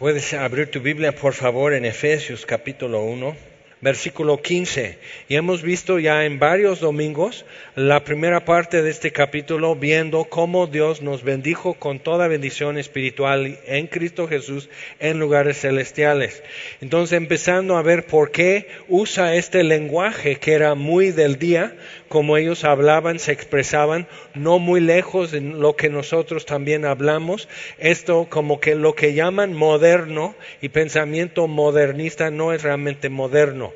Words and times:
Puedes 0.00 0.32
abrir 0.32 0.70
tu 0.70 0.80
Biblia, 0.80 1.12
por 1.14 1.34
favor, 1.34 1.74
en 1.74 1.84
Efesios 1.84 2.46
capítulo 2.46 3.04
1, 3.04 3.36
versículo 3.80 4.42
15. 4.42 4.98
Y 5.28 5.36
hemos 5.36 5.62
visto 5.62 5.98
ya 5.98 6.24
en 6.24 6.38
varios 6.38 6.80
domingos 6.80 7.44
la 7.74 8.04
primera 8.04 8.44
parte 8.44 8.82
de 8.82 8.90
este 8.90 9.12
capítulo 9.12 9.74
viendo 9.74 10.24
cómo 10.24 10.66
Dios 10.66 11.02
nos 11.02 11.22
bendijo 11.22 11.74
con 11.74 11.98
toda 11.98 12.28
bendición 12.28 12.78
espiritual 12.78 13.58
en 13.66 13.86
Cristo 13.86 14.28
Jesús 14.28 14.68
en 14.98 15.18
lugares 15.18 15.60
celestiales. 15.60 16.42
Entonces 16.80 17.16
empezando 17.16 17.76
a 17.76 17.82
ver 17.82 18.06
por 18.06 18.30
qué 18.30 18.68
usa 18.88 19.34
este 19.34 19.62
lenguaje 19.62 20.36
que 20.36 20.52
era 20.52 20.74
muy 20.74 21.10
del 21.12 21.38
día, 21.38 21.74
como 22.08 22.36
ellos 22.36 22.64
hablaban, 22.64 23.20
se 23.20 23.30
expresaban, 23.30 24.08
no 24.34 24.58
muy 24.58 24.80
lejos 24.80 25.30
de 25.30 25.40
lo 25.40 25.76
que 25.76 25.88
nosotros 25.88 26.44
también 26.44 26.84
hablamos. 26.84 27.48
Esto 27.78 28.26
como 28.28 28.58
que 28.58 28.74
lo 28.74 28.94
que 28.94 29.14
llaman 29.14 29.52
moderno 29.52 30.34
y 30.60 30.70
pensamiento 30.70 31.46
modernista 31.46 32.32
no 32.32 32.52
es 32.52 32.64
realmente 32.64 33.08
moderno. 33.10 33.69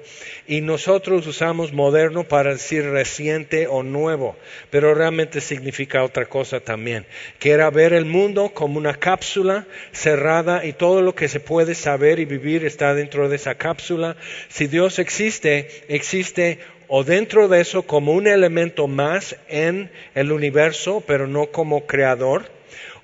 Y 0.46 0.60
nosotros 0.60 1.26
usamos 1.26 1.72
moderno 1.72 2.24
para 2.24 2.52
decir 2.52 2.84
reciente 2.90 3.66
o 3.66 3.82
nuevo, 3.82 4.36
pero 4.70 4.94
realmente 4.94 5.40
significa 5.40 6.04
otra 6.04 6.26
cosa 6.26 6.60
también, 6.60 7.06
que 7.38 7.50
era 7.50 7.70
ver 7.70 7.92
el 7.92 8.04
mundo 8.04 8.50
como 8.54 8.78
una 8.78 8.94
cápsula 8.94 9.66
cerrada 9.92 10.64
y 10.64 10.72
todo 10.72 11.02
lo 11.02 11.14
que 11.14 11.28
se 11.28 11.40
puede 11.40 11.74
saber 11.74 12.18
y 12.18 12.24
vivir 12.24 12.64
está 12.64 12.94
dentro 12.94 13.28
de 13.28 13.36
esa 13.36 13.54
cápsula. 13.54 14.16
Si 14.48 14.66
Dios 14.66 14.98
existe, 14.98 15.84
existe 15.88 16.58
o 16.88 17.04
dentro 17.04 17.48
de 17.48 17.60
eso 17.60 17.82
como 17.82 18.12
un 18.12 18.26
elemento 18.26 18.86
más 18.86 19.36
en 19.48 19.90
el 20.14 20.32
universo, 20.32 21.02
pero 21.06 21.26
no 21.26 21.46
como 21.46 21.86
creador, 21.86 22.53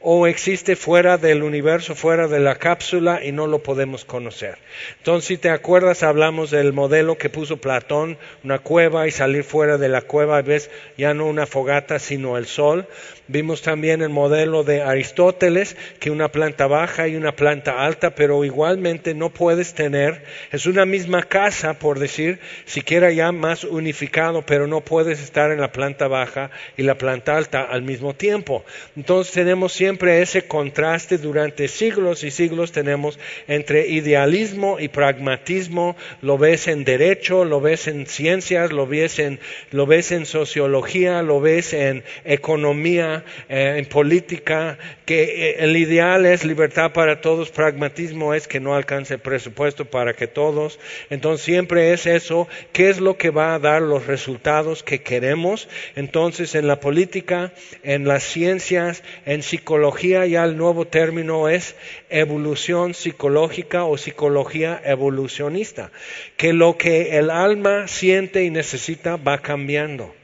o 0.01 0.27
existe 0.27 0.77
fuera 0.77 1.19
del 1.19 1.43
universo, 1.43 1.95
fuera 1.95 2.27
de 2.27 2.41
la 2.41 2.57
cápsula 2.57 3.21
y 3.23 3.33
no 3.33 3.47
lo 3.47 3.63
podemos 3.63 4.05
conocer. 4.05 4.57
Entonces, 4.99 5.29
si 5.29 5.37
te 5.37 5.51
acuerdas, 5.51 6.03
hablamos 6.03 6.51
del 6.51 6.73
modelo 6.73 7.19
que 7.19 7.29
puso 7.29 7.59
Platón, 7.59 8.17
una 8.43 8.61
cueva 8.61 9.07
y 9.07 9.11
salir 9.11 9.45
fuera 9.45 9.77
de 9.77 9.91
la 9.91 10.03
cueva, 10.03 10.41
ves 10.41 10.71
ya 10.97 11.13
no 11.13 11.27
una 11.27 11.47
fogata, 11.47 11.99
sino 11.99 12.39
el 12.39 12.47
sol. 12.47 12.87
Vimos 13.33 13.63
también 13.63 14.03
el 14.03 14.09
modelo 14.09 14.65
de 14.65 14.83
Aristóteles, 14.83 15.77
que 16.01 16.11
una 16.11 16.33
planta 16.33 16.67
baja 16.67 17.07
y 17.07 17.15
una 17.15 17.31
planta 17.31 17.87
alta, 17.87 18.17
pero 18.17 18.45
igualmente 18.45 19.15
no 19.15 19.31
puedes 19.31 19.73
tener, 19.73 20.25
es 20.51 20.67
una 20.67 20.85
misma 20.85 21.23
casa, 21.23 21.75
por 21.75 22.01
decir, 22.01 22.41
siquiera 22.65 23.13
ya 23.13 23.31
más 23.31 23.63
unificado, 23.63 24.43
pero 24.43 24.67
no 24.67 24.81
puedes 24.81 25.23
estar 25.23 25.53
en 25.53 25.61
la 25.61 25.71
planta 25.71 26.09
baja 26.09 26.51
y 26.77 26.83
la 26.83 26.99
planta 26.99 27.37
alta 27.37 27.63
al 27.63 27.83
mismo 27.83 28.15
tiempo. 28.15 28.65
Entonces 28.97 29.33
tenemos 29.33 29.73
siempre 29.73 30.23
ese 30.23 30.49
contraste 30.49 31.17
durante 31.17 31.69
siglos 31.69 32.25
y 32.25 32.33
siglos 32.33 32.73
tenemos 32.73 33.17
entre 33.47 33.87
idealismo 33.87 34.81
y 34.81 34.89
pragmatismo, 34.89 35.95
lo 36.21 36.37
ves 36.37 36.67
en 36.67 36.83
derecho, 36.83 37.45
lo 37.45 37.61
ves 37.61 37.87
en 37.87 38.09
ciencias, 38.09 38.73
lo 38.73 38.89
ves 38.89 39.21
en, 39.21 39.39
lo 39.71 39.87
ves 39.87 40.11
en 40.11 40.27
sociología, 40.27 41.23
lo 41.23 41.41
ves 41.41 41.75
en 41.75 42.03
economía, 42.25 43.20
eh, 43.49 43.77
en 43.79 43.87
política, 43.87 44.79
que 45.05 45.23
eh, 45.23 45.57
el 45.61 45.77
ideal 45.77 46.27
es 46.27 46.45
libertad 46.45 46.93
para 46.93 47.21
todos, 47.21 47.51
pragmatismo 47.51 48.35
es 48.35 48.47
que 48.47 48.61
no 48.61 48.75
alcance 48.75 49.19
presupuesto 49.19 49.85
para 49.85 50.15
que 50.15 50.27
todos. 50.27 50.79
Entonces 51.11 51.45
siempre 51.45 51.93
es 51.93 52.07
eso, 52.07 52.49
¿qué 52.73 52.91
es 52.91 53.01
lo 53.01 53.17
que 53.17 53.31
va 53.31 53.55
a 53.55 53.59
dar 53.59 53.83
los 53.83 54.07
resultados 54.07 54.83
que 54.83 55.03
queremos? 55.03 55.69
Entonces 55.97 56.55
en 56.55 56.67
la 56.67 56.81
política, 56.81 57.53
en 57.83 58.07
las 58.07 58.23
ciencias, 58.23 59.03
en 59.27 59.43
psicología 59.43 60.27
ya 60.27 60.45
el 60.45 60.57
nuevo 60.57 60.87
término 60.87 61.49
es 61.49 61.75
evolución 62.09 62.95
psicológica 62.95 63.85
o 63.85 63.97
psicología 63.97 64.81
evolucionista, 64.85 65.91
que 66.37 66.53
lo 66.53 66.77
que 66.77 67.19
el 67.19 67.31
alma 67.31 67.89
siente 67.89 68.45
y 68.45 68.51
necesita 68.51 69.17
va 69.17 69.39
cambiando 69.39 70.20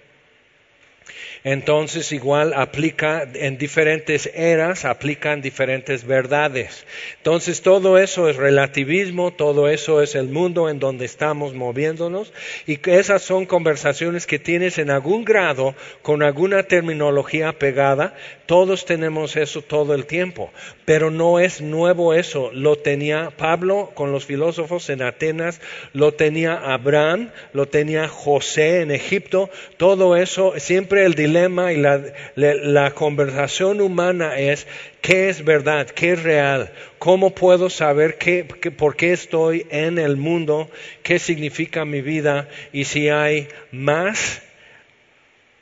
entonces 1.46 2.10
igual 2.10 2.54
aplica 2.54 3.24
en 3.34 3.56
diferentes 3.56 4.28
eras, 4.34 4.84
aplican 4.84 5.42
diferentes 5.42 6.04
verdades. 6.04 6.84
Entonces 7.18 7.62
todo 7.62 7.98
eso 7.98 8.28
es 8.28 8.34
relativismo, 8.34 9.30
todo 9.30 9.68
eso 9.68 10.02
es 10.02 10.16
el 10.16 10.28
mundo 10.28 10.68
en 10.68 10.80
donde 10.80 11.04
estamos 11.04 11.54
moviéndonos 11.54 12.32
y 12.66 12.80
esas 12.90 13.22
son 13.22 13.46
conversaciones 13.46 14.26
que 14.26 14.40
tienes 14.40 14.78
en 14.78 14.90
algún 14.90 15.24
grado 15.24 15.76
con 16.02 16.24
alguna 16.24 16.64
terminología 16.64 17.52
pegada. 17.52 18.16
Todos 18.46 18.84
tenemos 18.84 19.36
eso 19.36 19.62
todo 19.62 19.94
el 19.94 20.06
tiempo, 20.06 20.50
pero 20.84 21.12
no 21.12 21.38
es 21.38 21.60
nuevo 21.60 22.12
eso. 22.14 22.50
Lo 22.52 22.74
tenía 22.74 23.30
Pablo 23.36 23.92
con 23.94 24.10
los 24.10 24.24
filósofos 24.24 24.90
en 24.90 25.00
Atenas, 25.00 25.60
lo 25.92 26.12
tenía 26.14 26.54
Abraham, 26.56 27.30
lo 27.52 27.66
tenía 27.66 28.08
José 28.08 28.80
en 28.80 28.90
Egipto, 28.90 29.48
todo 29.76 30.16
eso, 30.16 30.54
siempre 30.56 31.04
el 31.04 31.14
dilema 31.14 31.35
y 31.36 31.76
la, 31.76 32.90
conversación 32.94 33.82
humana 33.82 34.38
es 34.38 34.66
qué 35.02 35.28
es 35.28 35.44
verdad, 35.44 35.86
qué 35.86 36.12
es 36.12 36.22
real, 36.22 36.72
cómo 36.98 37.34
puedo 37.34 37.68
saber 37.68 38.16
qué, 38.16 38.44
por 38.44 38.96
qué 38.96 39.12
estoy 39.12 39.66
en 39.70 39.98
el 39.98 40.16
mundo, 40.16 40.70
qué 41.02 41.18
significa 41.18 41.84
mi 41.84 42.00
vida 42.00 42.48
y 42.72 42.84
si 42.84 43.10
hay 43.10 43.48
más 43.70 44.42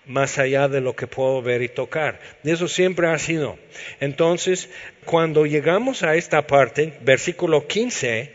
más 0.06 0.38
allá 0.38 0.68
de 0.68 0.82
lo 0.82 0.94
que 0.94 1.06
puedo 1.06 1.40
ver 1.40 1.62
y 1.62 1.68
tocar. 1.68 2.20
Eso 2.44 2.68
siempre 2.68 3.06
ha 3.08 3.18
sido. 3.18 3.58
Entonces, 4.00 4.68
cuando 5.06 5.46
llegamos 5.46 6.02
a 6.02 6.14
esta 6.14 6.46
parte, 6.46 6.92
versículo 7.00 7.66
15, 7.66 8.30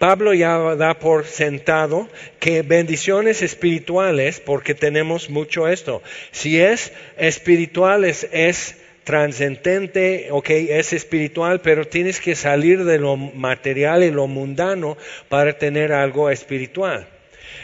Pablo 0.00 0.32
ya 0.32 0.56
da 0.76 0.98
por 0.98 1.26
sentado 1.26 2.08
que 2.38 2.62
bendiciones 2.62 3.42
espirituales, 3.42 4.40
porque 4.40 4.74
tenemos 4.74 5.28
mucho 5.28 5.68
esto, 5.68 6.02
si 6.30 6.58
es 6.58 6.94
espiritual 7.18 8.06
es, 8.06 8.78
trascendente, 9.04 10.28
ok, 10.30 10.48
es 10.48 10.94
espiritual, 10.94 11.60
pero 11.60 11.86
tienes 11.86 12.18
que 12.18 12.34
salir 12.34 12.84
de 12.84 12.98
lo 12.98 13.18
material 13.18 14.02
y 14.02 14.10
lo 14.10 14.26
mundano 14.26 14.96
para 15.28 15.58
tener 15.58 15.92
algo 15.92 16.30
espiritual. 16.30 17.06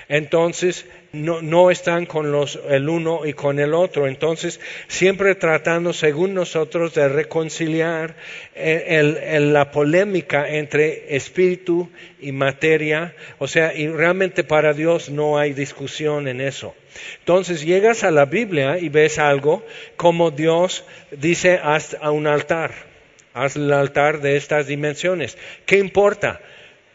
Entonces, 0.06 0.84
no, 1.12 1.70
están 1.70 2.06
con 2.06 2.32
los, 2.32 2.58
el 2.68 2.88
uno 2.88 3.26
y 3.26 3.32
con 3.32 3.58
el 3.58 3.74
otro. 3.74 4.06
Entonces, 4.06 4.60
siempre 4.88 5.34
tratando, 5.34 5.92
según 5.92 6.34
nosotros, 6.34 6.94
de 6.94 7.08
reconciliar 7.08 8.16
eh, 8.54 9.40
la 9.40 9.70
polémica 9.70 10.48
entre 10.48 11.16
espíritu 11.16 11.90
y 12.20 12.32
materia. 12.32 13.14
O 13.38 13.48
sea, 13.48 13.74
y 13.74 13.88
realmente 13.88 14.44
para 14.44 14.72
Dios 14.72 15.10
no 15.10 15.38
hay 15.38 15.52
discusión 15.52 16.28
en 16.28 16.40
eso. 16.40 16.74
Entonces 17.20 17.64
llegas 17.64 18.04
a 18.04 18.10
la 18.10 18.24
Biblia 18.24 18.78
y 18.78 18.88
ves 18.88 19.18
algo 19.18 19.64
como 19.96 20.30
Dios 20.30 20.84
dice 21.10 21.60
haz 21.62 21.96
a 22.00 22.10
un 22.10 22.26
altar, 22.26 22.72
haz 23.34 23.56
el 23.56 23.72
altar 23.72 24.20
de 24.20 24.36
estas 24.36 24.66
dimensiones. 24.66 25.36
¿Qué 25.66 25.78
importa? 25.78 26.40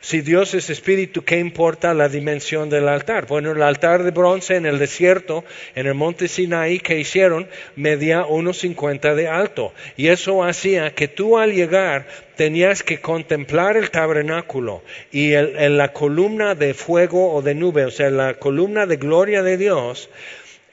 Si 0.03 0.21
Dios 0.21 0.55
es 0.55 0.71
espíritu, 0.71 1.23
¿qué 1.23 1.37
importa 1.37 1.93
la 1.93 2.09
dimensión 2.09 2.71
del 2.71 2.87
altar? 2.87 3.27
Bueno, 3.27 3.51
el 3.51 3.61
altar 3.61 4.01
de 4.01 4.09
bronce 4.09 4.55
en 4.55 4.65
el 4.65 4.79
desierto, 4.79 5.45
en 5.75 5.85
el 5.85 5.93
monte 5.93 6.27
Sinaí 6.27 6.79
que 6.79 6.99
hicieron, 6.99 7.47
medía 7.75 8.25
unos 8.25 8.57
50 8.57 9.13
de 9.13 9.27
alto. 9.27 9.73
Y 9.97 10.07
eso 10.07 10.43
hacía 10.43 10.95
que 10.95 11.07
tú 11.07 11.37
al 11.37 11.53
llegar 11.53 12.07
tenías 12.35 12.81
que 12.81 12.99
contemplar 12.99 13.77
el 13.77 13.91
tabernáculo 13.91 14.81
y 15.11 15.33
en 15.33 15.77
la 15.77 15.93
columna 15.93 16.55
de 16.55 16.73
fuego 16.73 17.31
o 17.35 17.43
de 17.43 17.53
nube, 17.53 17.85
o 17.85 17.91
sea, 17.91 18.09
la 18.09 18.33
columna 18.33 18.87
de 18.87 18.97
gloria 18.97 19.43
de 19.43 19.57
Dios, 19.57 20.09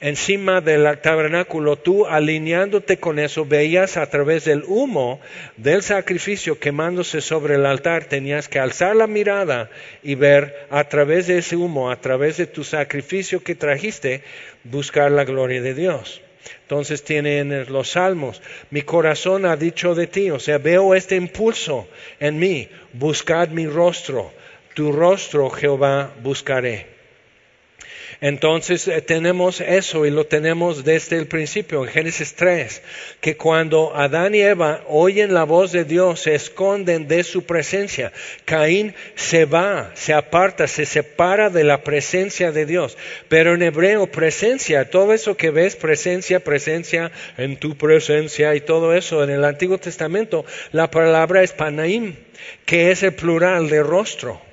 encima 0.01 0.61
del 0.61 0.99
tabernáculo, 0.99 1.75
tú 1.77 2.05
alineándote 2.05 2.97
con 2.97 3.19
eso, 3.19 3.45
veías 3.45 3.97
a 3.97 4.09
través 4.09 4.45
del 4.45 4.63
humo 4.65 5.19
del 5.57 5.83
sacrificio 5.83 6.59
quemándose 6.59 7.21
sobre 7.21 7.55
el 7.55 7.65
altar, 7.65 8.05
tenías 8.05 8.47
que 8.47 8.59
alzar 8.59 8.95
la 8.95 9.07
mirada 9.07 9.69
y 10.01 10.15
ver 10.15 10.67
a 10.69 10.85
través 10.85 11.27
de 11.27 11.39
ese 11.39 11.55
humo, 11.55 11.91
a 11.91 11.99
través 11.99 12.37
de 12.37 12.47
tu 12.47 12.63
sacrificio 12.63 13.43
que 13.43 13.55
trajiste, 13.55 14.23
buscar 14.63 15.11
la 15.11 15.25
gloria 15.25 15.61
de 15.61 15.73
Dios. 15.73 16.21
Entonces 16.61 17.03
tienen 17.03 17.65
los 17.71 17.91
salmos, 17.91 18.41
mi 18.69 18.83
corazón 18.83 19.45
ha 19.45 19.55
dicho 19.55 19.95
de 19.95 20.07
ti, 20.07 20.31
o 20.31 20.39
sea, 20.39 20.57
veo 20.57 20.95
este 20.95 21.15
impulso 21.15 21.87
en 22.19 22.39
mí, 22.39 22.69
buscad 22.93 23.49
mi 23.49 23.67
rostro, 23.67 24.31
tu 24.75 24.91
rostro 24.91 25.49
Jehová 25.49 26.11
buscaré. 26.21 26.98
Entonces 28.21 28.85
eh, 28.89 29.01
tenemos 29.01 29.61
eso 29.61 30.05
y 30.05 30.11
lo 30.11 30.25
tenemos 30.25 30.83
desde 30.83 31.17
el 31.17 31.27
principio, 31.27 31.85
en 31.85 31.89
Génesis 31.89 32.33
3, 32.35 32.81
que 33.21 33.37
cuando 33.37 33.95
Adán 33.95 34.35
y 34.35 34.41
Eva 34.41 34.83
oyen 34.89 35.33
la 35.33 35.45
voz 35.45 35.71
de 35.71 35.85
Dios, 35.85 36.21
se 36.21 36.35
esconden 36.35 37.07
de 37.07 37.23
su 37.23 37.43
presencia. 37.43 38.11
Caín 38.43 38.93
se 39.15 39.45
va, 39.45 39.91
se 39.93 40.13
aparta, 40.13 40.67
se 40.67 40.85
separa 40.85 41.49
de 41.49 41.63
la 41.63 41.81
presencia 41.83 42.51
de 42.51 42.65
Dios. 42.65 42.97
Pero 43.29 43.53
en 43.53 43.61
hebreo, 43.61 44.07
presencia, 44.07 44.89
todo 44.89 45.13
eso 45.13 45.37
que 45.37 45.51
ves, 45.51 45.77
presencia, 45.77 46.41
presencia, 46.41 47.11
en 47.37 47.55
tu 47.55 47.77
presencia 47.77 48.53
y 48.53 48.59
todo 48.59 48.93
eso, 48.93 49.23
en 49.23 49.29
el 49.29 49.45
Antiguo 49.45 49.77
Testamento, 49.77 50.45
la 50.73 50.91
palabra 50.91 51.41
es 51.41 51.53
panaim, 51.53 52.15
que 52.65 52.91
es 52.91 53.01
el 53.03 53.13
plural 53.13 53.69
de 53.69 53.81
rostro. 53.81 54.48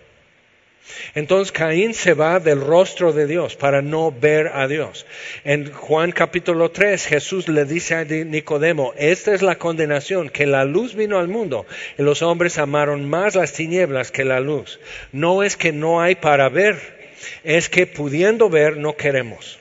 Entonces 1.15 1.53
Caín 1.53 1.95
se 1.95 2.15
va 2.15 2.41
del 2.41 2.61
rostro 2.61 3.13
de 3.13 3.27
Dios 3.27 3.57
para 3.57 3.83
no 3.83 4.13
ver 4.13 4.49
a 4.49 4.69
Dios. 4.69 5.07
En 5.45 5.73
Juan 5.73 6.13
capítulo 6.13 6.71
3 6.71 7.07
Jesús 7.07 7.49
le 7.49 7.65
dice 7.65 7.95
a 7.95 8.05
Nicodemo, 8.05 8.93
esta 8.97 9.35
es 9.35 9.43
la 9.43 9.57
condenación, 9.57 10.29
que 10.29 10.47
la 10.47 10.65
luz 10.65 10.95
vino 10.95 11.19
al 11.19 11.29
mundo 11.29 11.67
y 11.99 12.03
los 12.03 12.23
hombres 12.23 12.59
amaron 12.59 13.09
más 13.09 13.35
las 13.35 13.53
tinieblas 13.53 14.11
que 14.11 14.25
la 14.25 14.41
luz. 14.41 14.81
No 15.13 15.43
es 15.43 15.57
que 15.57 15.73
no 15.73 16.01
hay 16.01 16.17
para 16.17 16.49
ver, 16.49 17.13
es 17.45 17.69
que 17.69 17.87
pudiendo 17.87 18.49
ver 18.49 18.77
no 18.77 18.97
queremos. 18.97 19.59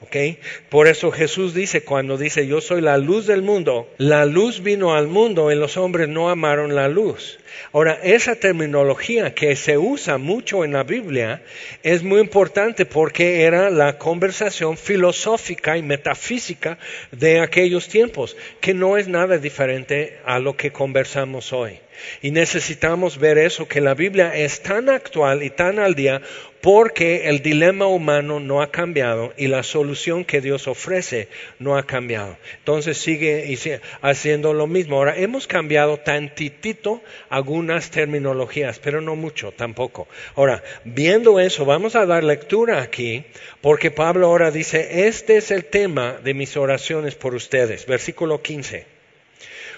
Okay. 0.00 0.38
Por 0.68 0.88
eso 0.88 1.10
Jesús 1.10 1.54
dice 1.54 1.82
cuando 1.82 2.18
dice 2.18 2.46
yo 2.46 2.60
soy 2.60 2.82
la 2.82 2.98
luz 2.98 3.26
del 3.26 3.40
mundo, 3.40 3.88
la 3.96 4.26
luz 4.26 4.62
vino 4.62 4.94
al 4.94 5.06
mundo 5.06 5.50
y 5.50 5.54
los 5.54 5.78
hombres 5.78 6.06
no 6.06 6.28
amaron 6.28 6.74
la 6.74 6.88
luz. 6.88 7.38
Ahora, 7.72 7.98
esa 8.02 8.36
terminología 8.36 9.34
que 9.34 9.56
se 9.56 9.78
usa 9.78 10.18
mucho 10.18 10.64
en 10.64 10.72
la 10.72 10.82
Biblia 10.82 11.42
es 11.82 12.02
muy 12.02 12.20
importante 12.20 12.86
porque 12.86 13.42
era 13.42 13.70
la 13.70 13.98
conversación 13.98 14.76
filosófica 14.76 15.76
y 15.76 15.82
metafísica 15.82 16.78
de 17.12 17.40
aquellos 17.40 17.88
tiempos, 17.88 18.36
que 18.60 18.74
no 18.74 18.96
es 18.96 19.08
nada 19.08 19.38
diferente 19.38 20.18
a 20.24 20.38
lo 20.38 20.56
que 20.56 20.72
conversamos 20.72 21.52
hoy. 21.52 21.80
Y 22.22 22.30
necesitamos 22.30 23.18
ver 23.18 23.38
eso, 23.38 23.68
que 23.68 23.80
la 23.80 23.94
Biblia 23.94 24.36
es 24.36 24.62
tan 24.62 24.88
actual 24.88 25.42
y 25.42 25.50
tan 25.50 25.78
al 25.78 25.94
día 25.94 26.20
porque 26.60 27.28
el 27.28 27.42
dilema 27.42 27.86
humano 27.86 28.40
no 28.40 28.60
ha 28.60 28.72
cambiado 28.72 29.32
y 29.36 29.46
la 29.46 29.62
solución 29.62 30.24
que 30.24 30.40
Dios 30.40 30.66
ofrece 30.66 31.28
no 31.58 31.76
ha 31.76 31.84
cambiado. 31.84 32.36
Entonces 32.58 32.98
sigue 32.98 33.56
haciendo 34.02 34.52
lo 34.52 34.66
mismo. 34.66 34.96
Ahora, 34.96 35.16
hemos 35.16 35.46
cambiado 35.46 35.98
tantitito 35.98 37.02
algunas 37.46 37.92
terminologías, 37.92 38.80
pero 38.80 39.00
no 39.00 39.14
mucho 39.14 39.52
tampoco. 39.52 40.08
Ahora, 40.34 40.64
viendo 40.84 41.38
eso, 41.38 41.64
vamos 41.64 41.94
a 41.94 42.04
dar 42.04 42.24
lectura 42.24 42.82
aquí, 42.82 43.24
porque 43.60 43.92
Pablo 43.92 44.26
ahora 44.26 44.50
dice, 44.50 45.06
este 45.06 45.36
es 45.36 45.52
el 45.52 45.64
tema 45.66 46.18
de 46.24 46.34
mis 46.34 46.56
oraciones 46.56 47.14
por 47.14 47.36
ustedes. 47.36 47.86
Versículo 47.86 48.42
15. 48.42 48.95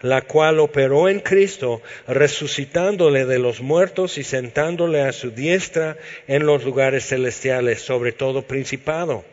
la 0.00 0.22
cual 0.22 0.60
operó 0.60 1.08
en 1.08 1.20
Cristo, 1.20 1.82
resucitándole 2.06 3.24
de 3.24 3.38
los 3.38 3.60
muertos 3.60 4.18
y 4.18 4.24
sentándole 4.24 5.02
a 5.02 5.12
su 5.12 5.30
diestra 5.30 5.96
en 6.26 6.46
los 6.46 6.64
lugares 6.64 7.06
celestiales, 7.06 7.82
sobre 7.82 8.12
todo 8.12 8.42
principado 8.42 9.24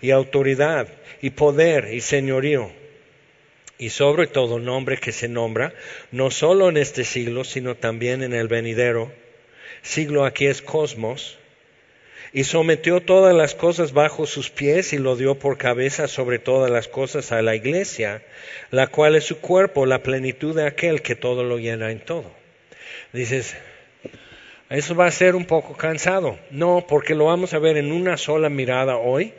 y 0.00 0.10
autoridad 0.10 0.88
y 1.20 1.30
poder 1.30 1.92
y 1.92 2.00
señorío, 2.00 2.70
y 3.78 3.90
sobre 3.90 4.26
todo 4.26 4.58
nombre 4.58 4.98
que 4.98 5.12
se 5.12 5.28
nombra, 5.28 5.74
no 6.10 6.30
solo 6.30 6.68
en 6.68 6.76
este 6.76 7.04
siglo, 7.04 7.44
sino 7.44 7.74
también 7.74 8.22
en 8.22 8.32
el 8.32 8.48
venidero. 8.48 9.10
Siglo 9.82 10.24
aquí 10.24 10.46
es 10.46 10.62
cosmos, 10.62 11.38
y 12.32 12.44
sometió 12.44 13.00
todas 13.00 13.34
las 13.34 13.54
cosas 13.54 13.92
bajo 13.92 14.26
sus 14.26 14.50
pies 14.50 14.92
y 14.92 14.98
lo 14.98 15.16
dio 15.16 15.34
por 15.38 15.58
cabeza 15.58 16.08
sobre 16.08 16.38
todas 16.38 16.70
las 16.70 16.88
cosas 16.88 17.30
a 17.32 17.42
la 17.42 17.54
iglesia, 17.54 18.22
la 18.70 18.86
cual 18.86 19.16
es 19.16 19.24
su 19.24 19.38
cuerpo, 19.38 19.84
la 19.84 20.02
plenitud 20.02 20.54
de 20.54 20.66
aquel 20.66 21.02
que 21.02 21.14
todo 21.14 21.44
lo 21.44 21.58
llena 21.58 21.90
en 21.90 22.00
todo. 22.00 22.30
Dices, 23.12 23.54
eso 24.70 24.94
va 24.94 25.04
a 25.04 25.10
ser 25.10 25.36
un 25.36 25.44
poco 25.44 25.76
cansado. 25.76 26.38
No, 26.50 26.86
porque 26.88 27.14
lo 27.14 27.26
vamos 27.26 27.52
a 27.52 27.58
ver 27.58 27.76
en 27.76 27.92
una 27.92 28.16
sola 28.16 28.48
mirada 28.48 28.96
hoy, 28.96 29.34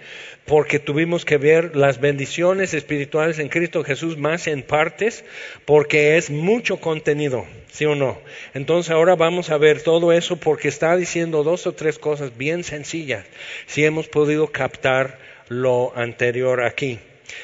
porque 0.45 0.79
tuvimos 0.79 1.25
que 1.25 1.37
ver 1.37 1.75
las 1.75 1.99
bendiciones 1.99 2.73
espirituales 2.73 3.39
en 3.39 3.49
Cristo 3.49 3.83
Jesús 3.83 4.17
más 4.17 4.47
en 4.47 4.61
partes, 4.61 5.23
porque 5.65 6.17
es 6.17 6.29
mucho 6.29 6.77
contenido, 6.77 7.45
¿sí 7.71 7.85
o 7.85 7.95
no? 7.95 8.19
Entonces 8.53 8.91
ahora 8.91 9.15
vamos 9.15 9.49
a 9.49 9.57
ver 9.57 9.81
todo 9.81 10.11
eso 10.11 10.35
porque 10.35 10.67
está 10.67 10.95
diciendo 10.95 11.43
dos 11.43 11.65
o 11.67 11.73
tres 11.73 11.97
cosas 11.97 12.37
bien 12.37 12.63
sencillas, 12.63 13.25
si 13.67 13.85
hemos 13.85 14.07
podido 14.07 14.47
captar 14.47 15.19
lo 15.47 15.95
anterior 15.95 16.63
aquí. 16.63 16.99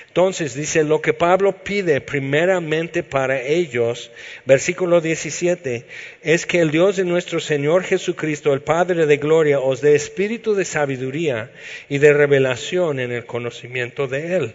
Entonces 0.08 0.54
dice, 0.54 0.84
lo 0.84 1.02
que 1.02 1.14
Pablo 1.14 1.64
pide 1.64 2.02
primeramente 2.02 3.04
para 3.04 3.42
ellos, 3.42 4.12
versículo 4.46 5.02
17, 5.02 5.86
es 6.22 6.46
que 6.46 6.60
el 6.60 6.72
Dios 6.72 6.98
de 6.98 7.06
nuestro 7.06 7.40
Señor 7.40 7.84
Jesucristo, 7.84 8.54
el 8.54 8.62
Padre 8.62 9.06
de 9.06 9.18
Gloria, 9.18 9.60
os 9.60 9.82
dé 9.82 9.96
espíritu 9.96 10.56
de 10.56 10.66
sabiduría 10.66 11.52
y 11.90 12.00
de 12.00 12.14
revelación 12.14 13.00
en 13.00 13.12
el 13.12 13.26
conocimiento 13.26 14.08
de 14.08 14.36
Él 14.36 14.54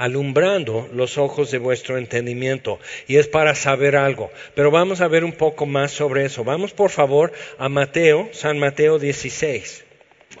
alumbrando 0.00 0.88
los 0.94 1.18
ojos 1.18 1.50
de 1.50 1.58
vuestro 1.58 1.98
entendimiento. 1.98 2.78
Y 3.06 3.16
es 3.16 3.28
para 3.28 3.54
saber 3.54 3.96
algo. 3.96 4.30
Pero 4.54 4.70
vamos 4.70 5.02
a 5.02 5.08
ver 5.08 5.24
un 5.24 5.32
poco 5.32 5.66
más 5.66 5.92
sobre 5.92 6.24
eso. 6.24 6.42
Vamos 6.42 6.72
por 6.72 6.88
favor 6.88 7.32
a 7.58 7.68
Mateo, 7.68 8.30
San 8.32 8.58
Mateo 8.58 8.98
16. 8.98 9.84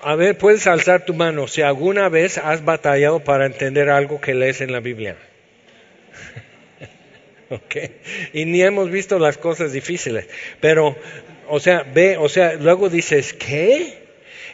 A 0.02 0.16
ver, 0.16 0.38
puedes 0.38 0.66
alzar 0.66 1.04
tu 1.04 1.14
mano 1.14 1.46
si 1.46 1.62
alguna 1.62 2.08
vez 2.08 2.38
has 2.38 2.64
batallado 2.64 3.20
para 3.20 3.46
entender 3.46 3.90
algo 3.90 4.20
que 4.20 4.34
lees 4.34 4.60
en 4.60 4.72
la 4.72 4.80
Biblia. 4.80 5.16
okay. 7.50 8.00
Y 8.32 8.46
ni 8.46 8.62
hemos 8.62 8.90
visto 8.90 9.18
las 9.18 9.36
cosas 9.36 9.72
difíciles. 9.72 10.26
Pero, 10.60 10.96
o 11.48 11.60
sea, 11.60 11.82
ve, 11.82 12.16
o 12.16 12.28
sea, 12.28 12.54
luego 12.54 12.88
dices, 12.88 13.34
¿qué? 13.34 14.09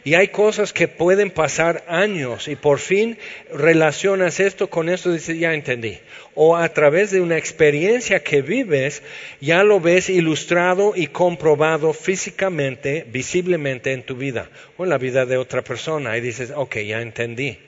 Y 0.06 0.14
hay 0.14 0.28
cosas 0.28 0.72
que 0.72 0.86
pueden 0.86 1.32
pasar 1.32 1.84
años 1.88 2.46
y 2.46 2.54
por 2.54 2.78
fin 2.78 3.18
relacionas 3.52 4.38
esto 4.38 4.70
con 4.70 4.88
esto 4.88 5.10
y 5.10 5.14
dices, 5.14 5.36
ya 5.36 5.52
entendí. 5.52 5.98
O 6.36 6.56
a 6.56 6.68
través 6.68 7.10
de 7.10 7.20
una 7.20 7.36
experiencia 7.36 8.22
que 8.22 8.40
vives, 8.40 9.02
ya 9.40 9.64
lo 9.64 9.80
ves 9.80 10.08
ilustrado 10.08 10.92
y 10.94 11.08
comprobado 11.08 11.92
físicamente, 11.92 13.04
visiblemente 13.08 13.92
en 13.92 14.04
tu 14.04 14.14
vida 14.14 14.48
o 14.76 14.84
en 14.84 14.90
la 14.90 14.98
vida 14.98 15.26
de 15.26 15.38
otra 15.38 15.62
persona. 15.62 16.16
Y 16.16 16.20
dices, 16.20 16.52
ok, 16.54 16.76
ya 16.82 17.02
entendí. 17.02 17.58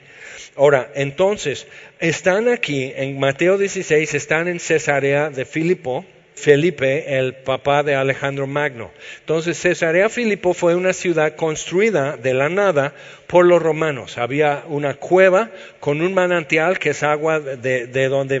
Ahora, 0.55 0.93
entonces, 0.95 1.67
están 1.99 2.47
aquí 2.47 2.93
en 2.95 3.19
Mateo 3.19 3.57
16, 3.57 4.13
están 4.13 4.47
en 4.47 4.61
Cesarea 4.61 5.29
de 5.29 5.43
Filipo 5.43 6.05
Felipe, 6.39 7.17
el 7.19 7.35
papá 7.35 7.83
de 7.83 7.95
Alejandro 7.95 8.47
Magno. 8.47 8.91
Entonces, 9.19 9.59
Cesarea 9.59 10.09
Filipo 10.09 10.53
fue 10.53 10.75
una 10.75 10.93
ciudad 10.93 11.35
construida 11.35 12.17
de 12.17 12.33
la 12.33 12.49
nada 12.49 12.93
por 13.27 13.45
los 13.45 13.61
romanos. 13.61 14.17
Había 14.17 14.63
una 14.67 14.95
cueva 14.95 15.51
con 15.79 16.01
un 16.01 16.13
manantial 16.13 16.79
que 16.79 16.91
es 16.91 17.03
agua 17.03 17.39
de, 17.39 18.09
donde, 18.09 18.39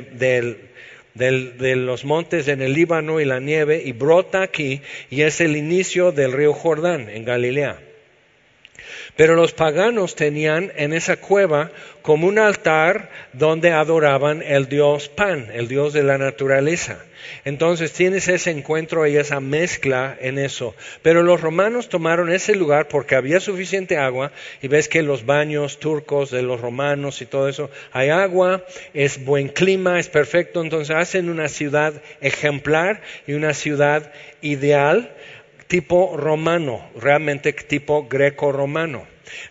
de 1.13 1.75
los 1.75 2.05
montes 2.05 2.47
en 2.47 2.61
el 2.61 2.73
Líbano 2.73 3.19
y 3.19 3.25
la 3.25 3.39
nieve 3.39 3.81
y 3.85 3.91
brota 3.91 4.41
aquí 4.41 4.81
y 5.09 5.21
es 5.21 5.41
el 5.41 5.57
inicio 5.57 6.11
del 6.11 6.31
río 6.31 6.53
Jordán 6.53 7.09
en 7.09 7.25
Galilea. 7.25 7.88
Pero 9.19 9.35
los 9.35 9.51
paganos 9.51 10.15
tenían 10.15 10.71
en 10.77 10.93
esa 10.93 11.17
cueva 11.17 11.71
como 12.01 12.25
un 12.25 12.39
altar 12.39 13.09
donde 13.33 13.71
adoraban 13.71 14.41
el 14.41 14.69
dios 14.69 15.09
Pan, 15.09 15.49
el 15.53 15.67
dios 15.67 15.91
de 15.91 16.03
la 16.03 16.17
naturaleza. 16.17 17.03
Entonces 17.43 17.91
tienes 17.91 18.29
ese 18.29 18.51
encuentro 18.51 19.05
y 19.05 19.17
esa 19.17 19.41
mezcla 19.41 20.17
en 20.21 20.39
eso. 20.39 20.73
Pero 21.01 21.21
los 21.21 21.41
romanos 21.41 21.89
tomaron 21.89 22.31
ese 22.31 22.55
lugar 22.55 22.87
porque 22.87 23.15
había 23.15 23.41
suficiente 23.41 23.97
agua 23.97 24.31
y 24.61 24.69
ves 24.69 24.87
que 24.87 25.03
los 25.03 25.25
baños 25.25 25.79
turcos 25.79 26.31
de 26.31 26.41
los 26.41 26.61
romanos 26.61 27.21
y 27.21 27.25
todo 27.25 27.49
eso, 27.49 27.69
hay 27.91 28.07
agua, 28.07 28.63
es 28.93 29.25
buen 29.25 29.49
clima, 29.49 29.99
es 29.99 30.07
perfecto. 30.07 30.61
Entonces 30.61 30.95
hacen 30.95 31.29
una 31.29 31.49
ciudad 31.49 31.93
ejemplar 32.21 33.01
y 33.27 33.33
una 33.33 33.53
ciudad 33.53 34.13
ideal 34.41 35.13
tipo 35.69 36.17
romano, 36.17 36.81
realmente 36.99 37.53
tipo 37.53 38.07
greco-romano. 38.09 39.03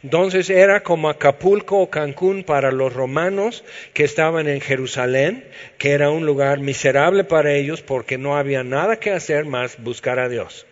Entonces 0.03 0.51
era 0.51 0.83
como 0.83 1.09
Acapulco 1.09 1.79
o 1.79 1.91
Cancún 1.91 2.43
para 2.43 2.73
los 2.73 2.93
romanos 2.93 3.65
que 3.95 4.03
estaban 4.03 4.49
en 4.49 4.61
Jerusalén, 4.61 5.45
que 5.79 5.93
era 5.93 6.11
un 6.11 6.27
lugar 6.27 6.59
miserable 6.59 7.23
para 7.23 7.53
ellos 7.55 7.83
porque 7.83 8.19
no 8.19 8.37
había 8.37 8.65
nada 8.65 8.99
que 8.99 9.13
hacer 9.13 9.45
más 9.45 9.81
buscar 9.81 10.19
a 10.19 10.29
Dios. 10.29 10.67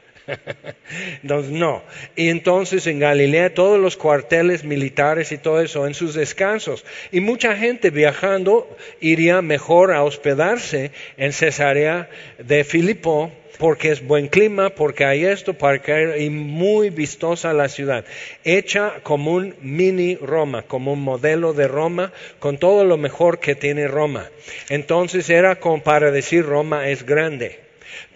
Entonces, 1.22 1.52
no. 1.52 1.82
Y 2.14 2.28
entonces 2.28 2.86
en 2.86 2.98
Galilea 2.98 3.54
todos 3.54 3.78
los 3.78 3.96
cuarteles 3.96 4.64
militares 4.64 5.32
y 5.32 5.38
todo 5.38 5.60
eso 5.60 5.86
en 5.86 5.94
sus 5.94 6.14
descansos. 6.14 6.84
Y 7.12 7.20
mucha 7.20 7.56
gente 7.56 7.90
viajando 7.90 8.68
iría 9.00 9.42
mejor 9.42 9.92
a 9.92 10.02
hospedarse 10.02 10.90
en 11.16 11.32
Cesarea 11.32 12.08
de 12.38 12.64
Filipo 12.64 13.30
porque 13.58 13.90
es 13.90 14.06
buen 14.06 14.28
clima, 14.28 14.70
porque 14.70 15.04
hay 15.04 15.24
esto, 15.24 15.54
porque 15.54 15.92
hay 15.92 16.30
muy 16.30 16.90
vistosa 16.90 17.52
la 17.52 17.68
ciudad, 17.68 18.04
hecha 18.44 18.94
como 19.02 19.32
un 19.32 19.54
mini 19.60 20.16
Roma, 20.16 20.62
como 20.62 20.92
un 20.92 21.02
modelo 21.02 21.52
de 21.52 21.68
Roma, 21.68 22.12
con 22.38 22.58
todo 22.58 22.84
lo 22.84 22.96
mejor 22.96 23.38
que 23.38 23.54
tiene 23.54 23.88
Roma. 23.88 24.28
Entonces 24.68 25.30
era 25.30 25.56
como 25.56 25.82
para 25.82 26.10
decir 26.10 26.44
Roma 26.44 26.88
es 26.88 27.04
grande. 27.04 27.65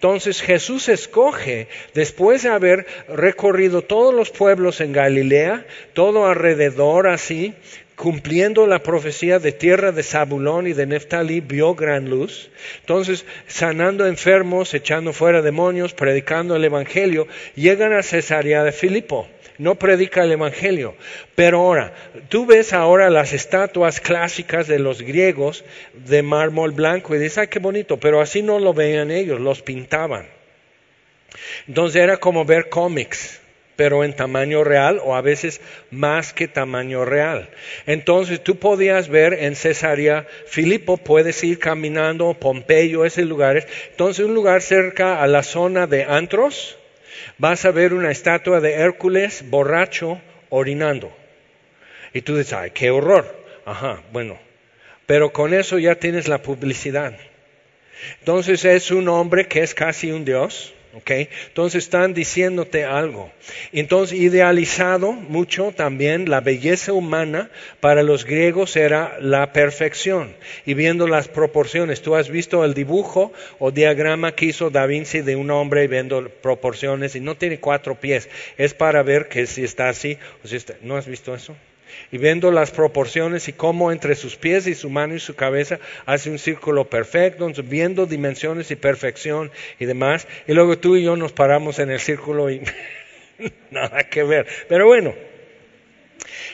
Entonces 0.01 0.41
Jesús 0.41 0.89
escoge, 0.89 1.67
después 1.93 2.41
de 2.41 2.49
haber 2.49 2.87
recorrido 3.07 3.83
todos 3.83 4.15
los 4.15 4.31
pueblos 4.31 4.81
en 4.81 4.93
Galilea, 4.93 5.67
todo 5.93 6.25
alrededor 6.25 7.07
así, 7.07 7.53
cumpliendo 7.95 8.65
la 8.65 8.81
profecía 8.81 9.37
de 9.37 9.51
tierra 9.51 9.91
de 9.91 10.01
Zabulón 10.01 10.65
y 10.65 10.73
de 10.73 10.87
Neftalí, 10.87 11.39
vio 11.39 11.75
gran 11.75 12.09
luz. 12.09 12.49
Entonces, 12.79 13.25
sanando 13.45 14.07
enfermos, 14.07 14.73
echando 14.73 15.13
fuera 15.13 15.43
demonios, 15.43 15.93
predicando 15.93 16.55
el 16.55 16.65
Evangelio, 16.65 17.27
llegan 17.53 17.93
a 17.93 18.01
Cesarea 18.01 18.63
de 18.63 18.71
Filipo. 18.71 19.27
No 19.61 19.75
predica 19.75 20.23
el 20.23 20.31
Evangelio. 20.31 20.95
Pero 21.35 21.59
ahora, 21.59 21.93
tú 22.29 22.47
ves 22.47 22.73
ahora 22.73 23.11
las 23.11 23.31
estatuas 23.31 23.99
clásicas 23.99 24.65
de 24.65 24.79
los 24.79 25.03
griegos 25.03 25.63
de 25.93 26.23
mármol 26.23 26.71
blanco 26.71 27.13
y 27.13 27.19
dices, 27.19 27.37
ay, 27.37 27.47
qué 27.47 27.59
bonito, 27.59 27.97
pero 27.97 28.21
así 28.21 28.41
no 28.41 28.57
lo 28.57 28.73
veían 28.73 29.11
ellos, 29.11 29.39
los 29.39 29.61
pintaban. 29.61 30.27
Entonces 31.67 32.01
era 32.01 32.17
como 32.17 32.43
ver 32.43 32.69
cómics 32.69 33.39
pero 33.75 34.03
en 34.03 34.15
tamaño 34.15 34.63
real 34.63 34.99
o 35.03 35.15
a 35.15 35.21
veces 35.21 35.61
más 35.89 36.33
que 36.33 36.47
tamaño 36.47 37.03
real. 37.03 37.49
Entonces 37.87 38.43
tú 38.43 38.57
podías 38.57 39.09
ver 39.09 39.33
en 39.33 39.55
Cesarea 39.55 40.27
Filipo, 40.45 40.97
puedes 40.97 41.43
ir 41.43 41.57
caminando, 41.57 42.33
Pompeyo, 42.35 43.05
esos 43.05 43.25
lugares. 43.25 43.67
Entonces 43.89 44.25
un 44.25 44.35
lugar 44.35 44.61
cerca 44.61 45.23
a 45.23 45.27
la 45.27 45.41
zona 45.41 45.87
de 45.87 46.03
Antros, 46.03 46.77
vas 47.37 47.65
a 47.65 47.71
ver 47.71 47.93
una 47.93 48.11
estatua 48.11 48.59
de 48.59 48.73
Hércules 48.73 49.43
borracho 49.49 50.21
orinando. 50.49 51.11
Y 52.13 52.21
tú 52.21 52.37
dices, 52.37 52.53
ay, 52.53 52.71
qué 52.71 52.91
horror. 52.91 53.45
Ajá, 53.65 54.01
bueno. 54.11 54.39
Pero 55.05 55.31
con 55.31 55.53
eso 55.53 55.79
ya 55.79 55.95
tienes 55.95 56.27
la 56.27 56.41
publicidad. 56.41 57.17
Entonces 58.19 58.65
es 58.65 58.91
un 58.91 59.09
hombre 59.09 59.47
que 59.47 59.61
es 59.61 59.73
casi 59.73 60.11
un 60.11 60.25
dios 60.25 60.73
entonces 60.93 61.83
están 61.83 62.13
diciéndote 62.13 62.83
algo. 62.83 63.31
Entonces, 63.71 64.19
idealizado 64.19 65.13
mucho 65.13 65.73
también 65.75 66.29
la 66.29 66.41
belleza 66.41 66.93
humana 66.93 67.49
para 67.79 68.03
los 68.03 68.25
griegos 68.25 68.75
era 68.75 69.17
la 69.19 69.53
perfección. 69.53 70.35
Y 70.65 70.73
viendo 70.73 71.07
las 71.07 71.27
proporciones, 71.27 72.01
tú 72.01 72.15
has 72.15 72.29
visto 72.29 72.65
el 72.65 72.73
dibujo 72.73 73.31
o 73.59 73.71
diagrama 73.71 74.33
que 74.33 74.45
hizo 74.45 74.69
Da 74.69 74.85
Vinci 74.85 75.21
de 75.21 75.35
un 75.35 75.51
hombre 75.51 75.87
viendo 75.87 76.29
proporciones 76.29 77.15
y 77.15 77.19
no 77.19 77.35
tiene 77.35 77.59
cuatro 77.59 77.95
pies. 77.95 78.29
Es 78.57 78.73
para 78.73 79.03
ver 79.03 79.29
que 79.29 79.45
si 79.45 79.63
está 79.63 79.89
así 79.89 80.17
o 80.43 80.47
si 80.47 80.57
está. 80.57 80.75
¿No 80.81 80.97
has 80.97 81.07
visto 81.07 81.33
eso? 81.33 81.55
Y 82.11 82.17
viendo 82.17 82.51
las 82.51 82.71
proporciones 82.71 83.47
y 83.47 83.53
cómo 83.53 83.91
entre 83.91 84.15
sus 84.15 84.35
pies 84.35 84.67
y 84.67 84.75
su 84.75 84.89
mano 84.89 85.15
y 85.15 85.19
su 85.19 85.35
cabeza 85.35 85.79
hace 86.05 86.29
un 86.29 86.39
círculo 86.39 86.89
perfecto, 86.89 87.49
viendo 87.63 88.05
dimensiones 88.05 88.71
y 88.71 88.75
perfección 88.75 89.51
y 89.79 89.85
demás. 89.85 90.27
Y 90.47 90.53
luego 90.53 90.77
tú 90.77 90.95
y 90.95 91.03
yo 91.03 91.15
nos 91.15 91.31
paramos 91.31 91.79
en 91.79 91.91
el 91.91 91.99
círculo 91.99 92.49
y 92.49 92.61
nada 93.71 94.03
que 94.03 94.23
ver. 94.23 94.47
Pero 94.67 94.87
bueno, 94.87 95.13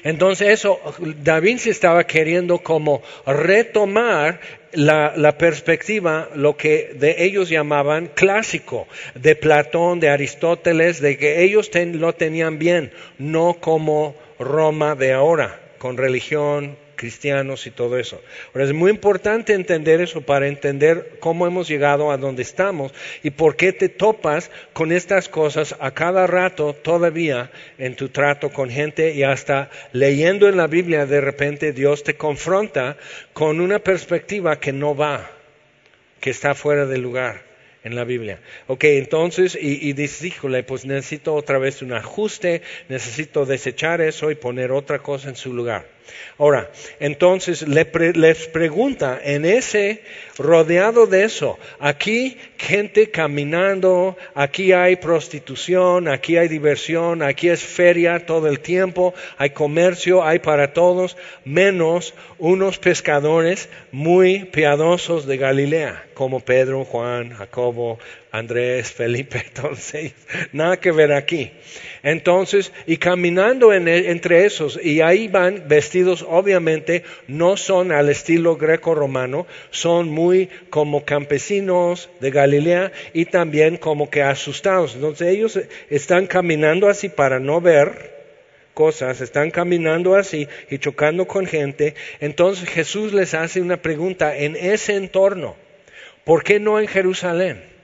entonces 0.03 0.50
eso, 0.50 0.79
Da 1.24 1.39
Vinci 1.39 1.70
estaba 1.70 2.06
queriendo 2.06 2.60
como 2.60 3.01
retomar 3.25 4.39
la, 4.74 5.38
perspectiva, 5.38 6.29
lo 6.36 6.56
que 6.56 6.91
de 6.94 7.24
ellos 7.24 7.50
llamaban 7.50 8.08
clásico, 8.13 8.88
de 9.15 9.36
Platón, 9.36 10.00
de 10.00 10.10
Aristóteles, 10.10 11.01
de 11.01 11.17
que 11.17 11.44
ellos 11.44 11.72
lo 11.74 12.13
tenían 12.13 12.60
bien, 12.60 12.91
no 13.17 13.58
como 13.60 14.15
Roma 14.39 14.96
de 14.96 15.13
ahora, 15.13 15.60
con 15.77 15.98
religión, 15.98 16.77
cristianos 16.98 17.65
y 17.65 17.72
todo 17.72 17.98
eso. 17.98 18.22
Ahora 18.53 18.65
es 18.65 18.74
muy 18.74 18.91
importante 18.91 19.53
entender 19.53 20.01
eso 20.01 20.22
para 20.22 20.48
entender 20.48 21.17
cómo 21.22 21.48
hemos 21.48 21.70
llegado 21.70 22.12
a 22.12 22.17
donde 22.17 22.41
estamos 22.41 22.94
y 23.24 23.29
por 23.29 23.56
qué 23.56 23.72
te 23.72 23.88
topas 23.88 24.51
con 24.74 24.91
estas 24.91 25.29
cosas 25.29 25.75
a 25.79 25.91
cada 25.91 26.27
rato 26.27 26.74
todavía 26.74 27.51
en 27.77 27.96
tu 27.96 28.10
trato 28.10 28.50
con 28.50 28.70
gente 28.70 29.13
y 29.13 29.24
hasta 29.24 29.70
leyendo 29.94 30.50
en 30.50 30.58
la 30.58 30.67
Biblia 30.67 31.06
de 31.06 31.22
repente 31.22 31.72
Dios 31.72 32.03
te 32.03 32.17
confronta 32.17 32.98
con 33.32 33.62
una 33.62 33.79
perspectiva 33.79 34.60
que 34.60 34.74
no 34.74 34.96
va, 34.96 35.32
que 36.20 36.32
está 36.32 36.56
fuera 36.56 36.86
de 36.86 36.98
lugar 36.98 37.46
en 37.88 37.96
la 37.96 38.03
Biblia. 38.03 38.39
Ok, 38.67 38.84
entonces, 38.84 39.58
y, 39.60 39.89
y 39.89 40.27
híjole, 40.27 40.63
pues 40.63 40.86
necesito 40.86 41.34
otra 41.34 41.58
vez 41.58 41.82
un 41.82 41.94
ajuste, 41.94 42.62
necesito 42.89 43.46
desechar 43.46 44.01
eso 44.01 44.29
y 44.29 44.36
poner 44.36 44.72
otra 44.72 45.00
cosa 45.00 45.29
en 45.29 45.36
su 45.36 45.53
lugar. 45.53 45.96
Ahora, 46.37 46.69
entonces 46.99 47.67
les 47.67 48.47
pregunta, 48.47 49.19
en 49.23 49.45
ese, 49.45 50.03
rodeado 50.37 51.07
de 51.07 51.23
eso, 51.23 51.57
aquí 51.79 52.37
gente 52.57 53.09
caminando, 53.09 54.15
aquí 54.35 54.71
hay 54.71 54.97
prostitución, 54.97 56.07
aquí 56.07 56.37
hay 56.37 56.47
diversión, 56.47 57.23
aquí 57.23 57.49
es 57.49 57.63
feria 57.63 58.25
todo 58.25 58.47
el 58.47 58.59
tiempo, 58.59 59.13
hay 59.37 59.51
comercio, 59.51 60.23
hay 60.23 60.39
para 60.39 60.73
todos, 60.73 61.17
menos 61.43 62.13
unos 62.37 62.77
pescadores 62.77 63.69
muy 63.91 64.45
piadosos 64.45 65.25
de 65.25 65.37
Galilea, 65.37 66.05
como 66.13 66.39
Pedro, 66.39 66.85
Juan, 66.85 67.31
Jacobo, 67.33 67.99
Andrés, 68.31 68.91
Felipe, 68.91 69.43
entonces, 69.48 70.13
nada 70.51 70.77
que 70.77 70.91
ver 70.91 71.13
aquí. 71.13 71.51
Entonces, 72.03 72.72
y 72.86 72.98
caminando 72.98 73.74
e, 73.74 74.12
entre 74.12 74.46
esos, 74.46 74.79
y 74.81 75.01
ahí 75.01 75.27
van 75.27 75.63
vestidos, 75.67 76.25
obviamente, 76.27 77.03
no 77.27 77.57
son 77.57 77.91
al 77.91 78.10
estilo 78.10 78.57
greco-romano, 78.57 79.48
son 79.72 80.10
muy 80.10 80.50
como 80.69 81.05
campesinos 81.05 82.10
de 82.19 82.31
Galilea 82.31 82.91
y 83.13 83.25
también 83.25 83.77
como 83.77 84.10
que 84.10 84.22
asustados. 84.22 84.96
Entonces, 84.96 85.27
ellos 85.29 85.60
están 85.89 86.27
caminando 86.27 86.89
así 86.89 87.10
para 87.10 87.39
no 87.39 87.62
ver 87.62 88.17
cosas, 88.74 89.22
están 89.22 89.50
caminando 89.50 90.15
así 90.15 90.48
y 90.69 90.77
chocando 90.77 91.25
con 91.25 91.48
gente. 91.48 91.96
Entonces, 92.19 92.69
Jesús 92.69 93.12
les 93.13 93.34
hace 93.34 93.60
una 93.60 93.77
pregunta 93.77 94.38
en 94.38 94.55
ese 94.55 94.96
entorno. 94.96 95.55
¿Por 96.24 96.43
qué 96.43 96.60
no 96.60 96.79
en 96.79 96.88
Jerusalén? 96.88 97.76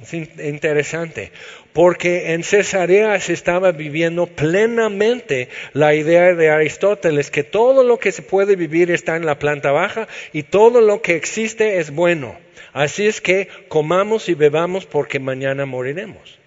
Es 0.00 0.12
interesante, 0.12 1.32
porque 1.72 2.34
en 2.34 2.42
Cesarea 2.42 3.18
se 3.18 3.32
estaba 3.32 3.72
viviendo 3.72 4.26
plenamente 4.26 5.48
la 5.72 5.94
idea 5.94 6.34
de 6.34 6.50
Aristóteles 6.50 7.30
que 7.30 7.44
todo 7.44 7.82
lo 7.82 7.98
que 7.98 8.12
se 8.12 8.20
puede 8.20 8.56
vivir 8.56 8.90
está 8.90 9.16
en 9.16 9.24
la 9.24 9.38
planta 9.38 9.72
baja 9.72 10.06
y 10.34 10.42
todo 10.42 10.82
lo 10.82 11.00
que 11.00 11.16
existe 11.16 11.78
es 11.78 11.92
bueno. 11.92 12.36
Así 12.74 13.06
es 13.06 13.22
que 13.22 13.48
comamos 13.68 14.28
y 14.28 14.34
bebamos 14.34 14.84
porque 14.84 15.18
mañana 15.18 15.64
moriremos. 15.64 16.38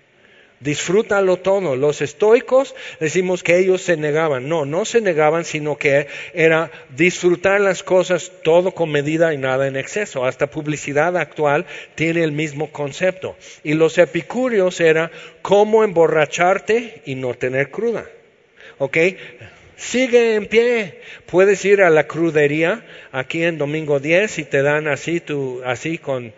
Disfrútalo 0.59 1.37
todo. 1.37 1.77
Los 1.77 2.01
estoicos 2.01 2.75
decimos 2.99 3.43
que 3.43 3.57
ellos 3.57 3.81
se 3.81 3.95
negaban. 3.95 4.49
No, 4.49 4.65
no 4.65 4.83
se 4.83 4.99
negaban, 4.99 5.45
sino 5.45 5.77
que 5.77 6.07
era 6.33 6.69
disfrutar 6.95 7.61
las 7.61 7.81
cosas 7.81 8.31
todo 8.43 8.71
con 8.71 8.91
medida 8.91 9.33
y 9.33 9.37
nada 9.37 9.67
en 9.67 9.77
exceso. 9.77 10.25
Hasta 10.25 10.47
publicidad 10.47 11.15
actual 11.15 11.65
tiene 11.95 12.23
el 12.23 12.33
mismo 12.33 12.71
concepto. 12.71 13.37
Y 13.63 13.73
los 13.73 13.97
epicúreos 13.97 14.81
era 14.81 15.11
cómo 15.41 15.85
emborracharte 15.85 17.03
y 17.05 17.15
no 17.15 17.33
tener 17.35 17.71
cruda. 17.71 18.05
¿Ok? 18.79 18.97
Sigue 19.77 20.35
en 20.35 20.47
pie. 20.47 20.99
Puedes 21.25 21.63
ir 21.63 21.81
a 21.83 21.89
la 21.89 22.05
crudería 22.05 22.85
aquí 23.13 23.43
en 23.43 23.57
domingo 23.57 24.01
10 24.01 24.39
y 24.39 24.43
te 24.43 24.61
dan 24.61 24.89
así, 24.89 25.21
tu, 25.21 25.61
así 25.63 25.97
con, 25.97 26.33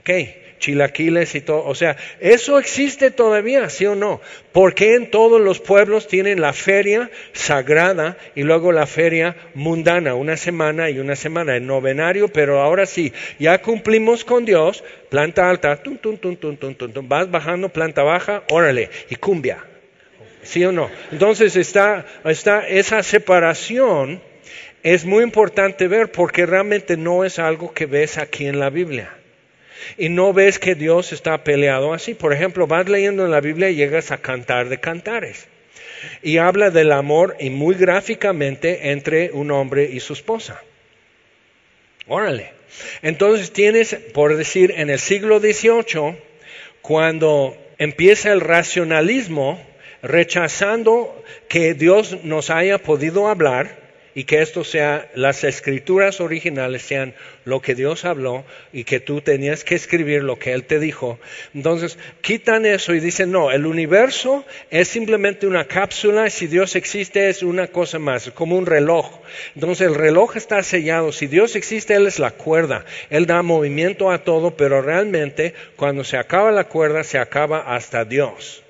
ok, 0.00 0.10
chilaquiles 0.58 1.34
y 1.34 1.40
todo. 1.40 1.64
O 1.64 1.74
sea, 1.74 1.96
eso 2.20 2.58
existe 2.58 3.10
todavía, 3.10 3.68
¿sí 3.68 3.86
o 3.86 3.94
no? 3.94 4.20
Porque 4.52 4.94
en 4.94 5.10
todos 5.10 5.40
los 5.40 5.60
pueblos 5.60 6.08
tienen 6.08 6.40
la 6.40 6.52
feria 6.52 7.10
sagrada 7.32 8.16
y 8.34 8.42
luego 8.42 8.72
la 8.72 8.86
feria 8.86 9.36
mundana, 9.54 10.14
una 10.14 10.36
semana 10.36 10.90
y 10.90 10.98
una 10.98 11.16
semana, 11.16 11.56
el 11.56 11.66
novenario, 11.66 12.28
pero 12.28 12.60
ahora 12.60 12.86
sí, 12.86 13.12
ya 13.38 13.60
cumplimos 13.60 14.24
con 14.24 14.44
Dios, 14.44 14.84
planta 15.08 15.48
alta, 15.48 15.76
tum, 15.82 15.98
tum, 15.98 16.16
tum, 16.16 16.36
tum, 16.36 17.08
vas 17.08 17.30
bajando, 17.30 17.68
planta 17.68 18.02
baja, 18.02 18.42
órale, 18.50 18.90
y 19.10 19.16
cumbia. 19.16 19.64
¿Sí 20.42 20.64
o 20.64 20.70
no? 20.70 20.88
Entonces 21.10 21.56
está, 21.56 22.06
está 22.24 22.68
esa 22.68 23.02
separación 23.02 24.20
es 24.86 25.04
muy 25.04 25.24
importante 25.24 25.88
ver 25.88 26.12
porque 26.12 26.46
realmente 26.46 26.96
no 26.96 27.24
es 27.24 27.40
algo 27.40 27.74
que 27.74 27.86
ves 27.86 28.18
aquí 28.18 28.46
en 28.46 28.60
la 28.60 28.70
Biblia. 28.70 29.12
Y 29.98 30.08
no 30.08 30.32
ves 30.32 30.58
que 30.58 30.74
Dios 30.74 31.12
está 31.12 31.44
peleado 31.44 31.92
así. 31.92 32.14
Por 32.14 32.32
ejemplo, 32.32 32.66
vas 32.66 32.88
leyendo 32.88 33.24
en 33.24 33.30
la 33.30 33.40
Biblia 33.40 33.70
y 33.70 33.76
llegas 33.76 34.10
a 34.10 34.18
cantar 34.18 34.68
de 34.68 34.78
cantares. 34.78 35.48
Y 36.22 36.38
habla 36.38 36.70
del 36.70 36.92
amor 36.92 37.36
y 37.40 37.50
muy 37.50 37.74
gráficamente 37.74 38.90
entre 38.90 39.30
un 39.32 39.50
hombre 39.50 39.84
y 39.92 40.00
su 40.00 40.12
esposa. 40.12 40.62
Órale. 42.06 42.52
Entonces 43.02 43.52
tienes, 43.52 43.94
por 44.12 44.36
decir, 44.36 44.74
en 44.76 44.90
el 44.90 44.98
siglo 44.98 45.40
XVIII, 45.40 46.16
cuando 46.82 47.56
empieza 47.78 48.32
el 48.32 48.40
racionalismo, 48.40 49.60
rechazando 50.02 51.24
que 51.48 51.74
Dios 51.74 52.22
nos 52.22 52.50
haya 52.50 52.78
podido 52.78 53.28
hablar, 53.28 53.85
y 54.16 54.24
que 54.24 54.40
esto 54.40 54.64
sea, 54.64 55.10
las 55.14 55.44
escrituras 55.44 56.22
originales 56.22 56.80
sean 56.80 57.12
lo 57.44 57.60
que 57.60 57.74
Dios 57.74 58.06
habló 58.06 58.46
y 58.72 58.84
que 58.84 58.98
tú 58.98 59.20
tenías 59.20 59.62
que 59.62 59.74
escribir 59.74 60.22
lo 60.22 60.38
que 60.38 60.54
Él 60.54 60.64
te 60.64 60.80
dijo. 60.80 61.18
Entonces, 61.54 61.98
quitan 62.22 62.64
eso 62.64 62.94
y 62.94 63.00
dicen, 63.00 63.30
no, 63.30 63.50
el 63.50 63.66
universo 63.66 64.46
es 64.70 64.88
simplemente 64.88 65.46
una 65.46 65.66
cápsula 65.66 66.30
si 66.30 66.46
Dios 66.46 66.76
existe 66.76 67.28
es 67.28 67.42
una 67.42 67.66
cosa 67.66 67.98
más, 67.98 68.30
como 68.30 68.56
un 68.56 68.64
reloj. 68.64 69.20
Entonces, 69.54 69.86
el 69.86 69.94
reloj 69.94 70.34
está 70.38 70.62
sellado. 70.62 71.12
Si 71.12 71.26
Dios 71.26 71.54
existe, 71.54 71.94
Él 71.94 72.06
es 72.06 72.18
la 72.18 72.30
cuerda. 72.30 72.86
Él 73.10 73.26
da 73.26 73.42
movimiento 73.42 74.10
a 74.10 74.24
todo, 74.24 74.56
pero 74.56 74.80
realmente 74.80 75.52
cuando 75.76 76.04
se 76.04 76.16
acaba 76.16 76.50
la 76.52 76.64
cuerda, 76.64 77.04
se 77.04 77.18
acaba 77.18 77.76
hasta 77.76 78.06
Dios. 78.06 78.62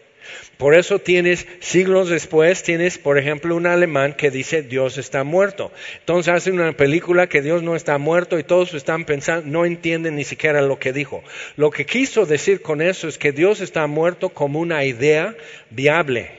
Por 0.56 0.74
eso 0.74 0.98
tienes, 0.98 1.46
siglos 1.60 2.08
después, 2.08 2.62
tienes, 2.62 2.96
por 2.96 3.18
ejemplo, 3.18 3.54
un 3.54 3.66
alemán 3.66 4.14
que 4.14 4.30
dice 4.30 4.62
Dios 4.62 4.96
está 4.96 5.22
muerto. 5.22 5.70
Entonces 6.00 6.32
hacen 6.32 6.54
una 6.58 6.72
película 6.72 7.28
que 7.28 7.42
Dios 7.42 7.62
no 7.62 7.76
está 7.76 7.98
muerto 7.98 8.38
y 8.38 8.44
todos 8.44 8.72
están 8.72 9.04
pensando, 9.04 9.46
no 9.46 9.66
entienden 9.66 10.16
ni 10.16 10.24
siquiera 10.24 10.62
lo 10.62 10.78
que 10.78 10.94
dijo. 10.94 11.22
Lo 11.56 11.70
que 11.70 11.84
quiso 11.84 12.24
decir 12.24 12.62
con 12.62 12.80
eso 12.80 13.06
es 13.06 13.18
que 13.18 13.32
Dios 13.32 13.60
está 13.60 13.86
muerto 13.86 14.30
como 14.30 14.58
una 14.58 14.84
idea 14.84 15.34
viable. 15.70 16.30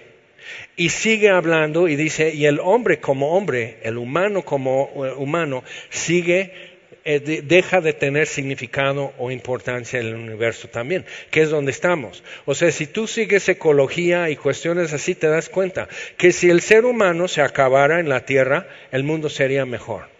Y 0.75 0.89
sigue 0.89 1.29
hablando 1.29 1.87
y 1.87 1.95
dice, 1.95 2.33
y 2.33 2.45
el 2.45 2.59
hombre 2.59 2.99
como 2.99 3.35
hombre, 3.35 3.77
el 3.83 3.97
humano 3.97 4.43
como 4.43 5.05
eh, 5.05 5.13
humano, 5.15 5.63
sigue 5.89 6.76
deja 7.07 7.79
de 7.79 7.93
tener 7.93 8.27
significado 8.27 9.13
o 9.17 9.31
importancia 9.31 9.99
en 9.99 10.07
el 10.07 10.15
universo 10.15 10.67
también, 10.67 11.05
que 11.31 11.41
es 11.41 11.49
donde 11.49 11.71
estamos. 11.71 12.23
O 12.45 12.53
sea, 12.53 12.71
si 12.71 12.85
tú 12.85 13.07
sigues 13.07 13.47
ecología 13.47 14.29
y 14.29 14.35
cuestiones 14.35 14.91
así, 14.91 15.15
te 15.15 15.27
das 15.27 15.47
cuenta 15.47 15.87
que 16.17 16.33
si 16.33 16.49
el 16.49 16.61
ser 16.61 16.85
humano 16.85 17.27
se 17.27 17.41
acabara 17.41 17.99
en 17.99 18.09
la 18.09 18.25
Tierra, 18.25 18.67
el 18.91 19.03
mundo 19.03 19.29
sería 19.29 19.65
mejor 19.65 20.17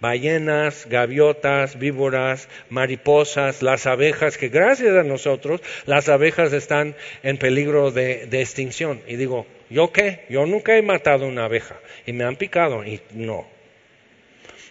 ballenas, 0.00 0.86
gaviotas, 0.88 1.78
víboras, 1.78 2.48
mariposas, 2.70 3.62
las 3.62 3.86
abejas, 3.86 4.38
que 4.38 4.48
gracias 4.48 4.96
a 4.96 5.02
nosotros 5.02 5.60
las 5.86 6.08
abejas 6.08 6.52
están 6.52 6.96
en 7.22 7.36
peligro 7.36 7.90
de, 7.90 8.26
de, 8.26 8.40
extinción. 8.40 9.02
Y 9.06 9.16
digo, 9.16 9.46
¿yo 9.68 9.92
qué? 9.92 10.24
Yo 10.30 10.46
nunca 10.46 10.76
he 10.76 10.82
matado 10.82 11.26
una 11.26 11.44
abeja 11.44 11.76
y 12.06 12.12
me 12.12 12.24
han 12.24 12.36
picado 12.36 12.84
y 12.84 13.00
no, 13.12 13.46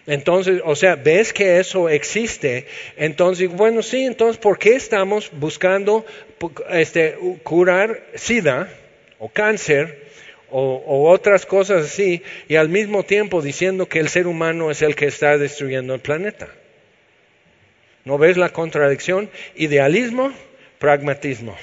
entonces, 0.09 0.63
o 0.65 0.75
sea, 0.75 0.95
ves 0.95 1.31
que 1.33 1.59
eso 1.59 1.87
existe. 1.87 2.65
Entonces, 2.97 3.47
bueno, 3.47 3.83
sí, 3.83 4.05
entonces, 4.05 4.37
¿por 4.37 4.57
qué 4.57 4.75
estamos 4.75 5.29
buscando 5.33 6.03
este, 6.71 7.15
curar 7.43 8.07
SIDA 8.15 8.73
o 9.19 9.29
cáncer 9.29 10.09
o, 10.49 10.81
o, 10.83 11.11
otras 11.11 11.45
cosas 11.45 11.85
así 11.85 12.23
y 12.47 12.55
al 12.55 12.69
mismo 12.69 13.03
tiempo 13.03 13.43
diciendo 13.43 13.85
que 13.85 13.99
el 13.99 14.09
ser 14.09 14.25
humano 14.25 14.71
es 14.71 14.81
el 14.81 14.95
que 14.95 15.05
está 15.05 15.37
destruyendo 15.37 15.93
el 15.93 15.99
planeta? 15.99 16.47
¿No 18.03 18.17
ves 18.17 18.35
la 18.35 18.49
contradicción? 18.49 19.29
Idealismo, 19.53 20.33
pragmatismo. 20.79 21.55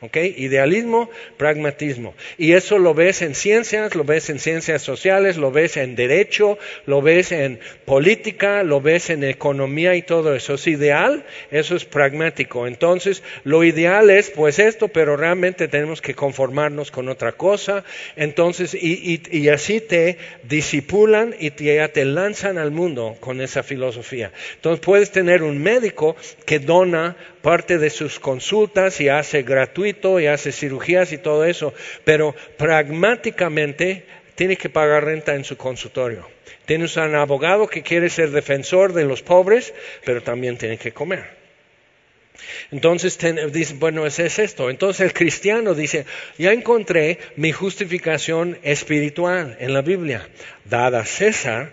¿Ok? 0.00 0.16
Idealismo, 0.36 1.10
pragmatismo. 1.36 2.14
Y 2.36 2.52
eso 2.52 2.78
lo 2.78 2.94
ves 2.94 3.20
en 3.20 3.34
ciencias, 3.34 3.96
lo 3.96 4.04
ves 4.04 4.30
en 4.30 4.38
ciencias 4.38 4.80
sociales, 4.82 5.36
lo 5.36 5.50
ves 5.50 5.76
en 5.76 5.96
derecho, 5.96 6.56
lo 6.86 7.02
ves 7.02 7.32
en 7.32 7.58
política, 7.84 8.62
lo 8.62 8.80
ves 8.80 9.10
en 9.10 9.24
economía 9.24 9.96
y 9.96 10.02
todo 10.02 10.36
eso. 10.36 10.54
Es 10.54 10.68
ideal, 10.68 11.24
eso 11.50 11.74
es 11.74 11.84
pragmático. 11.84 12.68
Entonces, 12.68 13.24
lo 13.42 13.64
ideal 13.64 14.08
es 14.10 14.30
pues 14.30 14.60
esto, 14.60 14.86
pero 14.86 15.16
realmente 15.16 15.66
tenemos 15.66 16.00
que 16.00 16.14
conformarnos 16.14 16.92
con 16.92 17.08
otra 17.08 17.32
cosa. 17.32 17.82
Entonces, 18.14 18.74
y, 18.74 19.20
y, 19.32 19.48
así 19.48 19.80
te 19.80 20.18
disipulan 20.44 21.34
y 21.40 21.50
te, 21.50 21.74
ya 21.74 21.88
te 21.88 22.04
lanzan 22.04 22.56
al 22.58 22.70
mundo 22.70 23.16
con 23.18 23.40
esa 23.40 23.64
filosofía. 23.64 24.30
Entonces, 24.54 24.78
puedes 24.84 25.10
tener 25.10 25.42
un 25.42 25.60
médico 25.60 26.14
que 26.46 26.60
dona 26.60 27.16
parte 27.48 27.78
de 27.78 27.88
sus 27.88 28.20
consultas 28.20 29.00
y 29.00 29.08
hace 29.08 29.42
gratuito 29.42 30.20
y 30.20 30.26
hace 30.26 30.52
cirugías 30.52 31.12
y 31.12 31.16
todo 31.16 31.46
eso, 31.46 31.72
pero 32.04 32.34
pragmáticamente 32.58 34.04
tiene 34.34 34.56
que 34.56 34.68
pagar 34.68 35.06
renta 35.06 35.34
en 35.34 35.44
su 35.44 35.56
consultorio. 35.56 36.28
Tienes 36.66 36.94
un 36.98 37.14
abogado 37.14 37.66
que 37.66 37.82
quiere 37.82 38.10
ser 38.10 38.32
defensor 38.32 38.92
de 38.92 39.06
los 39.06 39.22
pobres, 39.22 39.72
pero 40.04 40.22
también 40.22 40.58
tiene 40.58 40.76
que 40.76 40.92
comer. 40.92 41.24
Entonces 42.70 43.18
dice, 43.50 43.76
bueno, 43.78 44.04
es 44.04 44.18
esto. 44.18 44.68
Entonces 44.68 45.06
el 45.06 45.14
cristiano 45.14 45.72
dice, 45.72 46.04
ya 46.36 46.52
encontré 46.52 47.18
mi 47.36 47.52
justificación 47.52 48.58
espiritual 48.62 49.56
en 49.58 49.72
la 49.72 49.80
Biblia. 49.80 50.28
Dada 50.66 51.00
a 51.00 51.06
César 51.06 51.72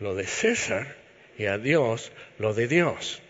lo 0.00 0.16
de 0.16 0.26
César 0.26 0.96
y 1.38 1.46
a 1.46 1.56
Dios 1.56 2.10
lo 2.40 2.52
de 2.52 2.66
Dios. 2.66 3.20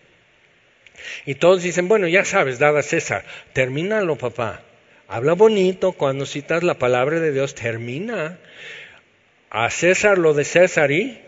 Y 1.25 1.35
todos 1.35 1.63
dicen, 1.63 1.87
bueno, 1.87 2.07
ya 2.07 2.25
sabes, 2.25 2.59
dada 2.59 2.81
César, 2.81 3.25
termínalo, 3.53 4.17
papá. 4.17 4.61
Habla 5.07 5.33
bonito 5.33 5.91
cuando 5.91 6.25
citas 6.25 6.63
la 6.63 6.75
palabra 6.75 7.19
de 7.19 7.31
Dios, 7.31 7.55
termina. 7.55 8.39
A 9.49 9.69
César 9.69 10.17
lo 10.17 10.33
de 10.33 10.43
César 10.43 10.91
y 10.91 11.19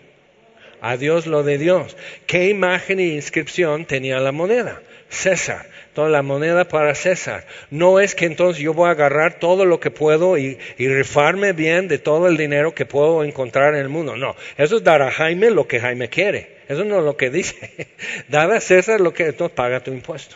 a 0.82 0.98
Dios 0.98 1.28
lo 1.28 1.44
de 1.44 1.58
Dios. 1.58 1.96
¿Qué 2.26 2.50
imagen 2.50 3.00
e 3.00 3.08
inscripción 3.08 3.86
tenía 3.86 4.20
la 4.20 4.32
moneda? 4.32 4.82
César. 5.10 5.68
Toda 5.94 6.10
la 6.10 6.22
moneda 6.22 6.68
para 6.68 6.94
César. 6.94 7.46
No 7.72 8.00
es 8.00 8.14
que 8.14 8.26
entonces 8.26 8.62
yo 8.62 8.74
voy 8.74 8.88
a 8.88 8.92
agarrar 8.92 9.40
todo 9.40 9.66
lo 9.66 9.80
que 9.80 9.90
puedo 9.90 10.38
y, 10.38 10.60
y, 10.78 10.88
rifarme 10.88 11.54
bien 11.54 11.88
de 11.88 11.98
todo 11.98 12.28
el 12.28 12.38
dinero 12.38 12.76
que 12.76 12.86
puedo 12.86 13.24
encontrar 13.24 13.74
en 13.74 13.82
el 13.82 13.90
mundo. 13.90 14.16
No, 14.16 14.36
eso 14.58 14.78
es 14.78 14.84
dar 14.84 15.02
a 15.02 15.10
Jaime 15.10 15.50
lo 15.50 15.68
que 15.68 15.80
Jaime 15.80 16.10
quiere. 16.10 16.57
Eso 16.68 16.84
no 16.84 17.00
es 17.00 17.04
lo 17.04 17.18
que 17.18 17.30
dice. 17.30 17.88
Dar 18.28 18.52
a 18.52 18.60
César 18.60 19.00
lo 19.00 19.14
que 19.14 19.28
entonces 19.28 19.56
paga 19.56 19.82
tu 19.82 19.92
impuesto. 19.92 20.36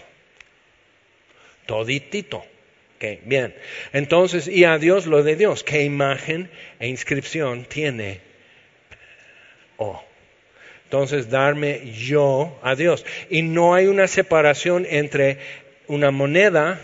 Toditito. 1.66 2.46
Bien. 3.24 3.56
Entonces, 3.94 4.48
y 4.48 4.64
a 4.64 4.78
Dios 4.78 5.08
lo 5.08 5.24
de 5.24 5.36
Dios. 5.36 5.64
¿Qué 5.64 5.84
imagen 5.84 6.50
e 6.80 6.88
inscripción 6.88 7.66
tiene? 7.66 8.22
Oh. 9.78 10.04
Entonces, 10.84 11.30
darme 11.30 11.92
yo 11.94 12.60
a 12.62 12.76
Dios. 12.76 13.06
Y 13.30 13.42
no 13.42 13.74
hay 13.74 13.88
una 13.88 14.08
separación 14.08 14.86
entre 14.88 15.40
una 15.88 16.12
moneda 16.12 16.80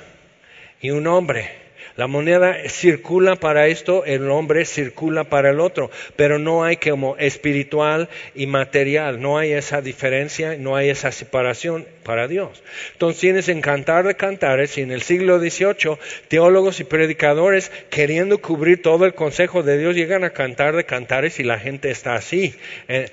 y 0.82 0.90
un 0.92 1.06
hombre. 1.08 1.67
La 1.98 2.06
moneda 2.06 2.56
circula 2.70 3.36
para 3.36 3.66
esto, 3.66 4.06
el 4.06 4.30
hombre 4.30 4.66
circula 4.66 5.24
para 5.24 5.50
el 5.50 5.60
otro, 5.60 5.90
pero 6.16 6.38
no 6.38 6.64
hay 6.64 6.78
como 6.78 7.18
espiritual 7.18 8.08
y 8.36 8.46
material, 8.46 9.20
no 9.20 9.40
hay 9.40 9.54
esa 9.54 9.82
diferencia, 9.82 10.56
no 10.58 10.76
hay 10.76 10.90
esa 10.90 11.12
separación 11.12 11.88
para 12.04 12.28
Dios. 12.28 12.62
Entonces 12.94 13.20
tienes 13.20 13.50
en 13.50 13.62
Cantar 13.62 14.06
de 14.06 14.16
Cantares 14.16 14.78
y 14.78 14.82
en 14.82 14.92
el 14.92 15.02
siglo 15.02 15.40
XVIII 15.40 15.98
teólogos 16.28 16.80
y 16.80 16.84
predicadores 16.84 17.72
queriendo 17.90 18.38
cubrir 18.38 18.84
todo 18.84 19.06
el 19.06 19.16
consejo 19.16 19.64
de 19.64 19.80
Dios 19.80 19.96
llegan 19.96 20.24
a 20.24 20.30
Cantar 20.30 20.76
de 20.76 20.86
Cantares 20.86 21.40
y 21.40 21.44
la 21.44 21.58
gente 21.58 21.90
está 21.90 22.14
así. 22.14 22.54
Eh, 22.88 23.10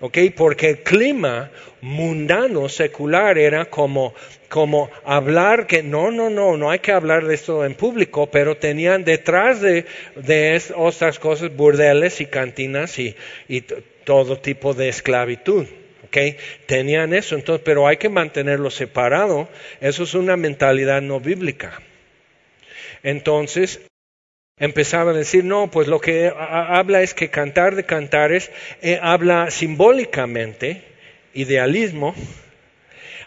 ¿ok? 0.00 0.18
Porque 0.36 0.70
el 0.70 0.78
clima 0.84 1.50
mundano, 1.80 2.68
secular, 2.68 3.38
era 3.38 3.66
como, 3.66 4.14
como 4.48 4.90
hablar 5.04 5.66
que 5.66 5.82
no, 5.82 6.10
no, 6.10 6.30
no, 6.30 6.56
no 6.56 6.70
hay 6.70 6.78
que 6.78 6.92
hablar 6.92 7.26
de 7.26 7.34
esto 7.34 7.64
en 7.64 7.74
público, 7.74 8.30
pero 8.30 8.56
tenían 8.56 9.04
detrás 9.04 9.60
de, 9.60 9.86
de 10.14 10.56
estas 10.56 11.18
cosas 11.18 11.54
burdeles 11.54 12.20
y 12.20 12.26
cantinas 12.26 12.98
y, 12.98 13.14
todo 14.04 14.38
tipo 14.38 14.72
de 14.72 14.88
esclavitud. 14.88 15.66
Tenían 16.66 17.12
eso, 17.12 17.34
entonces, 17.34 17.62
pero 17.64 17.86
hay 17.86 17.96
que 17.96 18.08
mantenerlo 18.08 18.70
separado. 18.70 19.48
Eso 19.80 20.04
es 20.04 20.14
una 20.14 20.36
mentalidad 20.36 21.02
no 21.02 21.20
bíblica. 21.20 21.82
Entonces, 23.02 23.80
empezaban 24.58 25.14
a 25.14 25.18
decir, 25.18 25.44
no, 25.44 25.70
pues 25.70 25.88
lo 25.88 26.00
que 26.00 26.32
habla 26.38 27.02
es 27.02 27.12
que 27.14 27.28
cantar 27.28 27.74
de 27.74 27.84
cantares 27.84 28.50
eh, 28.80 28.98
habla 29.02 29.50
simbólicamente, 29.50 30.82
idealismo, 31.34 32.14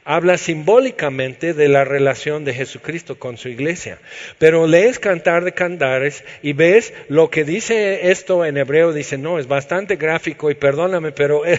habla 0.04 0.38
simbólicamente 0.38 1.54
de 1.54 1.68
la 1.70 1.84
relación 1.84 2.46
de 2.46 2.54
Jesucristo 2.54 3.20
con 3.20 3.38
su 3.38 3.50
iglesia. 3.50 4.00
Pero 4.38 4.68
lees 4.68 5.00
cantar 5.00 5.44
de 5.44 5.54
cantares 5.54 6.24
y 6.42 6.54
ves 6.54 6.94
lo 7.08 7.30
que 7.30 7.44
dice 7.44 8.12
esto 8.12 8.46
en 8.46 8.58
hebreo, 8.58 8.94
dice, 8.94 9.18
no, 9.18 9.40
es 9.40 9.48
bastante 9.48 9.96
gráfico 9.96 10.52
y 10.52 10.56
perdóname, 10.56 11.12
pero... 11.12 11.44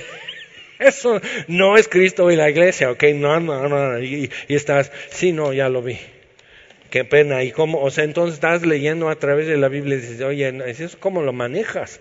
Eso 0.78 1.20
no 1.46 1.76
es 1.76 1.88
Cristo 1.88 2.30
y 2.30 2.36
la 2.36 2.48
iglesia, 2.48 2.90
ok, 2.90 3.04
no, 3.14 3.38
no, 3.38 3.68
no, 3.68 3.98
y, 4.00 4.30
y 4.48 4.54
estás, 4.54 4.90
sí, 5.10 5.30
no, 5.30 5.52
ya 5.52 5.68
lo 5.68 5.82
vi. 5.82 5.98
Qué 6.90 7.04
pena. 7.04 7.42
¿Y 7.44 7.52
cómo? 7.52 7.80
O 7.80 7.90
sea, 7.90 8.04
entonces 8.04 8.34
estás 8.34 8.66
leyendo 8.66 9.08
a 9.08 9.16
través 9.16 9.46
de 9.46 9.56
la 9.56 9.68
Biblia 9.68 9.96
y 9.96 10.00
dices, 10.00 10.20
oye, 10.20 10.52
¿cómo 10.98 11.22
lo 11.22 11.32
manejas? 11.32 12.00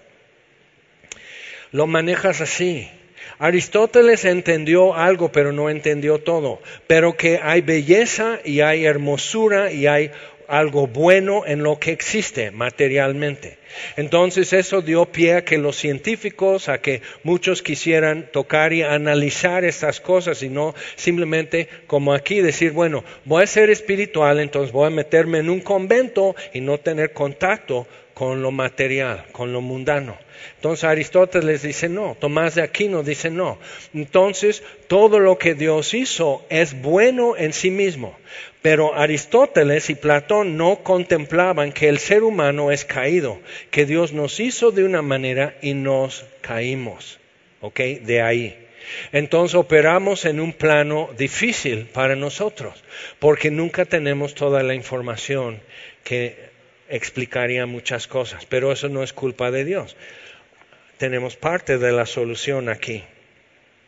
Lo 1.72 1.86
manejas 1.86 2.42
así. 2.42 2.90
Aristóteles 3.38 4.26
entendió 4.26 4.96
algo, 4.96 5.32
pero 5.32 5.52
no 5.52 5.70
entendió 5.70 6.20
todo. 6.20 6.60
Pero 6.88 7.16
que 7.16 7.40
hay 7.42 7.62
belleza 7.62 8.40
y 8.44 8.62
hay 8.62 8.86
hermosura 8.86 9.72
y 9.72 9.88
hay 9.88 10.12
algo 10.50 10.88
bueno 10.88 11.44
en 11.46 11.62
lo 11.62 11.78
que 11.78 11.92
existe 11.92 12.50
materialmente. 12.50 13.60
Entonces 13.98 14.52
eso 14.52 14.82
dio 14.82 15.06
pie 15.06 15.36
a 15.36 15.46
que 15.46 15.60
los 15.60 15.76
científicos, 15.76 16.70
a 16.70 16.82
que 16.82 17.04
muchos 17.22 17.62
quisieran 17.62 18.30
tocar 18.32 18.74
y 18.74 18.82
analizar 18.82 19.64
estas 19.64 20.02
cosas 20.02 20.42
y 20.42 20.50
no 20.50 20.74
simplemente 20.96 21.70
como 21.86 22.14
aquí 22.14 22.42
decir, 22.42 22.72
bueno, 22.72 23.04
voy 23.26 23.44
a 23.44 23.48
ser 23.48 23.70
espiritual, 23.70 24.40
entonces 24.40 24.72
voy 24.72 24.88
a 24.88 24.90
meterme 24.90 25.38
en 25.38 25.52
un 25.52 25.62
convento 25.62 26.36
y 26.52 26.62
no 26.62 26.80
tener 26.80 27.14
contacto 27.14 27.88
con 28.20 28.42
lo 28.42 28.52
material, 28.52 29.24
con 29.32 29.54
lo 29.54 29.62
mundano. 29.62 30.18
Entonces 30.58 30.84
Aristóteles 30.84 31.62
dice 31.62 31.88
no, 31.88 32.18
Tomás 32.20 32.54
de 32.54 32.62
Aquino 32.62 33.02
dice 33.02 33.30
no. 33.30 33.58
Entonces 33.94 34.62
todo 34.88 35.22
lo 35.22 35.38
que 35.38 35.56
Dios 35.56 35.94
hizo 35.94 36.46
es 36.50 36.82
bueno 36.82 37.38
en 37.38 37.54
sí 37.54 37.72
mismo. 37.72 38.20
Pero 38.62 38.94
Aristóteles 38.94 39.90
y 39.90 39.96
Platón 39.96 40.58
no 40.58 40.84
contemplaban 40.84 41.72
que 41.72 41.88
el 41.88 41.98
ser 41.98 42.24
humano 42.24 42.74
es 42.74 42.84
caído, 42.84 43.40
que 43.72 43.86
Dios 43.86 44.12
nos 44.12 44.42
hizo 44.42 44.72
de 44.72 44.84
una 44.84 45.02
manera 45.02 45.56
y 45.62 45.74
nos 45.74 46.26
caímos. 46.42 47.22
¿Ok? 47.62 47.80
De 48.02 48.22
ahí. 48.22 48.68
Entonces 49.14 49.56
operamos 49.56 50.26
en 50.26 50.42
un 50.42 50.52
plano 50.52 51.10
difícil 51.18 51.86
para 51.86 52.18
nosotros, 52.18 52.84
porque 53.20 53.50
nunca 53.50 53.86
tenemos 53.86 54.36
toda 54.36 54.62
la 54.62 54.74
información 54.74 55.62
que 56.04 56.49
explicaría 56.90 57.66
muchas 57.66 58.08
cosas, 58.08 58.46
pero 58.46 58.72
eso 58.72 58.90
no 58.90 59.04
es 59.04 59.14
culpa 59.14 59.52
de 59.52 59.66
Dios. 59.66 59.96
Tenemos 60.98 61.36
parte 61.36 61.78
de 61.78 61.92
la 61.92 62.06
solución 62.06 62.68
aquí. 62.68 63.04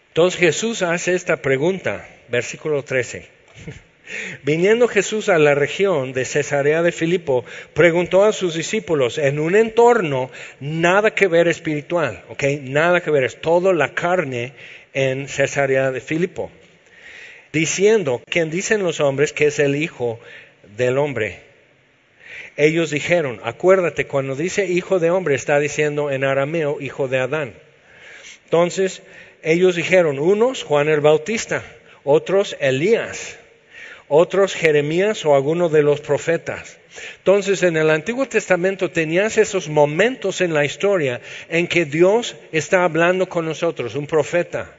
Entonces 0.10 0.40
Jesús 0.40 0.82
hace 0.82 1.16
esta 1.16 1.42
pregunta, 1.42 2.08
versículo 2.30 2.84
13. 2.84 3.28
Viniendo 4.44 4.88
Jesús 4.88 5.30
a 5.30 5.38
la 5.38 5.56
región 5.56 6.14
de 6.14 6.26
Cesarea 6.26 6.82
de 6.82 6.92
Filipo, 6.92 7.46
preguntó 7.74 8.26
a 8.26 8.34
sus 8.34 8.56
discípulos 8.56 9.18
en 9.18 9.40
un 9.40 9.56
entorno 9.56 10.30
nada 10.60 11.12
que 11.12 11.28
ver 11.28 11.48
espiritual, 11.48 12.24
¿ok? 12.30 12.44
Nada 12.62 13.02
que 13.02 13.12
ver, 13.12 13.24
es 13.24 13.40
todo 13.40 13.74
la 13.74 13.94
carne 13.94 14.54
en 14.94 15.28
Cesarea 15.28 15.92
de 15.92 16.02
Filipo, 16.02 16.52
diciendo, 17.54 18.22
¿quién 18.30 18.50
dicen 18.50 18.84
los 18.84 19.00
hombres 19.00 19.32
que 19.32 19.48
es 19.48 19.60
el 19.60 19.76
Hijo 19.76 20.20
del 20.76 20.98
Hombre? 20.98 21.51
Ellos 22.58 22.90
dijeron, 22.92 23.40
acuérdate, 23.44 24.08
cuando 24.08 24.36
dice 24.36 24.66
hijo 24.66 25.00
de 25.00 25.12
hombre 25.12 25.36
está 25.36 25.60
diciendo 25.60 26.12
en 26.12 26.24
arameo 26.24 26.80
hijo 26.82 27.08
de 27.08 27.20
Adán. 27.20 27.54
Entonces, 28.46 29.02
ellos 29.44 29.76
dijeron, 29.76 30.20
unos 30.20 30.64
Juan 30.64 30.90
el 30.90 31.02
Bautista, 31.02 31.64
otros 32.04 32.56
Elías, 32.60 33.38
otros 34.08 34.54
Jeremías 34.54 35.26
o 35.26 35.36
alguno 35.36 35.70
de 35.70 35.84
los 35.84 36.02
profetas. 36.02 36.78
Entonces, 37.20 37.64
en 37.64 37.78
el 37.78 37.90
Antiguo 37.90 38.26
Testamento 38.26 38.92
tenías 38.92 39.38
esos 39.38 39.70
momentos 39.70 40.42
en 40.42 40.54
la 40.54 40.66
historia 40.66 41.22
en 41.50 41.68
que 41.68 41.86
Dios 41.86 42.36
está 42.52 42.84
hablando 42.84 43.30
con 43.30 43.46
nosotros, 43.46 43.96
un 43.96 44.08
profeta. 44.08 44.76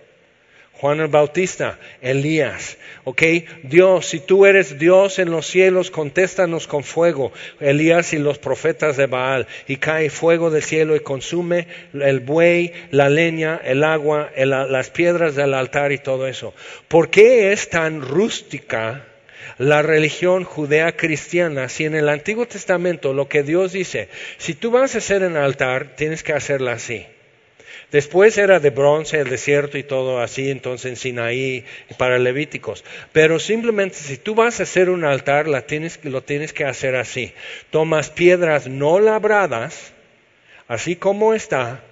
Juan 0.83 0.99
el 0.99 1.07
Bautista, 1.07 1.79
Elías, 2.01 2.77
¿ok? 3.05 3.23
Dios, 3.63 4.05
si 4.05 4.19
tú 4.19 4.47
eres 4.47 4.81
Dios 4.81 5.21
en 5.21 5.31
los 5.31 5.47
cielos, 5.47 5.93
contéstanos 5.93 6.67
con 6.67 6.83
fuego. 6.83 7.31
Elías 7.61 8.13
y 8.15 8.19
los 8.19 8.39
profetas 8.39 8.97
de 8.97 9.07
Baal, 9.07 9.47
y 9.69 9.77
cae 9.77 10.11
fuego 10.11 10.51
del 10.51 10.65
cielo 10.65 10.97
y 10.97 10.99
consume 10.99 11.69
el 11.93 12.19
buey, 12.19 12.73
la 12.91 13.09
leña, 13.09 13.61
el 13.63 13.85
agua, 13.85 14.33
las 14.37 14.91
piedras 14.91 15.37
del 15.37 15.55
altar 15.55 15.93
y 15.93 15.99
todo 15.99 16.27
eso. 16.27 16.53
¿Por 16.89 17.11
qué 17.11 17.53
es 17.53 17.71
tan 17.71 18.01
rústica? 18.01 19.07
la 19.59 19.83
religión 19.83 20.43
judea 20.43 20.97
cristiana 20.97 21.69
si 21.69 21.85
en 21.85 21.95
el 21.95 22.09
Antiguo 22.09 22.47
Testamento 22.47 23.13
lo 23.13 23.29
que 23.29 23.45
Dios 23.45 23.71
dice, 23.73 24.09
si 24.39 24.55
tú 24.55 24.73
vas 24.73 24.97
a 24.97 24.99
hacer 24.99 25.23
un 25.23 25.37
altar, 25.37 25.95
tienes 25.95 26.25
que 26.25 26.33
hacerlo 26.33 26.71
así. 26.71 27.07
Después 27.93 28.39
era 28.39 28.59
de 28.59 28.71
bronce 28.71 29.21
el 29.21 29.29
desierto 29.29 29.77
y 29.77 29.83
todo 29.83 30.21
así, 30.21 30.51
entonces 30.51 30.91
en 30.91 30.97
Sinaí 30.97 31.65
para 31.99 32.19
Levíticos. 32.19 32.85
Pero 33.13 33.39
simplemente 33.39 33.97
si 33.97 34.17
tú 34.17 34.35
vas 34.35 34.59
a 34.59 34.63
hacer 34.63 34.89
un 34.89 35.05
altar, 35.05 35.47
lo 35.47 35.63
tienes 36.23 36.53
que 36.55 36.65
hacer 36.65 36.97
así. 36.97 37.35
Tomas 37.71 38.09
piedras 38.09 38.67
no 38.67 38.99
labradas, 38.99 39.93
así 40.69 40.97
como 40.97 41.35
está, 41.35 41.83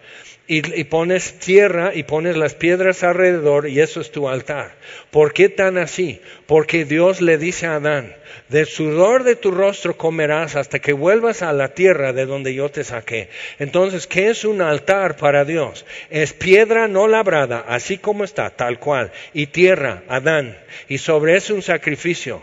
y, 0.52 0.82
pones 0.82 1.38
tierra 1.38 1.92
y 1.94 2.02
pones 2.02 2.36
las 2.36 2.56
piedras 2.56 3.04
alrededor 3.04 3.68
y 3.68 3.78
eso 3.78 4.00
es 4.00 4.10
tu 4.10 4.28
altar. 4.28 4.74
¿Por 5.12 5.32
qué 5.32 5.48
tan 5.48 5.78
así? 5.78 6.20
Porque 6.46 6.84
Dios 6.84 7.20
le 7.20 7.38
dice 7.38 7.66
a 7.66 7.76
Adán, 7.76 8.16
del 8.48 8.66
sudor 8.66 9.22
de 9.22 9.36
tu 9.36 9.52
rostro 9.52 9.96
comerás 9.96 10.56
hasta 10.56 10.80
que 10.80 10.92
vuelvas 10.92 11.42
a 11.42 11.52
la 11.52 11.68
tierra 11.68 12.12
de 12.12 12.26
donde 12.26 12.52
yo 12.52 12.68
te 12.68 12.82
saqué. 12.82 13.28
Entonces, 13.60 14.08
¿qué 14.08 14.30
es 14.30 14.44
un 14.44 14.60
altar 14.60 15.16
para 15.16 15.44
Dios? 15.44 15.86
Es 16.10 16.32
piedra 16.32 16.88
no 16.88 17.06
labrada, 17.06 17.64
así 17.68 17.98
como 17.98 18.24
está, 18.24 18.50
tal 18.50 18.80
cual, 18.80 19.12
y 19.32 19.46
tierra, 19.46 20.02
Adán, 20.08 20.58
y 20.88 20.98
sobre 20.98 21.36
eso 21.36 21.54
un 21.54 21.62
sacrificio. 21.62 22.42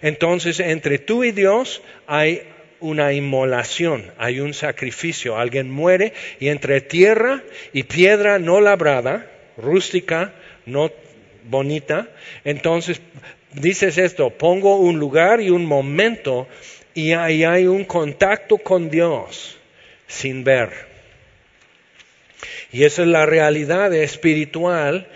Entonces, 0.00 0.58
entre 0.58 0.98
tú 0.98 1.22
y 1.22 1.30
Dios 1.30 1.82
hay 2.08 2.42
una 2.82 3.12
inmolación, 3.12 4.12
hay 4.18 4.40
un 4.40 4.52
sacrificio, 4.52 5.38
alguien 5.38 5.70
muere 5.70 6.12
y 6.38 6.48
entre 6.48 6.80
tierra 6.80 7.42
y 7.72 7.84
piedra 7.84 8.38
no 8.38 8.60
labrada, 8.60 9.30
rústica, 9.56 10.32
no 10.66 10.90
bonita, 11.44 12.08
entonces 12.44 13.00
dices 13.54 13.98
esto, 13.98 14.30
pongo 14.30 14.76
un 14.76 14.98
lugar 14.98 15.40
y 15.40 15.50
un 15.50 15.64
momento 15.64 16.48
y 16.94 17.12
ahí 17.12 17.44
hay 17.44 17.66
un 17.66 17.84
contacto 17.84 18.58
con 18.58 18.90
Dios 18.90 19.58
sin 20.06 20.44
ver. 20.44 20.92
Y 22.72 22.84
esa 22.84 23.02
es 23.02 23.08
la 23.08 23.26
realidad 23.26 23.92
espiritual 23.94 25.06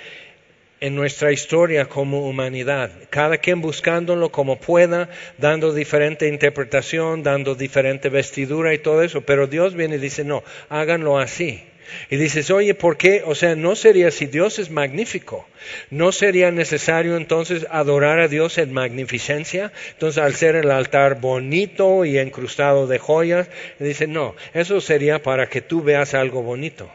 en 0.81 0.95
nuestra 0.95 1.33
historia 1.33 1.87
como 1.87 2.29
humanidad, 2.29 2.91
cada 3.11 3.39
quien 3.39 3.61
buscándolo 3.61 4.31
como 4.31 4.59
pueda, 4.59 5.09
dando 5.39 5.73
diferente 5.73 6.29
interpretación, 6.29 7.23
dando 7.23 7.55
diferente 7.55 8.09
vestidura 8.09 8.75
y 8.75 8.79
todo 8.79 9.03
eso, 9.03 9.23
pero 9.23 9.47
Dios 9.47 9.75
viene 9.75 9.97
y 9.97 10.01
dice, 10.01 10.25
no, 10.25 10.45
háganlo 10.69 11.19
así. 11.19 11.63
Y 12.11 12.17
dices, 12.17 12.51
oye, 12.51 12.75
¿por 12.75 12.97
qué? 12.97 13.23
O 13.25 13.35
sea, 13.35 13.55
no 13.55 13.77
sería, 13.77 14.11
si 14.11 14.27
Dios 14.27 14.59
es 14.59 14.71
magnífico, 14.71 15.47
¿no 15.91 16.13
sería 16.13 16.51
necesario 16.51 17.17
entonces 17.17 17.67
adorar 17.71 18.19
a 18.19 18.29
Dios 18.29 18.59
en 18.59 18.73
magnificencia? 18.73 19.73
Entonces, 19.93 20.23
al 20.23 20.35
ser 20.35 20.57
el 20.57 20.71
altar 20.71 21.21
bonito 21.21 22.05
y 22.05 22.19
incrustado 22.19 22.87
de 22.87 22.99
joyas, 22.99 23.49
dice, 23.79 24.07
no, 24.07 24.35
eso 24.53 24.81
sería 24.81 25.23
para 25.23 25.49
que 25.49 25.61
tú 25.61 25.83
veas 25.83 26.15
algo 26.15 26.43
bonito. 26.43 26.91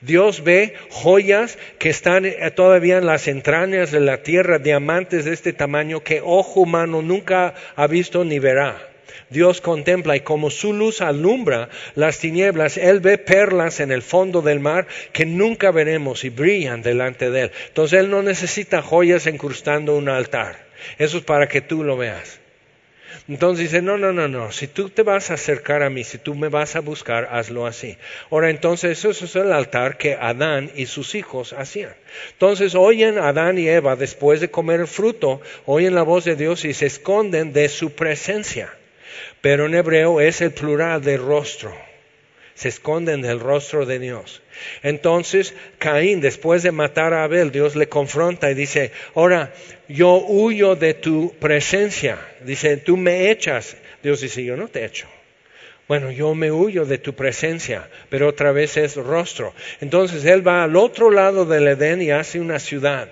Dios 0.00 0.44
ve 0.44 0.74
joyas 0.90 1.58
que 1.78 1.90
están 1.90 2.24
eh, 2.26 2.50
todavía 2.54 2.98
en 2.98 3.06
las 3.06 3.28
entrañas 3.28 3.90
de 3.90 4.00
la 4.00 4.22
tierra, 4.22 4.58
diamantes 4.58 5.24
de 5.24 5.32
este 5.32 5.52
tamaño 5.52 6.02
que 6.02 6.20
ojo 6.22 6.60
humano 6.60 7.02
nunca 7.02 7.54
ha 7.76 7.86
visto 7.86 8.24
ni 8.24 8.38
verá. 8.38 8.90
Dios 9.30 9.60
contempla 9.60 10.16
y 10.16 10.20
como 10.20 10.50
su 10.50 10.72
luz 10.72 11.00
alumbra 11.00 11.68
las 11.94 12.18
tinieblas, 12.18 12.76
Él 12.76 13.00
ve 13.00 13.18
perlas 13.18 13.80
en 13.80 13.90
el 13.90 14.02
fondo 14.02 14.42
del 14.42 14.60
mar 14.60 14.86
que 15.12 15.26
nunca 15.26 15.70
veremos 15.70 16.24
y 16.24 16.30
brillan 16.30 16.82
delante 16.82 17.30
de 17.30 17.42
Él. 17.42 17.50
Entonces 17.68 18.00
Él 18.00 18.10
no 18.10 18.22
necesita 18.22 18.82
joyas 18.82 19.26
incrustando 19.26 19.96
un 19.96 20.08
altar. 20.08 20.66
Eso 20.98 21.18
es 21.18 21.24
para 21.24 21.48
que 21.48 21.60
tú 21.60 21.82
lo 21.82 21.96
veas. 21.96 22.43
Entonces 23.26 23.70
dice, 23.70 23.80
no, 23.80 23.96
no, 23.96 24.12
no, 24.12 24.28
no, 24.28 24.52
si 24.52 24.66
tú 24.66 24.90
te 24.90 25.02
vas 25.02 25.30
a 25.30 25.34
acercar 25.34 25.82
a 25.82 25.88
mí, 25.88 26.04
si 26.04 26.18
tú 26.18 26.34
me 26.34 26.48
vas 26.48 26.76
a 26.76 26.80
buscar, 26.80 27.28
hazlo 27.32 27.66
así. 27.66 27.96
Ahora 28.30 28.50
entonces 28.50 29.02
eso 29.02 29.24
es 29.24 29.36
el 29.36 29.50
altar 29.50 29.96
que 29.96 30.14
Adán 30.14 30.70
y 30.74 30.84
sus 30.84 31.14
hijos 31.14 31.54
hacían. 31.54 31.94
Entonces 32.32 32.74
oyen 32.74 33.18
Adán 33.18 33.56
y 33.58 33.66
Eva 33.66 33.96
después 33.96 34.40
de 34.40 34.50
comer 34.50 34.80
el 34.80 34.86
fruto, 34.86 35.40
oyen 35.64 35.94
la 35.94 36.02
voz 36.02 36.24
de 36.24 36.36
Dios 36.36 36.66
y 36.66 36.74
se 36.74 36.86
esconden 36.86 37.54
de 37.54 37.70
su 37.70 37.92
presencia. 37.92 38.74
Pero 39.40 39.66
en 39.66 39.74
hebreo 39.74 40.20
es 40.20 40.42
el 40.42 40.52
plural 40.52 41.02
de 41.02 41.16
rostro 41.16 41.74
se 42.54 42.68
esconden 42.68 43.20
del 43.22 43.40
rostro 43.40 43.86
de 43.86 43.98
Dios. 43.98 44.42
Entonces 44.82 45.54
Caín, 45.78 46.20
después 46.20 46.62
de 46.62 46.72
matar 46.72 47.12
a 47.12 47.24
Abel, 47.24 47.50
Dios 47.50 47.76
le 47.76 47.88
confronta 47.88 48.50
y 48.50 48.54
dice, 48.54 48.92
ahora 49.14 49.52
yo 49.88 50.16
huyo 50.16 50.76
de 50.76 50.94
tu 50.94 51.34
presencia. 51.38 52.18
Dice, 52.44 52.76
tú 52.76 52.96
me 52.96 53.30
echas. 53.30 53.76
Dios 54.02 54.20
dice, 54.20 54.44
yo 54.44 54.56
no 54.56 54.68
te 54.68 54.84
echo. 54.84 55.06
Bueno, 55.86 56.10
yo 56.10 56.34
me 56.34 56.50
huyo 56.50 56.86
de 56.86 56.98
tu 56.98 57.14
presencia, 57.14 57.88
pero 58.08 58.28
otra 58.28 58.52
vez 58.52 58.76
es 58.76 58.96
rostro. 58.96 59.52
Entonces 59.80 60.24
él 60.24 60.46
va 60.46 60.64
al 60.64 60.76
otro 60.76 61.10
lado 61.10 61.44
del 61.44 61.68
Edén 61.68 62.00
y 62.00 62.10
hace 62.10 62.40
una 62.40 62.58
ciudad 62.58 63.08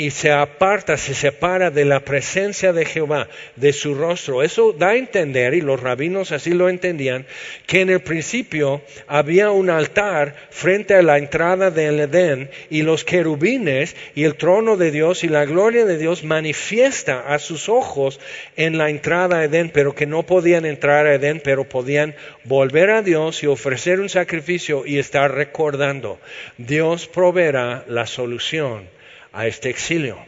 y 0.00 0.12
se 0.12 0.32
aparta, 0.32 0.96
se 0.96 1.12
separa 1.12 1.70
de 1.70 1.84
la 1.84 2.00
presencia 2.00 2.72
de 2.72 2.86
Jehová, 2.86 3.28
de 3.56 3.74
su 3.74 3.94
rostro. 3.94 4.42
Eso 4.42 4.72
da 4.72 4.88
a 4.88 4.96
entender, 4.96 5.52
y 5.52 5.60
los 5.60 5.78
rabinos 5.78 6.32
así 6.32 6.54
lo 6.54 6.70
entendían, 6.70 7.26
que 7.66 7.82
en 7.82 7.90
el 7.90 8.00
principio 8.00 8.80
había 9.06 9.50
un 9.50 9.68
altar 9.68 10.34
frente 10.48 10.94
a 10.94 11.02
la 11.02 11.18
entrada 11.18 11.70
del 11.70 12.00
Edén 12.00 12.48
y 12.70 12.80
los 12.80 13.04
querubines 13.04 13.94
y 14.14 14.24
el 14.24 14.36
trono 14.36 14.78
de 14.78 14.90
Dios 14.90 15.22
y 15.22 15.28
la 15.28 15.44
gloria 15.44 15.84
de 15.84 15.98
Dios 15.98 16.24
manifiesta 16.24 17.20
a 17.34 17.38
sus 17.38 17.68
ojos 17.68 18.20
en 18.56 18.78
la 18.78 18.88
entrada 18.88 19.40
a 19.40 19.44
Edén, 19.44 19.68
pero 19.68 19.94
que 19.94 20.06
no 20.06 20.22
podían 20.22 20.64
entrar 20.64 21.06
a 21.06 21.16
Edén, 21.16 21.42
pero 21.44 21.64
podían 21.64 22.14
volver 22.44 22.88
a 22.88 23.02
Dios 23.02 23.42
y 23.42 23.48
ofrecer 23.48 24.00
un 24.00 24.08
sacrificio 24.08 24.86
y 24.86 24.98
estar 24.98 25.34
recordando. 25.34 26.18
Dios 26.56 27.06
proveerá 27.06 27.84
la 27.86 28.06
solución 28.06 28.98
a 29.32 29.46
este 29.46 29.70
exilio. 29.70 30.18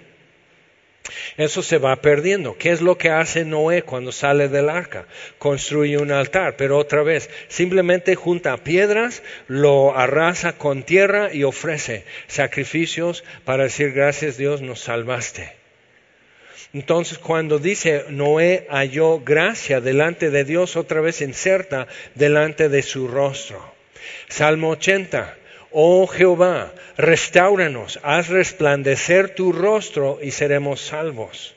Eso 1.36 1.62
se 1.62 1.78
va 1.78 1.96
perdiendo. 1.96 2.56
¿Qué 2.56 2.70
es 2.70 2.80
lo 2.80 2.96
que 2.96 3.10
hace 3.10 3.44
Noé 3.44 3.82
cuando 3.82 4.12
sale 4.12 4.48
del 4.48 4.68
arca? 4.68 5.06
Construye 5.38 5.98
un 5.98 6.12
altar, 6.12 6.56
pero 6.56 6.78
otra 6.78 7.02
vez, 7.02 7.28
simplemente 7.48 8.14
junta 8.14 8.56
piedras, 8.58 9.22
lo 9.48 9.96
arrasa 9.96 10.56
con 10.58 10.84
tierra 10.84 11.32
y 11.32 11.42
ofrece 11.44 12.04
sacrificios 12.28 13.24
para 13.44 13.64
decir 13.64 13.92
gracias 13.92 14.36
Dios, 14.36 14.62
nos 14.62 14.80
salvaste. 14.80 15.52
Entonces 16.72 17.18
cuando 17.18 17.58
dice 17.58 18.04
Noé 18.08 18.66
halló 18.70 19.20
gracia 19.20 19.80
delante 19.80 20.30
de 20.30 20.44
Dios, 20.44 20.76
otra 20.76 21.00
vez 21.00 21.20
inserta 21.20 21.86
delante 22.14 22.68
de 22.68 22.82
su 22.82 23.08
rostro. 23.08 23.60
Salmo 24.28 24.70
80. 24.70 25.36
Oh 25.72 26.06
Jehová, 26.06 26.72
restauranos, 26.96 27.98
haz 28.02 28.28
resplandecer 28.28 29.34
tu 29.34 29.52
rostro 29.52 30.18
y 30.22 30.30
seremos 30.30 30.80
salvos. 30.80 31.54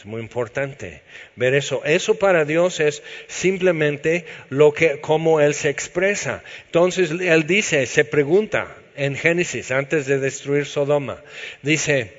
Es 0.00 0.06
muy 0.06 0.22
importante 0.22 1.02
ver 1.36 1.52
eso. 1.52 1.82
Eso 1.84 2.14
para 2.14 2.46
Dios 2.46 2.80
es 2.80 3.02
simplemente 3.26 4.24
lo 4.48 4.72
que, 4.72 4.98
como 5.00 5.40
Él 5.40 5.52
se 5.52 5.68
expresa. 5.68 6.42
Entonces 6.64 7.10
Él 7.10 7.46
dice, 7.46 7.84
se 7.84 8.06
pregunta 8.06 8.74
en 8.96 9.14
Génesis, 9.14 9.70
antes 9.70 10.06
de 10.06 10.18
destruir 10.18 10.64
Sodoma, 10.64 11.22
dice, 11.60 12.14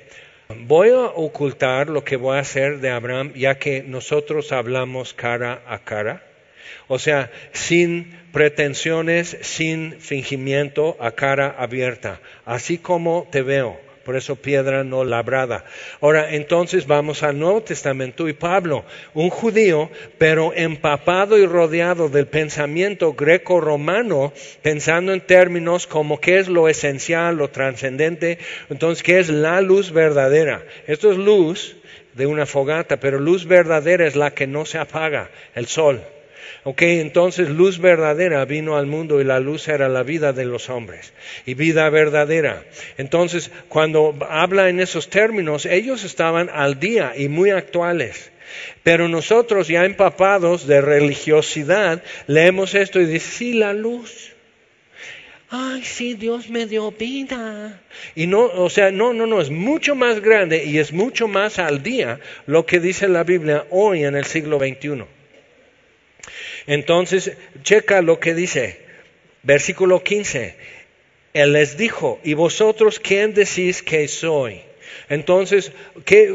voy 0.60 0.90
a 0.90 1.06
ocultar 1.06 1.88
lo 1.88 2.04
que 2.04 2.14
voy 2.14 2.36
a 2.36 2.40
hacer 2.40 2.78
de 2.78 2.90
Abraham, 2.90 3.32
ya 3.34 3.58
que 3.58 3.82
nosotros 3.82 4.52
hablamos 4.52 5.12
cara 5.12 5.62
a 5.66 5.80
cara. 5.80 6.22
O 6.86 7.00
sea, 7.00 7.32
sin 7.52 8.16
pretensiones, 8.32 9.36
sin 9.42 10.00
fingimiento, 10.00 10.96
a 11.00 11.12
cara 11.12 11.54
abierta, 11.58 12.20
así 12.44 12.78
como 12.78 13.28
te 13.30 13.42
veo. 13.42 13.78
Por 14.04 14.16
eso 14.16 14.34
piedra 14.34 14.82
no 14.82 15.04
labrada. 15.04 15.64
Ahora, 16.00 16.34
entonces 16.34 16.86
vamos 16.86 17.22
al 17.22 17.38
Nuevo 17.38 17.62
Testamento 17.62 18.28
y 18.28 18.32
Pablo, 18.32 18.84
un 19.14 19.30
judío, 19.30 19.90
pero 20.18 20.52
empapado 20.54 21.38
y 21.38 21.46
rodeado 21.46 22.08
del 22.08 22.26
pensamiento 22.26 23.12
greco-romano, 23.12 24.32
pensando 24.62 25.12
en 25.12 25.20
términos 25.20 25.86
como 25.86 26.20
qué 26.20 26.40
es 26.40 26.48
lo 26.48 26.68
esencial, 26.68 27.36
lo 27.36 27.50
trascendente, 27.50 28.38
entonces 28.70 29.04
qué 29.04 29.20
es 29.20 29.28
la 29.28 29.60
luz 29.60 29.92
verdadera. 29.92 30.64
Esto 30.88 31.12
es 31.12 31.18
luz 31.18 31.76
de 32.14 32.26
una 32.26 32.44
fogata, 32.46 32.98
pero 32.98 33.20
luz 33.20 33.46
verdadera 33.46 34.06
es 34.06 34.16
la 34.16 34.32
que 34.32 34.48
no 34.48 34.64
se 34.64 34.78
apaga, 34.78 35.30
el 35.54 35.66
sol. 35.66 36.02
Ok, 36.64 36.82
entonces 36.82 37.48
luz 37.48 37.80
verdadera 37.80 38.44
vino 38.44 38.76
al 38.76 38.86
mundo 38.86 39.20
y 39.20 39.24
la 39.24 39.40
luz 39.40 39.66
era 39.66 39.88
la 39.88 40.04
vida 40.04 40.32
de 40.32 40.44
los 40.44 40.70
hombres 40.70 41.12
y 41.44 41.54
vida 41.54 41.90
verdadera. 41.90 42.62
Entonces, 42.98 43.50
cuando 43.68 44.14
habla 44.28 44.68
en 44.68 44.78
esos 44.78 45.10
términos, 45.10 45.66
ellos 45.66 46.04
estaban 46.04 46.48
al 46.52 46.78
día 46.78 47.14
y 47.16 47.28
muy 47.28 47.50
actuales. 47.50 48.30
Pero 48.84 49.08
nosotros 49.08 49.66
ya 49.66 49.84
empapados 49.84 50.66
de 50.68 50.80
religiosidad, 50.80 52.02
leemos 52.28 52.76
esto 52.76 53.00
y 53.00 53.06
dice, 53.06 53.30
sí, 53.30 53.52
la 53.54 53.72
luz. 53.72 54.32
Ay, 55.50 55.82
sí, 55.82 56.14
Dios 56.14 56.48
me 56.48 56.66
dio 56.66 56.92
vida. 56.92 57.82
Y 58.14 58.28
no, 58.28 58.44
o 58.44 58.70
sea, 58.70 58.92
no, 58.92 59.12
no, 59.12 59.26
no, 59.26 59.40
es 59.40 59.50
mucho 59.50 59.96
más 59.96 60.20
grande 60.20 60.64
y 60.64 60.78
es 60.78 60.92
mucho 60.92 61.26
más 61.26 61.58
al 61.58 61.82
día 61.82 62.20
lo 62.46 62.66
que 62.66 62.78
dice 62.78 63.08
la 63.08 63.24
Biblia 63.24 63.66
hoy 63.70 64.04
en 64.04 64.14
el 64.14 64.26
siglo 64.26 64.58
XXI. 64.58 65.04
Entonces, 66.66 67.32
checa 67.62 68.02
lo 68.02 68.20
que 68.20 68.34
dice, 68.34 68.80
versículo 69.42 70.02
15. 70.02 70.56
Él 71.34 71.52
les 71.52 71.76
dijo, 71.76 72.20
¿y 72.22 72.34
vosotros 72.34 73.00
quién 73.00 73.34
decís 73.34 73.82
que 73.82 74.06
soy? 74.08 74.62
Entonces, 75.08 75.72
¿qué, 76.04 76.34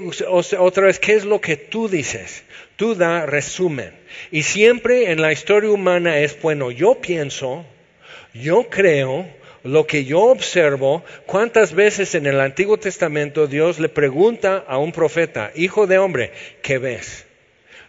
otra 0.57 0.85
vez, 0.85 0.99
¿qué 0.99 1.13
es 1.13 1.25
lo 1.25 1.39
que 1.39 1.57
tú 1.57 1.87
dices? 1.87 2.43
Tú 2.75 2.95
da 2.95 3.25
resumen. 3.25 3.91
Y 4.31 4.43
siempre 4.43 5.11
en 5.11 5.21
la 5.21 5.31
historia 5.31 5.69
humana 5.69 6.19
es, 6.19 6.39
bueno, 6.41 6.71
yo 6.71 6.95
pienso, 6.95 7.65
yo 8.33 8.67
creo, 8.69 9.27
lo 9.63 9.85
que 9.85 10.05
yo 10.05 10.21
observo, 10.21 11.03
cuántas 11.25 11.73
veces 11.73 12.15
en 12.15 12.25
el 12.25 12.39
Antiguo 12.39 12.77
Testamento 12.77 13.47
Dios 13.47 13.79
le 13.79 13.89
pregunta 13.89 14.63
a 14.67 14.77
un 14.77 14.91
profeta, 14.91 15.51
hijo 15.55 15.87
de 15.87 15.97
hombre, 15.97 16.31
¿qué 16.61 16.77
ves? 16.77 17.25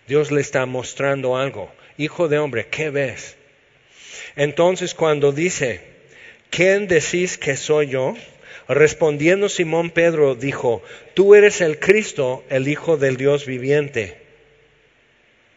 Dios 0.06 0.32
le 0.32 0.40
está 0.40 0.66
mostrando 0.66 1.36
algo. 1.36 1.70
Hijo 1.98 2.28
de 2.28 2.38
hombre, 2.38 2.68
¿qué 2.70 2.90
ves? 2.90 3.36
Entonces 4.36 4.94
cuando 4.94 5.32
dice, 5.32 5.80
¿quién 6.48 6.86
decís 6.86 7.36
que 7.36 7.56
soy 7.56 7.88
yo? 7.88 8.14
Respondiendo 8.68 9.48
Simón 9.48 9.90
Pedro 9.90 10.36
dijo, 10.36 10.80
tú 11.14 11.34
eres 11.34 11.60
el 11.60 11.80
Cristo, 11.80 12.44
el 12.50 12.68
Hijo 12.68 12.98
del 12.98 13.16
Dios 13.16 13.46
viviente. 13.46 14.16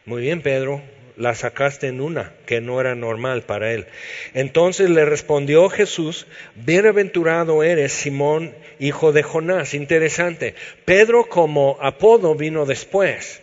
Muy 0.06 0.23
bien, 0.23 0.41
Pedro, 0.41 0.82
la 1.15 1.36
sacaste 1.36 1.88
en 1.88 2.01
una 2.01 2.34
que 2.47 2.60
no 2.60 2.82
era 2.82 2.95
normal 2.95 3.43
para 3.43 3.71
él. 3.71 3.86
Entonces 4.34 4.89
le 4.89 5.06
respondió 5.06 5.69
Jesús, 5.69 6.25
bienaventurado 6.56 7.62
eres 7.62 7.91
Simón, 7.91 8.56
hijo 8.80 9.12
de 9.12 9.21
Jonás. 9.21 9.75
Interesante. 9.75 10.56
Pedro 10.86 11.25
como 11.25 11.77
apodo 11.82 12.34
vino 12.34 12.65
después 12.65 13.41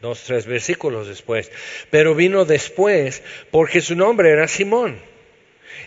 dos, 0.00 0.22
tres 0.24 0.46
versículos 0.46 1.08
después. 1.08 1.50
Pero 1.90 2.14
vino 2.14 2.44
después 2.44 3.22
porque 3.50 3.80
su 3.80 3.96
nombre 3.96 4.30
era 4.30 4.48
Simón, 4.48 4.98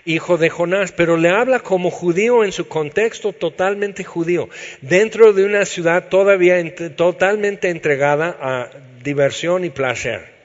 hijo 0.05 0.37
de 0.37 0.49
Jonás, 0.49 0.91
pero 0.91 1.17
le 1.17 1.29
habla 1.29 1.59
como 1.59 1.91
judío 1.91 2.43
en 2.43 2.51
su 2.51 2.67
contexto 2.67 3.33
totalmente 3.33 4.03
judío, 4.03 4.49
dentro 4.81 5.33
de 5.33 5.45
una 5.45 5.65
ciudad 5.65 6.09
todavía 6.09 6.75
totalmente 6.95 7.69
entregada 7.69 8.37
a 8.39 8.69
diversión 9.03 9.65
y 9.65 9.69
placer. 9.69 10.38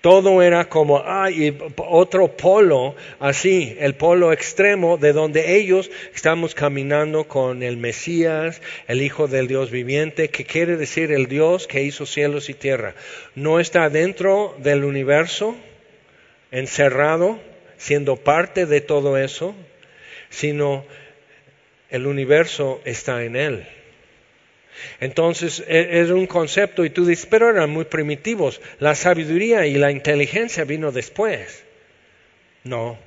Todo 0.00 0.40
era 0.40 0.70
como, 0.70 1.02
ay, 1.04 1.58
otro 1.76 2.34
polo, 2.34 2.94
así, 3.18 3.76
el 3.78 3.94
polo 3.94 4.32
extremo 4.32 4.96
de 4.96 5.12
donde 5.12 5.56
ellos 5.56 5.90
estamos 6.14 6.54
caminando 6.54 7.24
con 7.24 7.62
el 7.62 7.76
Mesías, 7.76 8.62
el 8.88 9.02
Hijo 9.02 9.28
del 9.28 9.46
Dios 9.46 9.70
viviente, 9.70 10.30
que 10.30 10.46
quiere 10.46 10.76
decir 10.76 11.12
el 11.12 11.26
Dios 11.26 11.66
que 11.66 11.82
hizo 11.82 12.06
cielos 12.06 12.48
y 12.48 12.54
tierra. 12.54 12.94
No 13.34 13.60
está 13.60 13.90
dentro 13.90 14.54
del 14.58 14.84
universo, 14.84 15.54
encerrado, 16.50 17.38
siendo 17.76 18.16
parte 18.16 18.64
de 18.64 18.80
todo 18.80 19.18
eso, 19.18 19.54
sino 20.30 20.86
el 21.90 22.06
universo 22.06 22.80
está 22.86 23.22
en 23.24 23.36
Él. 23.36 23.66
Entonces 25.00 25.64
e, 25.66 26.00
es 26.00 26.10
un 26.10 26.26
concepto 26.26 26.84
y 26.84 26.90
tú 26.90 27.04
dices, 27.06 27.26
pero 27.26 27.50
eran 27.50 27.70
muy 27.70 27.84
primitivos. 27.84 28.60
La 28.78 28.94
sabiduría 28.94 29.66
y 29.66 29.74
la 29.74 29.90
inteligencia 29.90 30.64
vino 30.64 30.92
después. 30.92 31.64
No, 32.64 32.98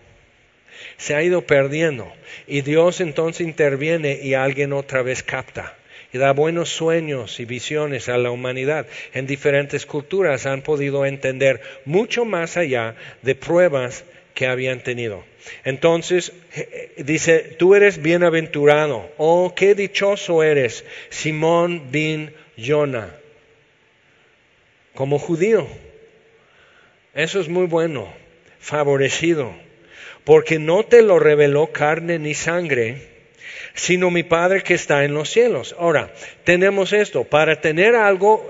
se 0.98 1.16
ha 1.16 1.24
ido 1.24 1.42
perdiendo. 1.42 2.12
Y 2.48 2.62
Dios 2.62 3.02
entonces 3.02 3.46
interviene 3.46 4.20
y 4.22 4.34
alguien 4.34 4.74
otra 4.74 5.02
vez 5.02 5.24
capta. 5.24 5.76
Y 6.12 6.20
da 6.20 6.32
buenos 6.32 6.70
sueños 6.70 7.40
y 7.40 7.46
visiones 7.46 8.08
a 8.08 8.18
la 8.18 8.30
humanidad. 8.30 8.86
En 9.14 9.26
diferentes 9.26 9.86
culturas 9.86 10.46
han 10.46 10.62
podido 10.62 11.06
entender 11.06 11.62
mucho 11.86 12.24
más 12.24 12.56
allá 12.56 12.96
de 13.24 13.34
pruebas 13.34 14.04
que 14.34 14.48
habían 14.48 14.82
tenido. 14.82 15.24
Entonces 15.64 16.34
dice, 16.98 17.40
tú 17.58 17.76
eres 17.76 18.02
bienaventurado, 18.02 19.12
oh, 19.18 19.54
qué 19.56 19.76
dichoso 19.76 20.44
eres, 20.44 20.86
Simón 21.10 21.92
bin 21.92 22.34
Jonah, 22.58 23.16
como 24.94 25.20
judío. 25.20 25.68
Eso 27.14 27.40
es 27.40 27.48
muy 27.48 27.68
bueno, 27.68 28.12
favorecido, 28.60 29.54
porque 30.24 30.58
no 30.58 30.84
te 30.84 31.02
lo 31.02 31.20
reveló 31.20 31.68
carne 31.72 32.18
ni 32.18 32.34
sangre, 32.34 33.13
sino 33.74 34.12
mi 34.12 34.24
Padre 34.24 34.62
que 34.62 34.76
está 34.76 35.04
en 35.04 35.14
los 35.14 35.30
cielos. 35.30 35.76
Ahora, 35.80 36.12
tenemos 36.44 36.94
esto, 36.94 37.24
para 37.24 37.60
tener 37.60 37.96
algo 37.96 38.48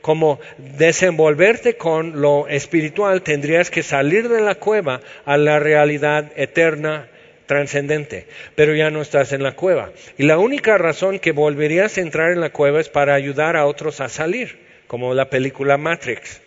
como 0.00 0.40
desenvolverte 0.58 1.76
con 1.76 2.20
lo 2.20 2.48
espiritual, 2.48 3.22
tendrías 3.22 3.70
que 3.70 3.82
salir 3.82 4.28
de 4.28 4.40
la 4.40 4.56
cueva 4.56 5.00
a 5.24 5.36
la 5.36 5.58
realidad 5.58 6.32
eterna 6.36 7.08
trascendente, 7.46 8.26
pero 8.54 8.74
ya 8.74 8.90
no 8.90 9.00
estás 9.00 9.32
en 9.32 9.42
la 9.42 9.56
cueva. 9.56 9.90
Y 10.18 10.24
la 10.24 10.38
única 10.38 10.76
razón 10.76 11.18
que 11.18 11.32
volverías 11.32 11.96
a 11.96 12.02
entrar 12.02 12.30
en 12.32 12.40
la 12.40 12.50
cueva 12.50 12.80
es 12.80 12.90
para 12.90 13.14
ayudar 13.14 13.56
a 13.56 13.64
otros 13.64 14.00
a 14.00 14.08
salir, 14.08 14.58
como 14.86 15.14
la 15.14 15.30
película 15.30 15.78
Matrix. 15.78 16.42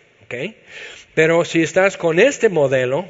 Pero 1.14 1.44
si 1.44 1.62
estás 1.62 1.96
con 1.96 2.18
este 2.18 2.48
modelo, 2.48 3.06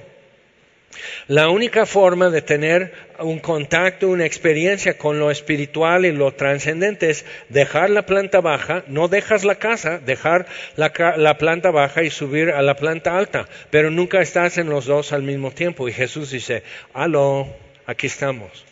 la 1.26 1.48
única 1.48 1.86
forma 1.86 2.30
de 2.30 2.42
tener 2.42 2.92
un 3.18 3.38
contacto, 3.38 4.08
una 4.08 4.26
experiencia 4.26 4.98
con 4.98 5.18
lo 5.18 5.30
espiritual 5.30 6.04
y 6.04 6.12
lo 6.12 6.32
trascendente 6.32 7.10
es 7.10 7.24
dejar 7.48 7.90
la 7.90 8.06
planta 8.06 8.40
baja, 8.40 8.84
no 8.88 9.08
dejas 9.08 9.44
la 9.44 9.56
casa, 9.56 9.98
dejar 9.98 10.46
la, 10.76 11.38
planta 11.38 11.70
baja 11.70 12.02
y 12.02 12.10
subir 12.10 12.50
a 12.50 12.62
la 12.62 12.76
planta 12.76 13.16
alta, 13.16 13.48
pero 13.70 13.90
nunca 13.90 14.20
estás 14.20 14.58
en 14.58 14.68
los 14.68 14.86
dos 14.86 15.12
al 15.12 15.22
mismo 15.22 15.50
tiempo. 15.50 15.88
Y 15.88 15.92
Jesús 15.92 16.30
dice, 16.30 16.62
aló, 16.92 17.48
aquí 17.86 18.06
estamos. 18.06 18.71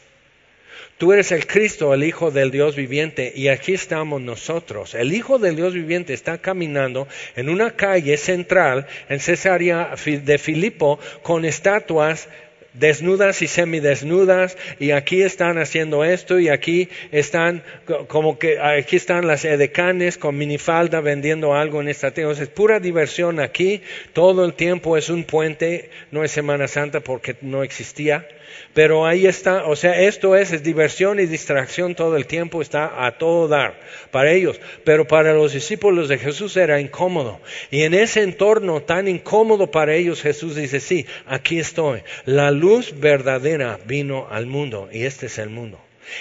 Tú 1.00 1.14
eres 1.14 1.32
el 1.32 1.46
Cristo, 1.46 1.94
el 1.94 2.04
Hijo 2.04 2.30
del 2.30 2.50
Dios 2.50 2.76
viviente, 2.76 3.32
y 3.34 3.48
aquí 3.48 3.72
estamos 3.72 4.20
nosotros. 4.20 4.94
El 4.94 5.14
Hijo 5.14 5.38
del 5.38 5.56
Dios 5.56 5.72
viviente 5.72 6.12
está 6.12 6.36
caminando 6.36 7.08
en 7.36 7.48
una 7.48 7.70
calle 7.70 8.18
central 8.18 8.86
en 9.08 9.18
Cesarea 9.18 9.94
de 10.04 10.36
Filipo 10.36 10.98
con 11.22 11.46
estatuas 11.46 12.28
desnudas 12.74 13.40
y 13.40 13.46
semidesnudas 13.46 14.58
y 14.78 14.90
aquí 14.90 15.22
están 15.22 15.56
haciendo 15.56 16.04
esto 16.04 16.38
y 16.38 16.50
aquí 16.50 16.90
están 17.12 17.64
como 18.06 18.38
que 18.38 18.60
aquí 18.60 18.96
están 18.96 19.26
las 19.26 19.46
edecanes 19.46 20.18
con 20.18 20.36
minifalda 20.36 21.00
vendiendo 21.00 21.54
algo 21.54 21.80
en 21.80 21.88
esta 21.88 22.10
tierra. 22.10 22.32
Es 22.32 22.48
pura 22.48 22.78
diversión 22.78 23.40
aquí, 23.40 23.80
todo 24.12 24.44
el 24.44 24.52
tiempo 24.52 24.98
es 24.98 25.08
un 25.08 25.24
puente, 25.24 25.88
no 26.10 26.24
es 26.24 26.30
Semana 26.30 26.68
Santa 26.68 27.00
porque 27.00 27.36
no 27.40 27.62
existía. 27.62 28.28
Pero 28.74 29.06
ahí 29.06 29.26
está, 29.26 29.64
o 29.66 29.76
sea, 29.76 30.00
esto 30.00 30.36
es, 30.36 30.62
diversión 30.62 31.20
y 31.20 31.26
distracción 31.26 31.94
todo 31.94 32.16
el 32.16 32.26
tiempo, 32.26 32.62
está 32.62 33.04
a 33.06 33.18
todo 33.18 33.48
dar 33.48 33.80
para 34.10 34.32
ellos. 34.32 34.60
Pero 34.84 35.06
para 35.06 35.32
los 35.32 35.52
discípulos 35.52 36.08
de 36.08 36.18
Jesús 36.18 36.56
era 36.56 36.80
incómodo. 36.80 37.40
Y 37.70 37.82
en 37.82 37.94
ese 37.94 38.22
entorno 38.22 38.82
tan 38.82 39.08
incómodo 39.08 39.70
para 39.70 39.94
ellos, 39.94 40.22
Jesús 40.22 40.56
dice, 40.56 40.80
sí, 40.80 41.06
aquí 41.26 41.58
estoy. 41.58 42.02
La 42.24 42.50
luz 42.50 42.98
verdadera 42.98 43.78
vino 43.86 44.28
al 44.30 44.46
mundo 44.46 44.88
y 44.92 45.04
este 45.04 45.26
es 45.26 45.38
el 45.38 45.50
mundo. 45.50 45.80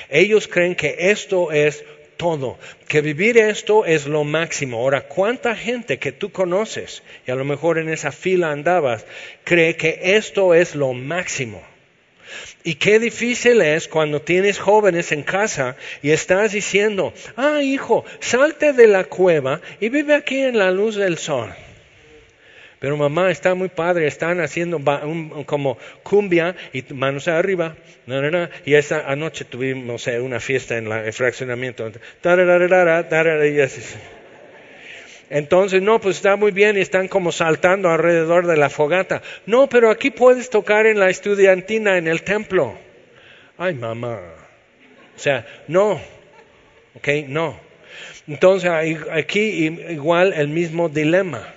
Ellos 0.10 0.48
creen 0.48 0.76
que 0.76 0.96
esto 1.00 1.52
es 1.52 1.84
todo, 2.20 2.60
que 2.90 3.00
vivir 3.00 3.38
esto 3.38 3.86
es 3.86 4.06
lo 4.06 4.26
máximo. 4.26 4.80
Ahora, 4.80 5.08
¿cuánta 5.08 5.56
gente 5.56 6.00
que 6.00 6.12
tú 6.12 6.34
conoces, 6.34 7.02
y 7.26 7.32
a 7.32 7.36
lo 7.36 7.46
mejor 7.46 7.78
en 7.78 7.88
esa 7.88 8.12
fila 8.12 8.52
andabas, 8.52 9.06
cree 9.46 9.78
que 9.78 10.00
esto 10.04 10.54
es 10.54 10.76
lo 10.76 10.92
máximo? 10.92 11.64
Y 12.64 12.76
qué 12.76 13.00
difícil 13.00 13.62
es 13.62 13.88
cuando 13.88 14.22
tienes 14.22 14.60
jóvenes 14.60 15.12
en 15.12 15.24
casa 15.24 15.76
y 16.02 16.12
estás 16.12 16.52
diciendo, 16.52 17.14
ah, 17.36 17.62
hijo, 17.62 18.06
salte 18.20 18.74
de 18.74 18.88
la 18.88 19.06
cueva 19.06 19.62
y 19.80 19.90
vive 19.90 20.16
aquí 20.16 20.42
en 20.42 20.58
la 20.58 20.72
luz 20.72 20.96
del 20.96 21.18
sol. 21.18 21.54
Pero 22.80 22.96
mamá 22.96 23.30
está 23.30 23.56
muy 23.56 23.68
padre, 23.68 24.08
están 24.08 24.40
haciendo 24.40 24.80
como 25.46 25.78
cumbia 26.02 26.56
y 26.72 26.84
manos 26.94 27.28
arriba. 27.28 27.76
y 28.66 28.74
esa 28.74 29.10
anoche 29.10 29.44
tuvimos 29.46 30.08
una 30.08 30.40
fiesta 30.40 30.78
en 30.78 30.90
el 30.92 31.14
fraccionamiento. 31.14 31.92
Entonces, 35.30 35.82
no, 35.82 36.02
pues 36.02 36.18
está 36.18 36.36
muy 36.36 36.52
bien 36.52 36.78
y 36.78 36.82
están 36.82 37.08
como 37.08 37.32
saltando 37.32 37.90
alrededor 37.90 38.48
de 38.48 38.58
la 38.58 38.70
fogata. 38.70 39.22
No, 39.46 39.68
pero 39.70 39.92
aquí 39.92 40.10
puedes 40.10 40.50
tocar 40.50 40.88
en 40.88 41.00
la 41.00 41.10
estudiantina, 41.10 41.98
en 41.98 42.08
el 42.08 42.24
templo. 42.24 42.78
Ay, 43.58 43.76
mamá. 43.76 44.20
O 45.16 45.20
sea, 45.20 45.46
no. 45.68 46.02
¿Ok? 46.96 47.08
No. 47.28 47.60
Entonces, 48.28 48.72
aquí 49.12 49.68
igual 49.90 50.34
el 50.34 50.48
mismo 50.48 50.90
dilema. 50.90 51.54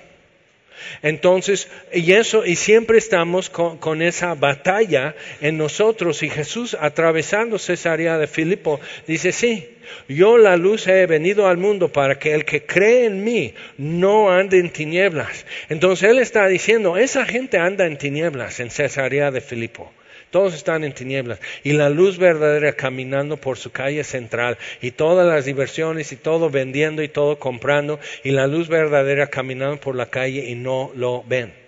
Entonces, 1.03 1.69
y 1.93 2.13
eso, 2.13 2.45
y 2.45 2.57
siempre 2.57 2.99
estamos 2.99 3.51
con, 3.51 4.03
esa 4.03 4.35
batalla 4.35 5.15
en 5.41 5.59
nosotros. 5.59 6.23
Y 6.23 6.31
Jesús, 6.31 6.77
atravesando 6.79 7.59
Cesarea 7.59 8.19
de 8.19 8.27
Filipo, 8.27 8.81
dice, 9.07 9.33
sí, 9.33 9.69
yo 10.09 10.39
la 10.39 10.57
luz 10.57 10.87
he 10.87 11.07
venido 11.07 11.49
al 11.49 11.59
mundo 11.59 11.89
para 11.89 12.19
que 12.19 12.35
el 12.35 12.45
que 12.45 12.65
cree 12.65 13.07
en 13.07 13.25
mí 13.25 13.55
no 13.79 14.31
ande 14.31 14.59
en 14.59 14.71
tinieblas. 14.71 15.47
Entonces 15.69 16.11
Él 16.11 16.19
está 16.19 16.47
diciendo, 16.47 16.97
esa 16.97 17.25
gente 17.27 17.59
anda 17.59 17.87
en 17.87 17.99
tinieblas 17.99 18.61
en 18.61 18.71
Cesarea 18.71 19.31
de 19.31 19.41
Filipo. 19.41 19.93
Todos 20.33 20.55
están 20.55 20.83
en 20.83 20.93
tinieblas. 20.93 21.39
Y 21.63 21.75
la 21.75 21.89
luz 21.89 22.19
verdadera 22.19 22.73
caminando 22.73 23.37
por 23.37 23.57
su 23.57 23.71
calle 23.71 24.03
central. 24.03 24.59
Y 24.81 24.91
todas 24.91 25.25
las 25.25 25.45
diversiones 25.45 26.11
y 26.11 26.17
todo 26.17 26.51
vendiendo 26.51 27.05
y 27.05 27.09
todo 27.09 27.39
comprando. 27.39 28.01
Y 28.25 28.33
la 28.33 28.49
luz 28.49 28.67
verdadera 28.67 29.29
caminando 29.29 29.77
por 29.79 29.95
la 29.95 30.07
calle 30.07 30.49
y 30.49 30.57
no 30.57 30.91
lo 30.97 31.23
ven. 31.23 31.63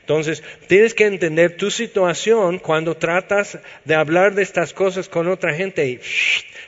Entonces, 0.00 0.42
tienes 0.66 0.94
que 0.94 1.06
entender 1.06 1.56
tu 1.56 1.70
situación 1.70 2.58
cuando 2.58 2.96
tratas 2.96 3.58
de 3.84 3.94
hablar 3.94 4.34
de 4.34 4.42
estas 4.42 4.72
cosas 4.72 5.08
con 5.08 5.28
otra 5.28 5.54
gente 5.54 5.86
y 5.86 6.00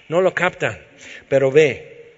no 0.09 0.21
lo 0.21 0.33
captan, 0.33 0.79
pero 1.29 1.51
ve. 1.51 2.13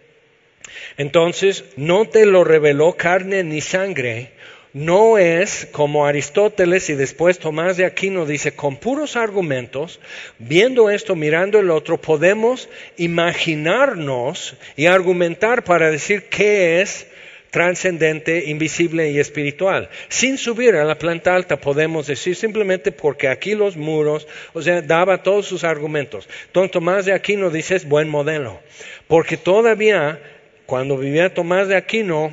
Entonces, 0.99 1.65
no 1.77 2.07
te 2.07 2.27
lo 2.27 2.45
reveló 2.45 2.95
carne 2.95 3.43
ni 3.43 3.61
sangre, 3.61 4.33
no 4.73 5.19
es 5.19 5.67
como 5.73 6.07
Aristóteles 6.07 6.91
y 6.91 6.95
después 6.95 7.39
Tomás 7.39 7.77
de 7.77 7.85
Aquino 7.85 8.27
dice, 8.27 8.53
con 8.53 8.77
puros 8.77 9.17
argumentos, 9.17 10.01
viendo 10.39 10.91
esto, 10.91 11.17
mirando 11.17 11.59
el 11.59 11.71
otro, 11.71 12.01
podemos 12.01 12.69
imaginarnos 12.97 14.57
y 14.77 14.87
argumentar 14.87 15.65
para 15.65 15.91
decir 15.91 16.25
qué 16.29 16.81
es 16.81 17.07
trascendente, 17.51 18.45
invisible 18.47 19.11
y 19.11 19.19
espiritual. 19.19 19.91
Sin 20.09 20.39
subir 20.39 20.77
a 20.77 20.85
la 20.85 20.99
planta 20.99 21.35
alta 21.35 21.61
podemos 21.61 22.07
decir 22.07 22.37
simplemente 22.37 22.93
porque 22.93 23.29
aquí 23.29 23.57
los 23.57 23.77
muros, 23.77 24.29
o 24.53 24.63
sea, 24.63 24.83
daba 24.83 25.23
todos 25.23 25.47
sus 25.47 25.65
argumentos. 25.65 26.29
Entonces 26.47 26.71
Tomás 26.71 27.07
de 27.07 27.13
Aquino 27.13 27.51
dice 27.51 27.75
es 27.75 27.89
buen 27.89 28.09
modelo, 28.09 28.61
porque 29.09 29.37
todavía 29.37 30.21
cuando 30.67 30.97
vivía 30.97 31.35
Tomás 31.35 31.67
de 31.67 31.77
Aquino 31.77 32.33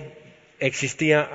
existía 0.59 1.27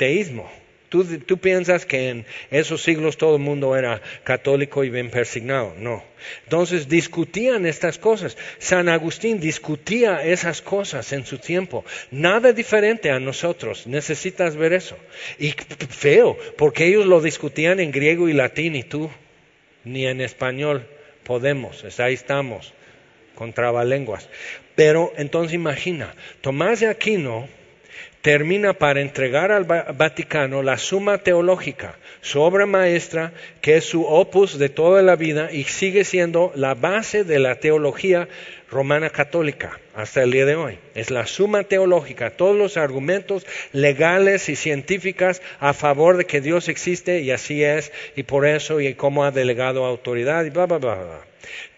ateísmo. 0.00 0.50
¿Tú, 0.88 1.04
tú 1.20 1.38
piensas 1.38 1.86
que 1.86 2.08
en 2.08 2.26
esos 2.50 2.82
siglos 2.82 3.16
todo 3.16 3.36
el 3.36 3.42
mundo 3.42 3.76
era 3.76 4.02
católico 4.24 4.82
y 4.82 4.90
bien 4.90 5.08
persignado. 5.08 5.74
No. 5.78 6.02
Entonces 6.44 6.88
discutían 6.88 7.64
estas 7.64 7.96
cosas. 7.96 8.36
San 8.58 8.88
Agustín 8.88 9.38
discutía 9.38 10.24
esas 10.24 10.62
cosas 10.62 11.12
en 11.12 11.24
su 11.24 11.38
tiempo. 11.38 11.84
Nada 12.10 12.52
diferente 12.52 13.10
a 13.10 13.20
nosotros. 13.20 13.86
Necesitas 13.86 14.56
ver 14.56 14.72
eso. 14.72 14.96
Y 15.38 15.50
feo, 15.50 16.36
porque 16.56 16.86
ellos 16.86 17.06
lo 17.06 17.20
discutían 17.20 17.78
en 17.78 17.92
griego 17.92 18.28
y 18.28 18.32
latín 18.32 18.74
y 18.74 18.82
tú 18.82 19.10
ni 19.84 20.06
en 20.06 20.20
español 20.20 20.88
podemos. 21.22 21.84
Ahí 22.00 22.14
estamos 22.14 22.72
con 23.36 23.52
trabalenguas. 23.52 24.28
Pero 24.74 25.12
entonces 25.16 25.54
imagina, 25.54 26.14
Tomás 26.40 26.80
de 26.80 26.88
Aquino 26.88 27.59
termina 28.22 28.74
para 28.74 29.00
entregar 29.00 29.50
al 29.50 29.64
Vaticano 29.64 30.62
la 30.62 30.76
suma 30.78 31.18
teológica, 31.18 31.96
su 32.20 32.40
obra 32.40 32.66
maestra, 32.66 33.32
que 33.62 33.76
es 33.76 33.84
su 33.84 34.04
opus 34.04 34.58
de 34.58 34.68
toda 34.68 35.02
la 35.02 35.16
vida 35.16 35.50
y 35.52 35.64
sigue 35.64 36.04
siendo 36.04 36.52
la 36.54 36.74
base 36.74 37.24
de 37.24 37.38
la 37.38 37.56
teología 37.56 38.28
romana 38.70 39.10
católica 39.10 39.80
hasta 39.94 40.22
el 40.22 40.30
día 40.30 40.44
de 40.44 40.54
hoy. 40.54 40.78
Es 40.94 41.10
la 41.10 41.26
suma 41.26 41.64
teológica, 41.64 42.30
todos 42.30 42.56
los 42.56 42.76
argumentos 42.76 43.46
legales 43.72 44.48
y 44.48 44.56
científicos 44.56 45.40
a 45.58 45.72
favor 45.72 46.16
de 46.18 46.26
que 46.26 46.40
Dios 46.40 46.68
existe 46.68 47.20
y 47.20 47.30
así 47.30 47.64
es, 47.64 47.90
y 48.16 48.22
por 48.22 48.46
eso, 48.46 48.80
y 48.80 48.94
cómo 48.94 49.24
ha 49.24 49.30
delegado 49.30 49.84
autoridad, 49.84 50.44
y 50.44 50.50
bla, 50.50 50.66
bla, 50.66 50.78
bla, 50.78 50.94
bla. 50.94 51.20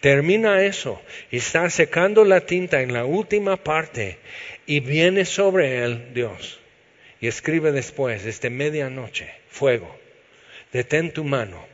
Termina 0.00 0.64
eso 0.64 1.00
y 1.30 1.36
está 1.36 1.70
secando 1.70 2.24
la 2.24 2.40
tinta 2.40 2.82
en 2.82 2.92
la 2.92 3.04
última 3.04 3.56
parte 3.56 4.18
y 4.66 4.80
viene 4.80 5.24
sobre 5.24 5.84
él 5.84 6.12
Dios 6.14 6.60
y 7.20 7.28
escribe 7.28 7.72
después, 7.72 8.24
desde 8.24 8.50
medianoche, 8.50 9.32
fuego, 9.48 9.96
detén 10.72 11.12
tu 11.12 11.24
mano, 11.24 11.64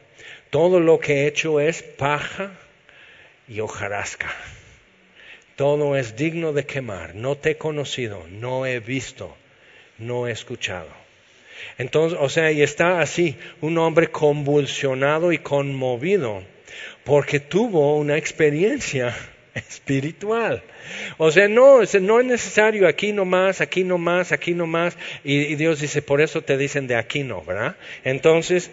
todo 0.50 0.80
lo 0.80 0.98
que 0.98 1.14
he 1.14 1.26
hecho 1.26 1.60
es 1.60 1.82
paja 1.82 2.52
y 3.48 3.60
hojarasca. 3.60 4.30
Todo 5.56 5.96
es 5.96 6.16
digno 6.16 6.52
de 6.52 6.66
quemar. 6.66 7.14
No 7.14 7.36
te 7.36 7.50
he 7.50 7.56
conocido, 7.56 8.24
no 8.30 8.64
he 8.64 8.78
visto, 8.78 9.36
no 9.98 10.28
he 10.28 10.30
escuchado. 10.30 10.88
Entonces, 11.78 12.18
o 12.20 12.28
sea, 12.28 12.52
y 12.52 12.62
está 12.62 13.00
así, 13.00 13.36
un 13.60 13.78
hombre 13.78 14.08
convulsionado 14.08 15.32
y 15.32 15.38
conmovido, 15.38 16.44
porque 17.04 17.40
tuvo 17.40 17.96
una 17.96 18.16
experiencia 18.16 19.16
espiritual. 19.58 20.62
O 21.16 21.30
sea, 21.30 21.48
no, 21.48 21.80
no 22.00 22.20
es 22.20 22.26
necesario 22.26 22.88
aquí 22.88 23.12
nomás, 23.12 23.60
aquí 23.60 23.84
nomás, 23.84 24.32
aquí 24.32 24.54
nomás. 24.54 24.96
Y, 25.24 25.34
y 25.34 25.54
Dios 25.56 25.80
dice, 25.80 26.02
por 26.02 26.20
eso 26.20 26.42
te 26.42 26.56
dicen 26.56 26.86
de 26.86 26.96
aquí 26.96 27.22
no, 27.24 27.42
¿verdad? 27.42 27.76
Entonces, 28.04 28.70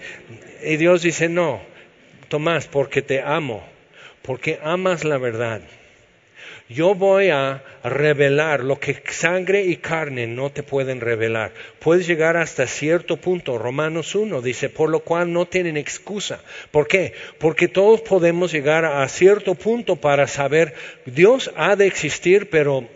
y 0.64 0.78
Dios 0.78 1.02
dice, 1.02 1.30
no, 1.30 1.62
Tomás, 2.28 2.68
porque 2.68 3.02
te 3.02 3.22
amo, 3.22 3.64
porque 4.22 4.60
amas 4.64 5.04
la 5.04 5.18
verdad 5.18 5.62
yo 6.68 6.96
voy 6.96 7.30
a 7.30 7.64
revelar 7.84 8.64
lo 8.64 8.80
que 8.80 9.00
sangre 9.12 9.66
y 9.66 9.78
carne 9.78 10.26
no 10.26 10.50
te 10.50 10.64
pueden 10.64 11.00
revelar. 11.00 11.52
Puedes 11.80 12.08
llegar 12.08 12.38
hasta 12.38 12.66
cierto 12.66 13.18
punto. 13.18 13.60
Romanos 13.60 14.16
1 14.16 14.42
dice, 14.42 14.70
por 14.70 14.90
lo 14.90 15.02
cual 15.02 15.32
no 15.32 15.46
tienen 15.46 15.78
excusa. 15.78 16.40
¿Por 16.72 16.88
qué? 16.88 17.14
Porque 17.38 17.68
todos 17.68 18.02
podemos 18.02 18.52
llegar 18.52 18.84
a 18.84 19.08
cierto 19.08 19.54
punto 19.54 19.98
para 19.98 20.26
saber, 20.26 20.74
Dios 21.06 21.52
ha 21.56 21.76
de 21.76 21.86
existir, 21.86 22.50
pero 22.50 22.88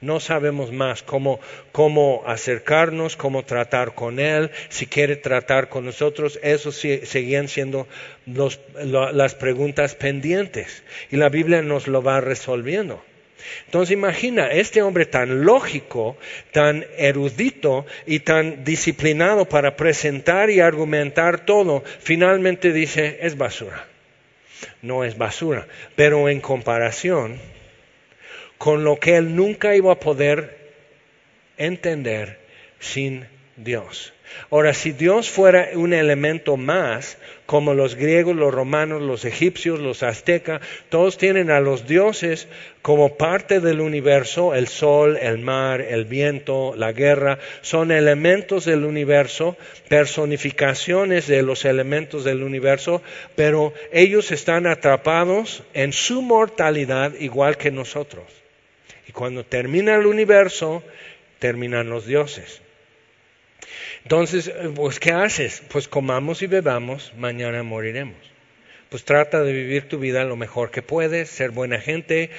no 0.00 0.18
sabemos 0.18 0.72
más 0.72 1.02
cómo, 1.02 1.40
cómo, 1.72 2.22
acercarnos, 2.26 3.16
cómo 3.16 3.44
tratar 3.44 3.94
con 3.94 4.18
Él, 4.18 4.50
si 4.70 4.86
quiere 4.86 5.16
tratar 5.16 5.68
con 5.68 5.84
nosotros. 5.84 6.40
Eso 6.42 6.72
seguían 6.72 7.48
siendo 7.48 7.86
las 8.24 9.34
preguntas 9.34 9.94
pendientes. 9.94 10.82
Y 11.10 11.16
la 11.16 11.28
Biblia 11.28 11.60
nos 11.60 11.86
lo 11.86 12.02
va 12.02 12.22
resolviendo. 12.22 13.04
Entonces 13.66 13.92
imagina, 13.92 14.50
este 14.50 14.82
hombre 14.82 15.06
tan 15.06 15.44
lógico, 15.44 16.16
tan 16.52 16.84
erudito 16.96 17.86
y 18.06 18.20
tan 18.20 18.64
disciplinado 18.64 19.46
para 19.46 19.76
presentar 19.76 20.50
y 20.50 20.60
argumentar 20.60 21.44
todo, 21.44 21.82
finalmente 22.00 22.72
dice, 22.72 23.18
es 23.22 23.36
basura. 23.36 23.86
No 24.82 25.04
es 25.04 25.16
basura, 25.16 25.66
pero 25.96 26.28
en 26.28 26.40
comparación 26.40 27.38
con 28.58 28.84
lo 28.84 29.00
que 29.00 29.16
él 29.16 29.34
nunca 29.34 29.74
iba 29.74 29.92
a 29.92 30.00
poder 30.00 30.74
entender 31.56 32.38
sin 32.78 33.26
Dios. 33.56 34.12
Ahora, 34.50 34.74
si 34.74 34.92
Dios 34.92 35.30
fuera 35.30 35.70
un 35.74 35.92
elemento 35.92 36.56
más, 36.56 37.18
como 37.46 37.74
los 37.74 37.96
griegos, 37.96 38.36
los 38.36 38.54
romanos, 38.54 39.02
los 39.02 39.24
egipcios, 39.24 39.80
los 39.80 40.02
aztecas, 40.02 40.60
todos 40.88 41.18
tienen 41.18 41.50
a 41.50 41.60
los 41.60 41.86
dioses 41.86 42.48
como 42.82 43.16
parte 43.16 43.60
del 43.60 43.80
universo, 43.80 44.54
el 44.54 44.68
sol, 44.68 45.16
el 45.20 45.38
mar, 45.38 45.80
el 45.80 46.04
viento, 46.04 46.74
la 46.76 46.92
guerra, 46.92 47.38
son 47.60 47.90
elementos 47.90 48.64
del 48.64 48.84
universo, 48.84 49.56
personificaciones 49.88 51.26
de 51.26 51.42
los 51.42 51.64
elementos 51.64 52.24
del 52.24 52.42
universo, 52.42 53.02
pero 53.36 53.72
ellos 53.92 54.30
están 54.30 54.66
atrapados 54.66 55.62
en 55.74 55.92
su 55.92 56.22
mortalidad 56.22 57.14
igual 57.18 57.56
que 57.56 57.70
nosotros. 57.70 58.24
Y 59.08 59.12
cuando 59.12 59.44
termina 59.44 59.96
el 59.96 60.06
universo, 60.06 60.84
terminan 61.40 61.90
los 61.90 62.06
dioses. 62.06 62.62
Entonces, 64.02 64.48
eh, 64.48 64.70
pues, 64.74 65.00
¿qué 65.00 65.12
haces? 65.12 65.62
Pues 65.68 65.88
comamos 65.88 66.42
y 66.42 66.46
bebamos, 66.46 67.12
mañana 67.16 67.62
moriremos. 67.62 68.30
Pues 68.90 69.04
trata 69.04 69.44
de 69.44 69.52
vivir 69.52 69.88
tu 69.88 70.00
vida 70.00 70.24
lo 70.24 70.34
mejor 70.34 70.72
que 70.72 70.82
puedes, 70.82 71.30
ser 71.30 71.52
buena 71.52 71.80
gente, 71.80 72.30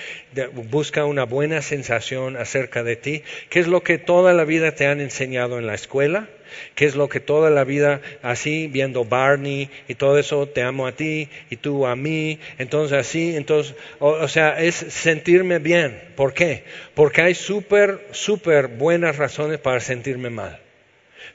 busca 0.69 1.05
una 1.05 1.23
buena 1.23 1.61
sensación 1.61 2.35
acerca 2.35 2.83
de 2.83 2.97
ti. 2.97 3.23
¿Qué 3.49 3.61
es 3.61 3.67
lo 3.67 3.83
que 3.83 3.97
toda 3.97 4.33
la 4.33 4.43
vida 4.43 4.73
te 4.73 4.85
han 4.85 4.99
enseñado 4.99 5.59
en 5.59 5.65
la 5.65 5.75
escuela? 5.75 6.27
¿Qué 6.75 6.83
es 6.83 6.95
lo 6.97 7.07
que 7.07 7.21
toda 7.21 7.49
la 7.51 7.63
vida 7.63 8.01
así, 8.21 8.67
viendo 8.67 9.05
Barney 9.05 9.69
y 9.87 9.95
todo 9.95 10.17
eso, 10.19 10.45
te 10.45 10.61
amo 10.61 10.87
a 10.87 10.91
ti 10.91 11.29
y 11.49 11.55
tú 11.55 11.85
a 11.85 11.95
mí? 11.95 12.37
Entonces 12.57 12.97
así, 12.97 13.33
entonces, 13.37 13.73
o, 13.99 14.27
sea, 14.27 14.61
es 14.61 14.75
sentirme 14.75 15.59
bien. 15.59 16.01
¿Por 16.17 16.33
qué? 16.33 16.65
Porque 16.95 17.21
hay 17.21 17.33
súper, 17.33 18.07
súper 18.11 18.67
buenas 18.67 19.15
razones 19.15 19.57
para 19.59 19.79
sentirme 19.79 20.29
mal. 20.29 20.59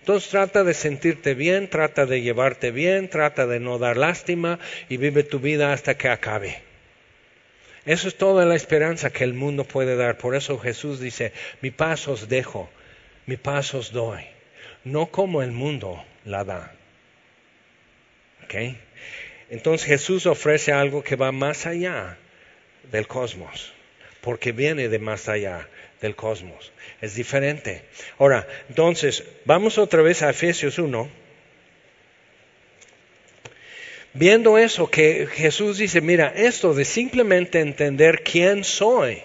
Entonces 0.00 0.30
trata 0.30 0.64
de 0.64 0.74
sentirte 0.74 1.34
bien, 1.34 1.68
trata 1.68 2.06
de 2.06 2.22
llevarte 2.22 2.70
bien, 2.70 3.08
trata 3.08 3.46
de 3.46 3.60
no 3.60 3.78
dar 3.78 3.96
lástima 3.96 4.58
y 4.88 4.96
vive 4.96 5.22
tu 5.22 5.40
vida 5.40 5.72
hasta 5.72 5.96
que 5.96 6.08
acabe. 6.08 6.62
Eso 7.84 8.08
es 8.08 8.16
toda 8.16 8.44
la 8.44 8.56
esperanza 8.56 9.10
que 9.10 9.24
el 9.24 9.34
mundo 9.34 9.64
puede 9.64 9.96
dar. 9.96 10.18
Por 10.18 10.34
eso 10.34 10.58
Jesús 10.58 11.00
dice, 11.00 11.32
mi 11.60 11.70
paz 11.70 12.08
os 12.08 12.28
dejo, 12.28 12.68
mi 13.26 13.36
paz 13.36 13.74
os 13.74 13.92
doy. 13.92 14.24
No 14.84 15.06
como 15.06 15.42
el 15.42 15.52
mundo 15.52 16.04
la 16.24 16.44
da. 16.44 16.72
Entonces 19.50 19.86
Jesús 19.86 20.26
ofrece 20.26 20.72
algo 20.72 21.02
que 21.02 21.16
va 21.16 21.32
más 21.32 21.66
allá 21.66 22.16
del 22.90 23.06
cosmos, 23.06 23.72
porque 24.20 24.52
viene 24.52 24.88
de 24.88 24.98
más 24.98 25.28
allá 25.28 25.68
del 26.00 26.14
cosmos. 26.14 26.72
Es 27.00 27.14
diferente. 27.14 27.82
Ahora, 28.18 28.46
entonces, 28.68 29.24
vamos 29.44 29.78
otra 29.78 30.02
vez 30.02 30.22
a 30.22 30.30
Efesios 30.30 30.78
1. 30.78 31.08
Viendo 34.14 34.56
eso, 34.56 34.90
que 34.90 35.26
Jesús 35.26 35.78
dice, 35.78 36.00
mira, 36.00 36.32
esto 36.34 36.72
de 36.72 36.86
simplemente 36.86 37.60
entender 37.60 38.22
quién 38.22 38.64
soy, 38.64 39.22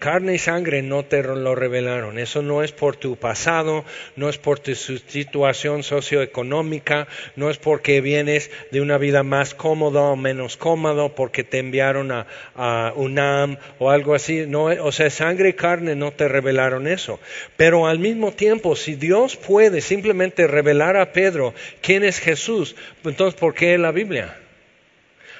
Carne 0.00 0.36
y 0.36 0.38
sangre 0.38 0.80
no 0.80 1.04
te 1.04 1.22
lo 1.22 1.54
revelaron. 1.54 2.18
Eso 2.18 2.40
no 2.40 2.62
es 2.62 2.72
por 2.72 2.96
tu 2.96 3.16
pasado, 3.16 3.84
no 4.16 4.30
es 4.30 4.38
por 4.38 4.58
tu 4.58 4.74
situación 4.74 5.82
socioeconómica, 5.82 7.06
no 7.36 7.50
es 7.50 7.58
porque 7.58 8.00
vienes 8.00 8.50
de 8.70 8.80
una 8.80 8.96
vida 8.96 9.24
más 9.24 9.54
cómoda 9.54 10.00
o 10.00 10.16
menos 10.16 10.56
cómoda, 10.56 11.10
porque 11.10 11.44
te 11.44 11.58
enviaron 11.58 12.12
a, 12.12 12.92
UNAM 12.96 13.58
o 13.78 13.90
algo 13.90 14.14
así. 14.14 14.46
No, 14.46 14.64
o 14.64 14.90
sea, 14.90 15.10
sangre 15.10 15.50
y 15.50 15.52
carne 15.52 15.94
no 15.94 16.12
te 16.12 16.28
revelaron 16.28 16.86
eso. 16.86 17.20
Pero 17.58 17.86
al 17.86 17.98
mismo 17.98 18.32
tiempo, 18.32 18.76
si 18.76 18.94
Dios 18.94 19.36
puede 19.36 19.82
simplemente 19.82 20.46
revelar 20.46 20.96
a 20.96 21.12
Pedro 21.12 21.52
quién 21.82 22.04
es 22.04 22.20
Jesús, 22.20 22.74
entonces 23.04 23.38
¿por 23.38 23.52
qué 23.52 23.76
la 23.76 23.92
Biblia? 23.92 24.34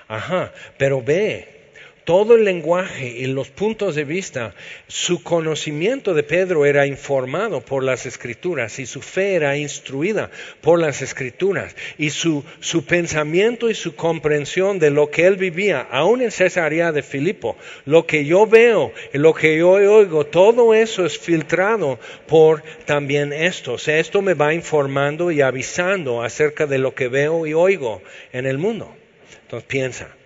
Ajá, 0.07 0.53
pero 0.77 1.01
ve, 1.01 1.60
todo 2.05 2.35
el 2.35 2.45
lenguaje 2.45 3.09
y 3.09 3.27
los 3.27 3.49
puntos 3.49 3.95
de 3.95 4.05
vista, 4.05 4.55
su 4.87 5.23
conocimiento 5.23 6.15
de 6.15 6.23
Pedro 6.23 6.67
era 6.67 6.87
informado 6.87 7.61
por 7.61 7.85
las 7.85 8.07
escrituras 8.07 8.79
y 8.79 8.87
su 8.87 9.01
fe 9.03 9.35
era 9.35 9.57
instruida 9.57 10.31
por 10.61 10.79
las 10.79 11.03
escrituras 11.03 11.77
y 11.99 12.11
su, 12.11 12.45
su 12.61 12.85
pensamiento 12.85 13.71
y 13.71 13.75
su 13.75 13.95
comprensión 13.95 14.79
de 14.79 14.91
lo 14.91 15.11
que 15.11 15.27
él 15.27 15.37
vivía, 15.37 15.81
aún 15.91 16.23
en 16.23 16.31
Cesarea 16.31 16.93
de 16.93 17.03
Filipo, 17.03 17.57
lo 17.85 18.07
que 18.07 18.25
yo 18.25 18.47
veo, 18.47 18.93
lo 19.13 19.35
que 19.35 19.59
yo 19.59 19.71
oigo, 19.71 20.27
todo 20.27 20.75
eso 20.75 21.05
es 21.05 21.19
filtrado 21.19 21.99
por 22.27 22.63
también 22.85 23.33
esto. 23.33 23.75
O 23.75 23.79
sea, 23.79 23.99
esto 23.99 24.23
me 24.23 24.35
va 24.35 24.55
informando 24.55 25.31
y 25.31 25.41
avisando 25.41 26.23
acerca 26.23 26.67
de 26.67 26.79
lo 26.79 26.95
que 26.95 27.09
veo 27.09 27.47
y 27.47 27.55
oigo 27.55 28.03
en 28.33 28.47
el 28.47 28.59
mundo. 28.59 28.95
Entonces 29.43 29.67
piensa. 29.69 30.20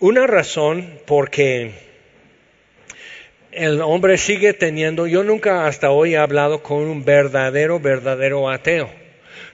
Una 0.00 0.26
razón 0.26 0.98
porque 1.04 1.72
el 3.52 3.82
hombre 3.82 4.16
sigue 4.16 4.54
teniendo, 4.54 5.06
yo 5.06 5.24
nunca 5.24 5.66
hasta 5.66 5.90
hoy 5.90 6.14
he 6.14 6.16
hablado 6.16 6.62
con 6.62 6.78
un 6.78 7.04
verdadero, 7.04 7.80
verdadero 7.80 8.48
ateo. 8.48 8.88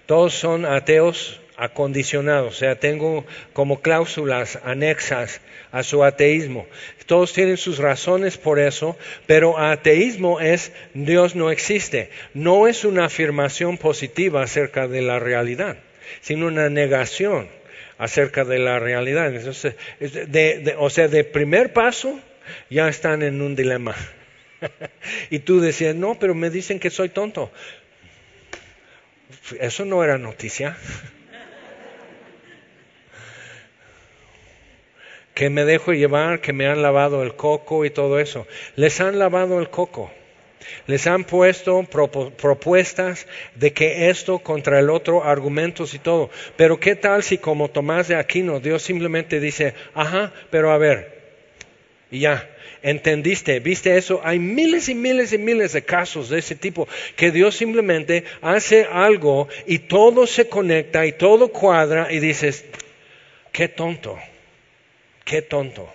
Todos 0.07 0.34
son 0.34 0.64
ateos 0.64 1.40
acondicionados, 1.57 2.55
o 2.55 2.57
sea, 2.57 2.78
tengo 2.78 3.26
como 3.55 3.80
cláusulas 3.80 4.61
anexas 4.62 5.40
a 5.72 5.82
su 5.82 6.05
ateísmo. 6.05 6.68
Todos 7.07 7.32
tienen 7.32 7.57
sus 7.57 7.78
razones 7.78 8.38
por 8.38 8.61
eso, 8.61 8.97
pero 9.26 9.59
ateísmo 9.59 10.38
es 10.38 10.70
Dios 10.94 11.34
no 11.34 11.51
existe. 11.51 12.11
No 12.34 12.68
es 12.68 12.84
una 12.84 13.07
afirmación 13.07 13.78
positiva 13.78 14.44
acerca 14.44 14.86
de 14.86 15.03
la 15.03 15.18
realidad, 15.18 15.76
sino 16.20 16.47
una 16.47 16.70
negación 16.70 17.49
acerca 17.99 18.44
de 18.44 18.59
la 18.59 18.78
realidad. 18.78 19.34
Entonces, 19.34 19.74
o 20.78 20.90
sea, 20.90 21.09
de 21.09 21.24
primer 21.24 21.72
paso 21.72 22.20
ya 22.70 22.88
están 22.88 23.22
en 23.22 23.42
un 23.42 23.57
dilema. 23.57 23.94
y 25.30 25.40
tú 25.40 25.61
decías, 25.61 25.94
no, 25.94 26.18
pero 26.18 26.34
me 26.34 26.51
dicen 26.51 26.78
que 26.78 26.90
soy 26.90 27.09
tonto. 27.09 27.51
Eso 29.61 29.84
no 29.84 30.03
era 30.05 30.18
noticia. 30.18 30.76
que 35.34 35.51
me 35.51 35.64
dejo 35.64 35.92
llevar, 35.92 36.40
que 36.40 36.53
me 36.53 36.66
han 36.66 36.82
lavado 36.82 37.22
el 37.22 37.36
coco 37.36 37.84
y 37.84 37.90
todo 37.90 38.18
eso. 38.20 38.47
Les 38.76 39.01
han 39.01 39.18
lavado 39.18 39.61
el 39.61 39.68
coco. 39.68 40.11
Les 40.86 41.06
han 41.06 41.24
puesto 41.24 41.82
propuestas 41.84 43.26
de 43.54 43.72
que 43.72 44.08
esto 44.10 44.38
contra 44.38 44.78
el 44.78 44.90
otro, 44.90 45.24
argumentos 45.24 45.94
y 45.94 45.98
todo. 45.98 46.30
Pero 46.56 46.78
¿qué 46.80 46.96
tal 46.96 47.22
si 47.22 47.38
como 47.38 47.70
Tomás 47.70 48.08
de 48.08 48.16
Aquino 48.16 48.60
Dios 48.60 48.82
simplemente 48.82 49.40
dice, 49.40 49.74
ajá, 49.94 50.32
pero 50.50 50.70
a 50.70 50.78
ver, 50.78 51.16
y 52.10 52.20
ya, 52.20 52.48
entendiste, 52.82 53.58
viste 53.60 53.96
eso? 53.96 54.20
Hay 54.22 54.38
miles 54.38 54.88
y 54.88 54.94
miles 54.94 55.32
y 55.32 55.38
miles 55.38 55.72
de 55.72 55.82
casos 55.82 56.28
de 56.28 56.38
ese 56.38 56.54
tipo, 56.54 56.88
que 57.16 57.30
Dios 57.30 57.56
simplemente 57.56 58.24
hace 58.42 58.84
algo 58.84 59.48
y 59.66 59.80
todo 59.80 60.26
se 60.26 60.48
conecta 60.48 61.04
y 61.04 61.12
todo 61.12 61.48
cuadra 61.48 62.12
y 62.12 62.20
dices, 62.20 62.64
qué 63.52 63.68
tonto, 63.68 64.18
qué 65.24 65.42
tonto. 65.42 65.92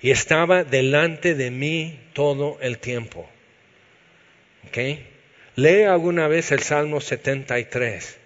Y 0.00 0.10
estaba 0.10 0.64
delante 0.64 1.34
de 1.34 1.50
mí 1.50 1.98
todo 2.12 2.58
el 2.60 2.78
tiempo. 2.78 3.28
Lee 5.56 5.82
alguna 5.82 6.28
vez 6.28 6.52
el 6.52 6.60
Salmo 6.60 7.00
73 7.00 8.18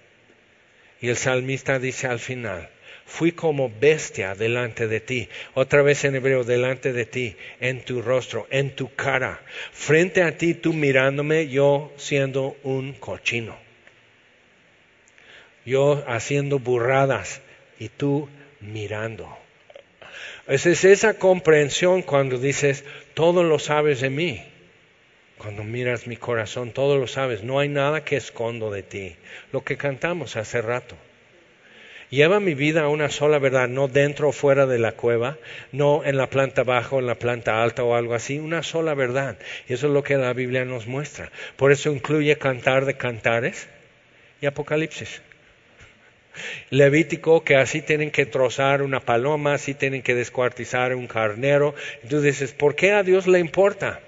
y 1.00 1.08
el 1.08 1.16
salmista 1.16 1.78
dice 1.78 2.06
al 2.06 2.18
final, 2.18 2.68
fui 3.06 3.32
como 3.32 3.70
bestia 3.70 4.34
delante 4.34 4.88
de 4.88 5.00
ti, 5.00 5.28
otra 5.54 5.82
vez 5.82 6.04
en 6.04 6.16
hebreo, 6.16 6.44
delante 6.44 6.92
de 6.92 7.04
ti, 7.04 7.36
en 7.60 7.84
tu 7.84 8.02
rostro, 8.02 8.46
en 8.50 8.74
tu 8.74 8.94
cara, 8.94 9.42
frente 9.72 10.22
a 10.22 10.36
ti 10.36 10.54
tú 10.54 10.72
mirándome, 10.72 11.48
yo 11.48 11.92
siendo 11.96 12.56
un 12.62 12.94
cochino, 12.94 13.56
yo 15.64 16.04
haciendo 16.06 16.58
burradas 16.58 17.40
y 17.78 17.88
tú 17.88 18.28
mirando. 18.60 19.36
Es 20.46 20.66
esa 20.66 21.14
comprensión 21.14 22.02
cuando 22.02 22.38
dices, 22.38 22.84
todo 23.14 23.42
lo 23.44 23.58
sabes 23.58 24.00
de 24.00 24.10
mí. 24.10 24.42
Cuando 25.44 25.62
miras 25.62 26.06
mi 26.06 26.16
corazón, 26.16 26.70
todo 26.70 26.96
lo 26.96 27.06
sabes, 27.06 27.42
no 27.42 27.58
hay 27.58 27.68
nada 27.68 28.02
que 28.02 28.16
escondo 28.16 28.70
de 28.70 28.82
ti. 28.82 29.14
Lo 29.52 29.62
que 29.62 29.76
cantamos 29.76 30.36
hace 30.36 30.62
rato. 30.62 30.96
Lleva 32.08 32.40
mi 32.40 32.54
vida 32.54 32.80
a 32.80 32.88
una 32.88 33.10
sola 33.10 33.38
verdad, 33.38 33.68
no 33.68 33.86
dentro 33.86 34.30
o 34.30 34.32
fuera 34.32 34.64
de 34.64 34.78
la 34.78 34.92
cueva, 34.92 35.36
no 35.70 36.02
en 36.02 36.16
la 36.16 36.30
planta 36.30 36.62
baja 36.62 36.96
o 36.96 36.98
en 36.98 37.06
la 37.06 37.16
planta 37.16 37.62
alta 37.62 37.84
o 37.84 37.94
algo 37.94 38.14
así, 38.14 38.38
una 38.38 38.62
sola 38.62 38.94
verdad. 38.94 39.36
Y 39.68 39.74
eso 39.74 39.88
es 39.88 39.92
lo 39.92 40.02
que 40.02 40.16
la 40.16 40.32
Biblia 40.32 40.64
nos 40.64 40.86
muestra. 40.86 41.30
Por 41.56 41.72
eso 41.72 41.92
incluye 41.92 42.38
cantar 42.38 42.86
de 42.86 42.96
cantares 42.96 43.68
y 44.40 44.46
Apocalipsis. 44.46 45.20
Levítico, 46.70 47.44
que 47.44 47.56
así 47.56 47.82
tienen 47.82 48.10
que 48.10 48.24
trozar 48.24 48.80
una 48.80 49.00
paloma, 49.00 49.52
así 49.52 49.74
tienen 49.74 50.00
que 50.00 50.14
descuartizar 50.14 50.94
un 50.94 51.06
carnero. 51.06 51.74
Tú 52.08 52.22
dices, 52.22 52.54
¿por 52.54 52.74
qué 52.74 52.92
a 52.92 53.02
Dios 53.02 53.26
le 53.26 53.40
importa? 53.40 54.00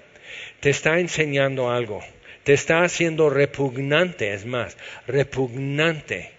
Te 0.59 0.69
está 0.69 0.99
enseñando 0.99 1.71
algo, 1.71 2.03
te 2.43 2.53
está 2.53 2.83
haciendo 2.83 3.29
repugnante, 3.29 4.33
es 4.33 4.45
más, 4.45 4.77
repugnante 5.05 6.31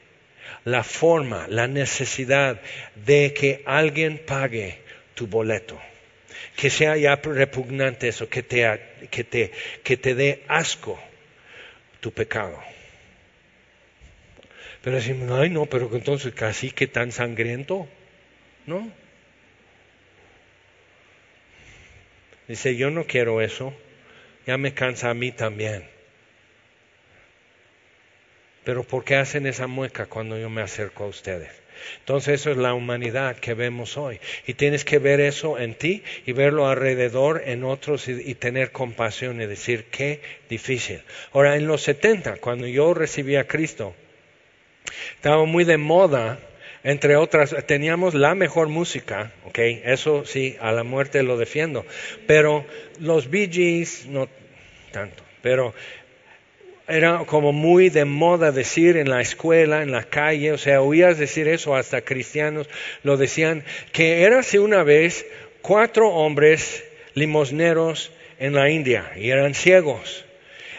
la 0.64 0.82
forma, 0.82 1.46
la 1.48 1.68
necesidad 1.68 2.60
de 2.94 3.32
que 3.32 3.62
alguien 3.64 4.18
pague 4.18 4.78
tu 5.14 5.26
boleto. 5.26 5.80
Que 6.56 6.70
sea 6.70 6.96
ya 6.96 7.16
repugnante 7.16 8.08
eso, 8.08 8.28
que 8.28 8.42
te, 8.42 8.80
que 9.10 9.24
te, 9.24 9.52
que 9.82 9.96
te 9.96 10.14
dé 10.14 10.44
asco 10.48 10.98
tu 12.00 12.12
pecado. 12.12 12.58
Pero 14.82 14.96
decimos, 14.96 15.30
ay 15.38 15.50
no, 15.50 15.66
pero 15.66 15.88
entonces 15.92 16.34
casi 16.34 16.70
que 16.70 16.86
tan 16.86 17.12
sangriento, 17.12 17.88
¿no? 18.66 18.90
Dice, 22.46 22.76
yo 22.76 22.90
no 22.90 23.04
quiero 23.04 23.40
eso 23.40 23.74
ya 24.48 24.56
me 24.56 24.72
cansa 24.72 25.10
a 25.10 25.14
mí 25.14 25.30
también. 25.30 25.84
Pero 28.64 28.82
¿por 28.82 29.04
qué 29.04 29.16
hacen 29.16 29.46
esa 29.46 29.66
mueca 29.66 30.06
cuando 30.06 30.38
yo 30.38 30.48
me 30.48 30.62
acerco 30.62 31.04
a 31.04 31.08
ustedes? 31.08 31.50
Entonces 31.98 32.40
eso 32.40 32.52
es 32.52 32.56
la 32.56 32.72
humanidad 32.72 33.36
que 33.36 33.52
vemos 33.52 33.98
hoy. 33.98 34.20
Y 34.46 34.54
tienes 34.54 34.86
que 34.86 34.98
ver 34.98 35.20
eso 35.20 35.58
en 35.58 35.74
ti 35.74 36.02
y 36.24 36.32
verlo 36.32 36.66
alrededor 36.66 37.42
en 37.44 37.62
otros 37.62 38.08
y, 38.08 38.34
tener 38.36 38.72
compasión 38.72 39.42
y 39.42 39.44
decir 39.44 39.84
qué 39.90 40.22
difícil. 40.48 41.02
Ahora, 41.34 41.56
en 41.56 41.66
los 41.66 41.82
70, 41.82 42.36
cuando 42.36 42.66
yo 42.66 42.94
recibí 42.94 43.36
a 43.36 43.46
Cristo, 43.46 43.94
estaba 45.16 45.44
muy 45.44 45.64
de 45.64 45.76
moda 45.76 46.38
entre 46.84 47.16
otras, 47.16 47.54
teníamos 47.66 48.14
la 48.14 48.34
mejor 48.34 48.68
música, 48.68 49.32
¿ok? 49.44 49.58
Eso 49.84 50.24
sí, 50.24 50.56
a 50.60 50.72
la 50.72 50.84
muerte 50.84 51.22
lo 51.22 51.36
defiendo. 51.36 51.84
Pero 52.26 52.64
los 53.00 53.30
Bee 53.30 53.50
Gees, 53.50 54.06
no 54.06 54.28
tanto. 54.92 55.22
Pero 55.42 55.74
era 56.86 57.24
como 57.26 57.52
muy 57.52 57.90
de 57.90 58.04
moda 58.04 58.50
decir 58.50 58.96
en 58.96 59.10
la 59.10 59.20
escuela, 59.20 59.82
en 59.82 59.92
la 59.92 60.04
calle, 60.04 60.52
o 60.52 60.58
sea, 60.58 60.80
oías 60.80 61.18
decir 61.18 61.46
eso, 61.46 61.76
hasta 61.76 62.00
cristianos 62.00 62.68
lo 63.02 63.16
decían, 63.16 63.64
que 63.92 64.22
érase 64.22 64.58
una 64.58 64.82
vez 64.82 65.26
cuatro 65.60 66.08
hombres 66.08 66.84
limosneros 67.14 68.10
en 68.38 68.54
la 68.54 68.70
India 68.70 69.12
y 69.16 69.30
eran 69.30 69.54
ciegos. 69.54 70.24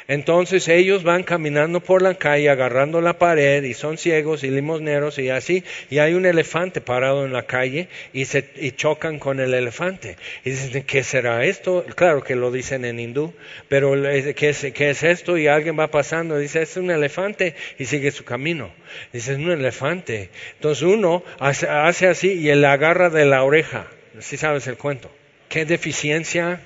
Entonces 0.09 0.67
ellos 0.69 1.03
van 1.03 1.21
caminando 1.21 1.81
por 1.81 2.01
la 2.01 2.15
calle 2.15 2.49
agarrando 2.49 2.99
la 2.99 3.19
pared 3.19 3.63
y 3.63 3.75
son 3.75 3.99
ciegos 3.99 4.43
y 4.43 4.49
limosneros 4.49 5.19
y 5.19 5.29
así. 5.29 5.63
Y 5.91 5.99
hay 5.99 6.15
un 6.15 6.25
elefante 6.25 6.81
parado 6.81 7.25
en 7.25 7.31
la 7.31 7.43
calle 7.43 7.89
y, 8.11 8.25
se, 8.25 8.43
chocan 8.75 9.19
con 9.19 9.39
el 9.39 9.53
elefante. 9.53 10.17
Y 10.43 10.49
dicen, 10.49 10.81
¿qué 10.81 11.03
será 11.03 11.45
esto? 11.45 11.85
Claro 11.95 12.23
que 12.23 12.35
lo 12.35 12.51
dicen 12.51 12.85
en 12.85 12.99
hindú, 12.99 13.35
pero 13.67 13.91
¿qué 14.35 14.49
es, 14.49 14.63
es 14.63 15.03
esto? 15.03 15.37
Y 15.37 15.45
alguien 15.45 15.79
va 15.79 15.91
pasando 15.91 16.39
y 16.39 16.41
dice, 16.41 16.63
es 16.63 16.75
un 16.75 16.89
elefante 16.89 17.53
y 17.77 17.85
sigue 17.85 18.09
su 18.09 18.23
camino. 18.23 18.71
Dice, 19.13 19.33
es 19.33 19.37
un 19.37 19.51
elefante. 19.51 20.31
Entonces 20.55 20.81
uno 20.81 21.23
hace, 21.37 21.67
hace 21.69 22.07
así 22.07 22.33
y 22.33 22.49
él 22.49 22.65
agarra 22.65 23.11
de 23.11 23.25
la 23.25 23.43
oreja. 23.43 23.85
Si 24.17 24.37
sabes 24.37 24.65
el 24.65 24.77
cuento. 24.77 25.11
¿Qué 25.49 25.65
deficiencia 25.65 26.61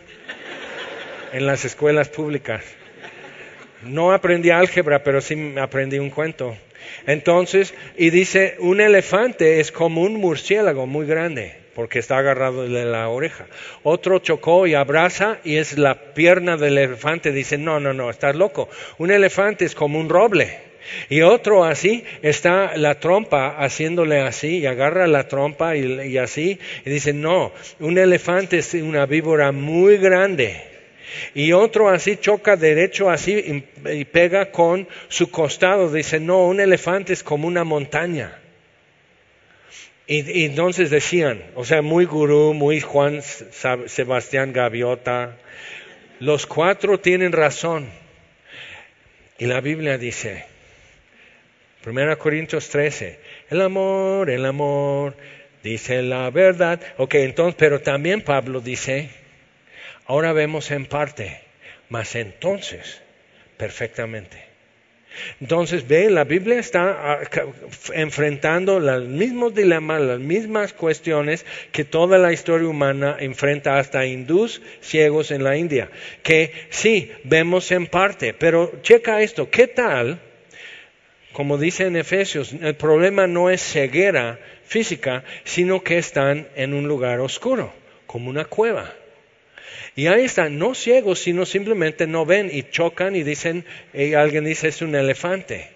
en 1.33 1.45
las 1.45 1.65
escuelas 1.65 2.07
públicas? 2.07 2.63
No 3.85 4.11
aprendí 4.11 4.49
álgebra, 4.49 5.03
pero 5.03 5.21
sí 5.21 5.55
aprendí 5.57 5.99
un 5.99 6.09
cuento. 6.09 6.55
Entonces, 7.07 7.73
y 7.97 8.09
dice, 8.09 8.55
un 8.59 8.81
elefante 8.81 9.59
es 9.59 9.71
como 9.71 10.01
un 10.01 10.15
murciélago 10.15 10.85
muy 10.85 11.05
grande, 11.05 11.55
porque 11.75 11.99
está 11.99 12.17
agarrado 12.17 12.67
de 12.67 12.85
la 12.85 13.09
oreja. 13.09 13.45
Otro 13.83 14.19
chocó 14.19 14.67
y 14.67 14.73
abraza 14.73 15.39
y 15.43 15.57
es 15.57 15.77
la 15.77 16.13
pierna 16.13 16.57
del 16.57 16.77
elefante. 16.77 17.31
Dice, 17.31 17.57
no, 17.57 17.79
no, 17.79 17.93
no, 17.93 18.09
estás 18.09 18.35
loco. 18.35 18.69
Un 18.97 19.11
elefante 19.11 19.65
es 19.65 19.75
como 19.75 19.99
un 19.99 20.09
roble 20.09 20.59
Y 21.09 21.21
otro 21.21 21.63
así, 21.63 22.03
está 22.21 22.75
la 22.77 22.99
trompa 22.99 23.55
haciéndole 23.57 24.21
así, 24.21 24.59
y 24.59 24.65
agarra 24.65 25.07
la 25.07 25.27
trompa 25.27 25.75
y, 25.75 26.09
y 26.09 26.17
así, 26.17 26.59
y 26.85 26.89
dice, 26.89 27.13
no, 27.13 27.53
un 27.79 27.97
elefante 27.97 28.57
es 28.57 28.73
una 28.73 29.05
víbora 29.05 29.51
muy 29.51 29.97
grande. 29.97 30.72
Y 31.33 31.51
otro 31.51 31.89
así 31.89 32.17
choca 32.17 32.55
derecho 32.55 33.09
así 33.09 33.63
y, 33.85 34.05
pega 34.05 34.51
con 34.51 34.87
su 35.09 35.29
costado. 35.29 35.91
Dice, 35.91 36.19
no, 36.19 36.47
un 36.47 36.59
elefante 36.59 37.13
es 37.13 37.23
como 37.23 37.47
una 37.47 37.63
montaña. 37.63 38.39
Y, 40.05 40.45
entonces 40.45 40.89
decían, 40.89 41.43
o 41.55 41.63
sea, 41.63 41.81
muy 41.81 42.05
gurú, 42.05 42.53
muy 42.53 42.81
Juan 42.81 43.21
Sebastián 43.21 44.51
Gaviota, 44.51 45.37
los 46.19 46.45
cuatro 46.45 46.99
tienen 46.99 47.31
razón. 47.31 47.87
Y 49.39 49.45
la 49.45 49.61
Biblia 49.61 49.97
dice, 49.97 50.45
1 51.85 52.17
Corintios 52.17 52.69
13, 52.69 53.19
el 53.49 53.61
amor, 53.61 54.29
el 54.29 54.45
amor, 54.45 55.15
dice 55.63 56.01
la 56.01 56.29
verdad. 56.29 56.79
Ok, 56.97 57.15
entonces, 57.15 57.55
pero 57.57 57.81
también 57.81 58.21
Pablo 58.21 58.61
dice, 58.61 59.09
ahora 60.05 60.33
vemos 60.33 60.71
en 60.71 60.85
parte, 60.85 61.39
mas 61.89 62.15
entonces, 62.15 63.01
perfectamente. 63.57 64.53
Entonces, 65.39 65.87
ve, 65.87 66.09
la 66.09 66.23
Biblia 66.23 66.59
está 66.59 67.13
ah, 67.13 67.19
enfrentando 67.93 68.79
los 68.79 69.07
mismos 69.07 69.53
dilemas, 69.53 70.01
las 70.01 70.19
mismas 70.19 70.73
cuestiones 70.73 71.45
que 71.71 71.83
toda 71.83 72.17
la 72.17 72.33
historia 72.33 72.67
humana 72.67 73.17
enfrenta 73.19 73.77
hasta 73.77 74.05
hindús 74.05 74.61
ciegos 74.81 75.31
en 75.31 75.43
la 75.43 75.55
India. 75.55 75.89
Que 76.23 76.51
sí, 76.69 77.11
vemos 77.23 77.71
en 77.71 77.87
parte, 77.87 78.33
pero 78.33 78.81
checa 78.81 79.21
esto, 79.21 79.49
¿qué 79.49 79.67
tal? 79.67 80.19
Como 81.31 81.57
dice 81.57 81.85
en 81.85 81.95
Efesios, 81.95 82.53
el 82.53 82.75
problema 82.75 83.27
no 83.27 83.49
es 83.49 83.61
ceguera 83.61 84.39
física, 84.65 85.23
sino 85.43 85.83
que 85.83 85.97
están 85.97 86.47
en 86.55 86.73
un 86.73 86.87
lugar 86.87 87.19
oscuro, 87.19 87.73
como 88.05 88.29
una 88.29 88.45
cueva. 88.45 88.93
Y 89.95 90.07
ahí 90.07 90.25
están, 90.25 90.57
no 90.57 90.73
ciegos, 90.73 91.19
sino 91.19 91.45
simplemente 91.45 92.07
no 92.07 92.25
ven 92.25 92.49
y 92.51 92.63
chocan 92.63 93.15
y 93.15 93.23
dicen, 93.23 93.65
alguien 94.15 94.45
dice 94.45 94.69
es 94.69 94.81
un 94.81 94.95
elefante. 94.95 95.69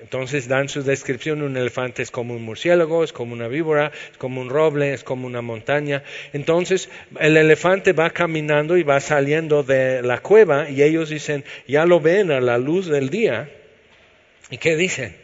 Entonces 0.00 0.46
dan 0.46 0.68
su 0.68 0.84
descripción, 0.84 1.42
un 1.42 1.56
elefante 1.56 2.02
es 2.02 2.12
como 2.12 2.34
un 2.34 2.42
murciélago, 2.42 3.02
es 3.02 3.12
como 3.12 3.32
una 3.32 3.48
víbora, 3.48 3.90
es 4.12 4.16
como 4.16 4.40
un 4.40 4.48
roble, 4.48 4.94
es 4.94 5.02
como 5.02 5.26
una 5.26 5.42
montaña. 5.42 6.04
Entonces 6.32 6.88
el 7.18 7.36
elefante 7.36 7.92
va 7.92 8.10
caminando 8.10 8.76
y 8.76 8.84
va 8.84 9.00
saliendo 9.00 9.64
de 9.64 10.02
la 10.02 10.18
cueva 10.18 10.70
y 10.70 10.82
ellos 10.82 11.08
dicen, 11.08 11.44
ya 11.66 11.84
lo 11.84 11.98
ven 11.98 12.30
a 12.30 12.40
la 12.40 12.58
luz 12.58 12.86
del 12.86 13.10
día. 13.10 13.50
¿Y 14.50 14.58
qué 14.58 14.76
dicen? 14.76 15.16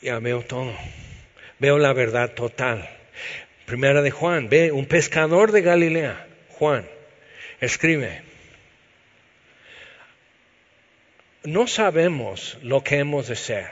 Ya 0.00 0.20
veo 0.20 0.42
todo, 0.42 0.72
veo 1.58 1.76
la 1.76 1.92
verdad 1.92 2.32
total. 2.32 2.99
Primera 3.70 4.02
de 4.02 4.10
Juan, 4.10 4.48
ve, 4.48 4.72
un 4.72 4.84
pescador 4.84 5.52
de 5.52 5.62
Galilea, 5.62 6.26
Juan, 6.58 6.84
escribe, 7.60 8.20
no 11.44 11.68
sabemos 11.68 12.58
lo 12.64 12.82
que 12.82 12.96
hemos 12.96 13.28
de 13.28 13.36
ser, 13.36 13.70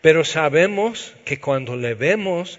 pero 0.00 0.24
sabemos 0.24 1.14
que 1.24 1.38
cuando 1.38 1.76
le 1.76 1.94
vemos 1.94 2.58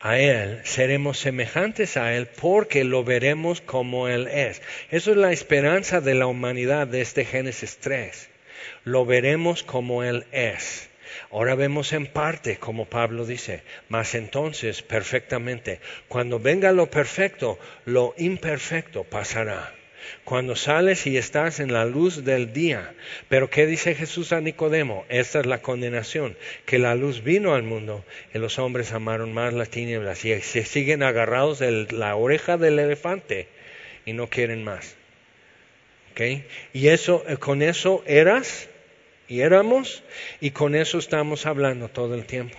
a 0.00 0.18
Él, 0.18 0.60
seremos 0.64 1.18
semejantes 1.18 1.96
a 1.96 2.14
Él 2.14 2.26
porque 2.26 2.84
lo 2.84 3.04
veremos 3.04 3.62
como 3.62 4.06
Él 4.06 4.26
es. 4.26 4.60
Eso 4.90 5.12
es 5.12 5.16
la 5.16 5.32
esperanza 5.32 6.02
de 6.02 6.12
la 6.12 6.26
humanidad 6.26 6.86
de 6.88 7.00
este 7.00 7.24
Génesis 7.24 7.78
3. 7.78 8.28
Lo 8.84 9.06
veremos 9.06 9.62
como 9.62 10.04
Él 10.04 10.26
es. 10.30 10.90
Ahora 11.30 11.54
vemos 11.54 11.92
en 11.92 12.06
parte, 12.06 12.58
como 12.58 12.86
Pablo 12.86 13.26
dice, 13.26 13.62
mas 13.88 14.14
entonces 14.14 14.82
perfectamente. 14.82 15.80
Cuando 16.08 16.38
venga 16.38 16.72
lo 16.72 16.90
perfecto, 16.90 17.58
lo 17.84 18.14
imperfecto 18.16 19.04
pasará. 19.04 19.72
Cuando 20.24 20.56
sales 20.56 21.06
y 21.06 21.16
estás 21.16 21.60
en 21.60 21.72
la 21.72 21.84
luz 21.84 22.24
del 22.24 22.52
día. 22.52 22.94
Pero 23.28 23.50
¿qué 23.50 23.66
dice 23.66 23.94
Jesús 23.94 24.32
a 24.32 24.40
Nicodemo? 24.40 25.04
Esta 25.08 25.40
es 25.40 25.46
la 25.46 25.62
condenación, 25.62 26.36
que 26.66 26.78
la 26.78 26.94
luz 26.94 27.22
vino 27.22 27.54
al 27.54 27.62
mundo 27.62 28.04
y 28.32 28.38
los 28.38 28.58
hombres 28.58 28.92
amaron 28.92 29.32
más 29.32 29.54
las 29.54 29.70
tinieblas 29.70 30.24
y 30.24 30.38
se 30.40 30.64
siguen 30.64 31.02
agarrados 31.02 31.58
de 31.58 31.86
la 31.90 32.16
oreja 32.16 32.56
del 32.56 32.78
elefante 32.78 33.48
y 34.04 34.12
no 34.12 34.28
quieren 34.28 34.64
más. 34.64 34.96
¿Ok? 36.12 36.20
Y 36.72 36.88
eso, 36.88 37.24
eh, 37.26 37.36
con 37.36 37.62
eso 37.62 38.04
eras 38.06 38.68
y 39.28 39.40
éramos 39.40 40.02
y 40.40 40.50
con 40.50 40.74
eso 40.74 40.98
estamos 40.98 41.46
hablando 41.46 41.88
todo 41.88 42.14
el 42.14 42.24
tiempo. 42.24 42.58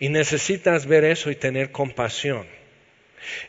Y 0.00 0.08
necesitas 0.08 0.86
ver 0.86 1.04
eso 1.04 1.30
y 1.30 1.36
tener 1.36 1.70
compasión. 1.70 2.46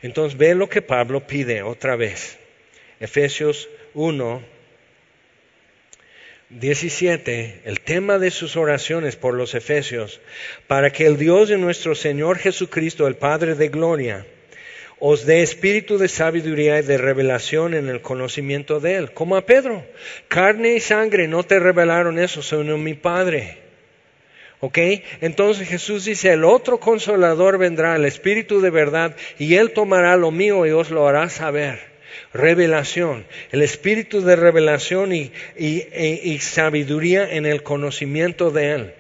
Entonces 0.02 0.38
ve 0.38 0.56
lo 0.56 0.70
que 0.70 0.82
Pablo 0.82 1.28
pide 1.28 1.62
otra 1.62 1.96
vez. 1.96 2.38
Efesios 3.00 3.70
1, 3.94 4.44
17, 6.50 7.62
el 7.66 7.82
tema 7.82 8.20
de 8.20 8.32
sus 8.32 8.56
oraciones 8.56 9.16
por 9.16 9.34
los 9.34 9.54
Efesios, 9.54 10.22
para 10.68 10.92
que 10.92 11.06
el 11.06 11.18
Dios 11.18 11.50
de 11.50 11.58
nuestro 11.58 11.94
Señor 11.94 12.38
Jesucristo, 12.38 13.06
el 13.08 13.16
Padre 13.16 13.56
de 13.56 13.68
Gloria, 13.68 14.26
os 15.00 15.26
dé 15.26 15.44
espíritu 15.44 15.98
de 15.98 16.08
sabiduría 16.08 16.80
y 16.80 16.84
de 16.84 16.98
revelación 16.98 17.74
en 17.74 17.88
el 17.88 18.02
conocimiento 18.02 18.80
de 18.80 18.96
Él, 18.96 19.14
como 19.14 19.36
a 19.36 19.46
Pedro. 19.46 19.86
Carne 20.28 20.74
y 20.76 20.80
sangre 20.80 21.28
no 21.28 21.44
te 21.44 21.60
revelaron 21.60 22.18
eso, 22.18 22.42
sino 22.42 22.78
mi 22.78 22.96
Padre. 22.96 23.58
¿Ok? 24.60 24.80
Entonces 25.22 25.68
Jesús 25.68 26.06
dice, 26.06 26.32
el 26.34 26.44
otro 26.44 26.80
consolador 26.80 27.60
vendrá, 27.60 27.96
el 27.96 28.06
Espíritu 28.06 28.60
de 28.60 28.72
verdad, 28.72 29.16
y 29.38 29.56
Él 29.56 29.72
tomará 29.72 30.16
lo 30.16 30.32
mío 30.32 30.66
y 30.66 30.72
os 30.72 30.90
lo 30.90 31.08
hará 31.08 31.30
saber. 31.30 31.98
Revelación, 32.34 33.26
el 33.52 33.62
espíritu 33.62 34.22
de 34.22 34.36
revelación 34.36 35.14
y, 35.14 36.40
sabiduría 36.40 37.32
en 37.32 37.46
el 37.46 37.64
conocimiento 37.64 38.50
de 38.50 38.72
Él. 38.72 38.94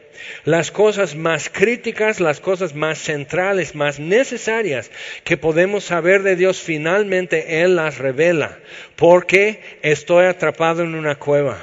Las 0.46 0.72
cosas 0.72 1.16
más 1.16 1.50
críticas, 1.50 2.20
las 2.20 2.40
cosas 2.40 2.76
más 2.76 3.00
centrales, 3.00 3.76
más 3.76 4.00
necesarias 4.00 4.92
que 5.24 5.38
podemos 5.38 5.84
saber 5.84 6.24
de 6.24 6.36
Dios, 6.36 6.60
finalmente 6.62 7.62
Él 7.62 7.76
las 7.76 7.98
revela. 7.98 8.58
Porque 8.96 9.62
estoy 9.82 10.26
atrapado 10.26 10.84
en 10.84 10.96
una 10.96 11.16
cueva. 11.16 11.58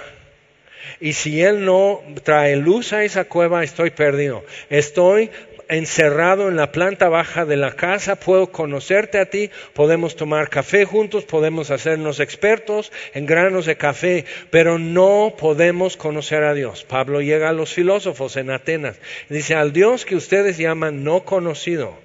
Y 1.00 1.14
si 1.14 1.42
Él 1.42 1.64
no 1.64 2.02
trae 2.22 2.56
luz 2.56 2.92
a 2.92 3.04
esa 3.04 3.24
cueva, 3.24 3.64
estoy 3.64 3.90
perdido. 3.90 4.44
Estoy 4.70 5.30
encerrado 5.68 6.48
en 6.48 6.56
la 6.56 6.72
planta 6.72 7.08
baja 7.08 7.44
de 7.44 7.56
la 7.56 7.72
casa, 7.72 8.16
puedo 8.16 8.52
conocerte 8.52 9.18
a 9.18 9.26
ti, 9.26 9.50
podemos 9.72 10.16
tomar 10.16 10.50
café 10.50 10.84
juntos, 10.84 11.24
podemos 11.24 11.70
hacernos 11.70 12.20
expertos 12.20 12.92
en 13.14 13.26
granos 13.26 13.66
de 13.66 13.76
café, 13.76 14.24
pero 14.50 14.78
no 14.78 15.34
podemos 15.38 15.96
conocer 15.96 16.44
a 16.44 16.54
Dios. 16.54 16.84
Pablo 16.84 17.20
llega 17.20 17.48
a 17.48 17.52
los 17.52 17.72
filósofos 17.72 18.36
en 18.36 18.50
Atenas, 18.50 18.96
dice, 19.28 19.54
al 19.54 19.72
Dios 19.72 20.04
que 20.04 20.16
ustedes 20.16 20.58
llaman 20.58 21.04
no 21.04 21.24
conocido. 21.24 21.96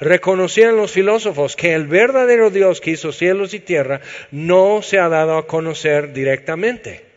Reconocían 0.00 0.76
los 0.76 0.92
filósofos 0.92 1.56
que 1.56 1.74
el 1.74 1.86
verdadero 1.86 2.50
Dios 2.50 2.80
que 2.80 2.92
hizo 2.92 3.12
cielos 3.12 3.54
y 3.54 3.60
tierra 3.60 4.00
no 4.30 4.82
se 4.82 4.98
ha 4.98 5.08
dado 5.08 5.38
a 5.38 5.46
conocer 5.46 6.12
directamente. 6.12 7.07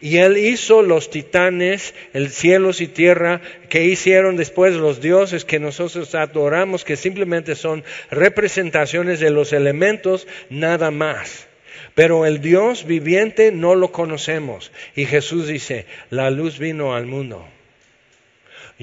Y 0.00 0.18
él 0.18 0.36
hizo 0.36 0.82
los 0.82 1.10
titanes, 1.10 1.94
el 2.12 2.30
cielos 2.30 2.80
y 2.80 2.88
tierra, 2.88 3.40
que 3.68 3.84
hicieron 3.84 4.36
después 4.36 4.74
los 4.74 5.00
dioses 5.00 5.44
que 5.44 5.58
nosotros 5.58 6.14
adoramos, 6.14 6.84
que 6.84 6.96
simplemente 6.96 7.54
son 7.54 7.84
representaciones 8.10 9.20
de 9.20 9.30
los 9.30 9.52
elementos, 9.52 10.26
nada 10.50 10.90
más. 10.90 11.46
Pero 11.94 12.26
el 12.26 12.40
Dios 12.40 12.86
viviente 12.86 13.52
no 13.52 13.74
lo 13.74 13.92
conocemos. 13.92 14.72
Y 14.94 15.04
Jesús 15.04 15.46
dice, 15.46 15.86
la 16.10 16.30
luz 16.30 16.58
vino 16.58 16.94
al 16.94 17.06
mundo. 17.06 17.46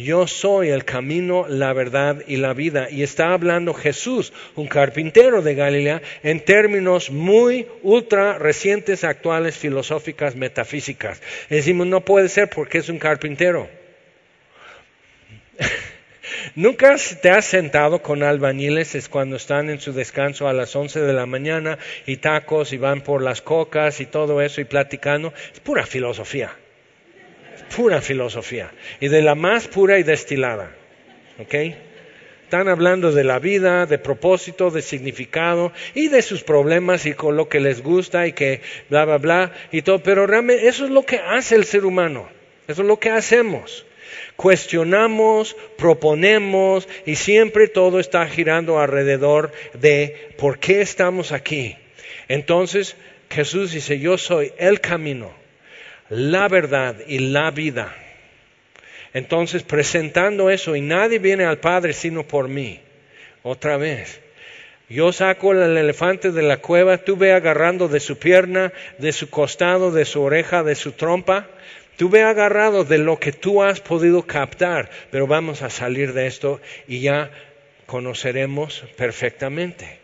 Yo 0.03 0.27
soy 0.27 0.69
el 0.69 0.85
camino, 0.85 1.45
la 1.47 1.73
verdad 1.73 2.23
y 2.27 2.37
la 2.37 2.53
vida. 2.53 2.89
Y 2.89 3.03
está 3.03 3.33
hablando 3.33 3.73
Jesús, 3.73 4.33
un 4.55 4.67
carpintero 4.67 5.41
de 5.41 5.55
Galilea, 5.55 6.01
en 6.23 6.43
términos 6.45 7.11
muy 7.11 7.67
ultra 7.81 8.37
recientes, 8.37 9.03
actuales, 9.03 9.57
filosóficas, 9.57 10.35
metafísicas. 10.35 11.21
Decimos, 11.49 11.87
no 11.87 12.01
puede 12.01 12.29
ser 12.29 12.49
porque 12.49 12.77
es 12.79 12.89
un 12.89 12.99
carpintero. 12.99 13.69
¿Nunca 16.55 16.95
te 17.21 17.29
has 17.31 17.45
sentado 17.45 18.01
con 18.01 18.23
albañiles 18.23 18.95
es 18.95 19.09
cuando 19.09 19.35
están 19.35 19.69
en 19.69 19.79
su 19.79 19.93
descanso 19.93 20.47
a 20.47 20.53
las 20.53 20.75
11 20.75 21.01
de 21.01 21.13
la 21.13 21.25
mañana 21.25 21.77
y 22.05 22.17
tacos 22.17 22.73
y 22.73 22.77
van 22.77 23.01
por 23.01 23.21
las 23.21 23.41
cocas 23.41 23.99
y 23.99 24.05
todo 24.05 24.41
eso 24.41 24.61
y 24.61 24.65
platicando? 24.65 25.33
Es 25.53 25.59
pura 25.59 25.85
filosofía 25.85 26.55
pura 27.75 28.01
filosofía 28.01 28.71
y 28.99 29.07
de 29.07 29.21
la 29.21 29.35
más 29.35 29.67
pura 29.67 29.99
y 29.99 30.03
destilada. 30.03 30.71
¿Ok? 31.39 31.55
Están 32.49 32.67
hablando 32.67 33.11
de 33.11 33.23
la 33.23 33.37
vida, 33.37 33.85
de 33.85 33.99
propósito, 33.99 34.71
de 34.71 34.81
significado 34.81 35.71
y 35.93 36.07
de 36.07 36.23
sus 36.23 36.43
problemas 36.43 37.05
y 37.05 37.13
con 37.13 37.37
lo 37.37 37.47
que 37.47 37.59
les 37.59 37.83
gusta 37.83 38.25
y 38.25 38.33
que 38.33 38.61
bla, 38.89 39.05
bla, 39.05 39.19
bla 39.19 39.53
y 39.71 39.83
todo. 39.83 40.01
Pero 40.01 40.25
realmente 40.25 40.67
eso 40.67 40.85
es 40.85 40.89
lo 40.89 41.05
que 41.05 41.17
hace 41.17 41.55
el 41.55 41.65
ser 41.65 41.85
humano. 41.85 42.27
Eso 42.67 42.81
es 42.81 42.87
lo 42.87 42.99
que 42.99 43.11
hacemos. 43.11 43.85
Cuestionamos, 44.35 45.55
proponemos 45.77 46.87
y 47.05 47.17
siempre 47.17 47.67
todo 47.67 47.99
está 47.99 48.25
girando 48.27 48.79
alrededor 48.79 49.51
de 49.73 50.31
por 50.37 50.57
qué 50.57 50.81
estamos 50.81 51.31
aquí. 51.31 51.77
Entonces 52.27 52.95
Jesús 53.29 53.73
dice, 53.73 53.99
yo 53.99 54.17
soy 54.17 54.53
el 54.57 54.81
camino, 54.81 55.31
la 56.09 56.47
verdad 56.47 56.95
y 57.07 57.19
la 57.19 57.51
vida. 57.51 57.95
Entonces 59.13 59.63
presentando 59.63 60.49
eso 60.49 60.75
y 60.75 60.81
nadie 60.81 61.19
viene 61.19 61.45
al 61.45 61.59
Padre 61.59 61.93
sino 61.93 62.23
por 62.23 62.47
mí. 62.47 62.79
Otra 63.43 63.77
vez. 63.77 64.21
Yo 64.89 65.11
saco 65.11 65.51
el 65.51 65.77
elefante 65.77 66.31
de 66.31 66.41
la 66.41 66.57
cueva, 66.57 66.97
tú 66.97 67.15
ve 67.15 67.31
agarrando 67.31 67.87
de 67.87 67.99
su 67.99 68.17
pierna, 68.17 68.73
de 68.97 69.11
su 69.11 69.29
costado, 69.29 69.91
de 69.91 70.03
su 70.03 70.21
oreja, 70.21 70.63
de 70.63 70.73
su 70.73 70.93
trompa 70.93 71.47
Tú 71.99 72.07
ve 72.07 72.23
agarrado 72.23 72.85
de 72.85 72.97
lo 72.97 73.19
que 73.19 73.33
tú 73.33 73.61
has 73.61 73.81
podido 73.81 74.25
captar, 74.25 74.89
pero 75.11 75.27
vamos 75.27 75.61
a 75.63 75.69
salir 75.69 76.13
de 76.13 76.27
esto 76.27 76.61
y 76.87 77.01
ya 77.01 77.29
conoceremos 77.87 78.85
perfectamente. 78.95 79.99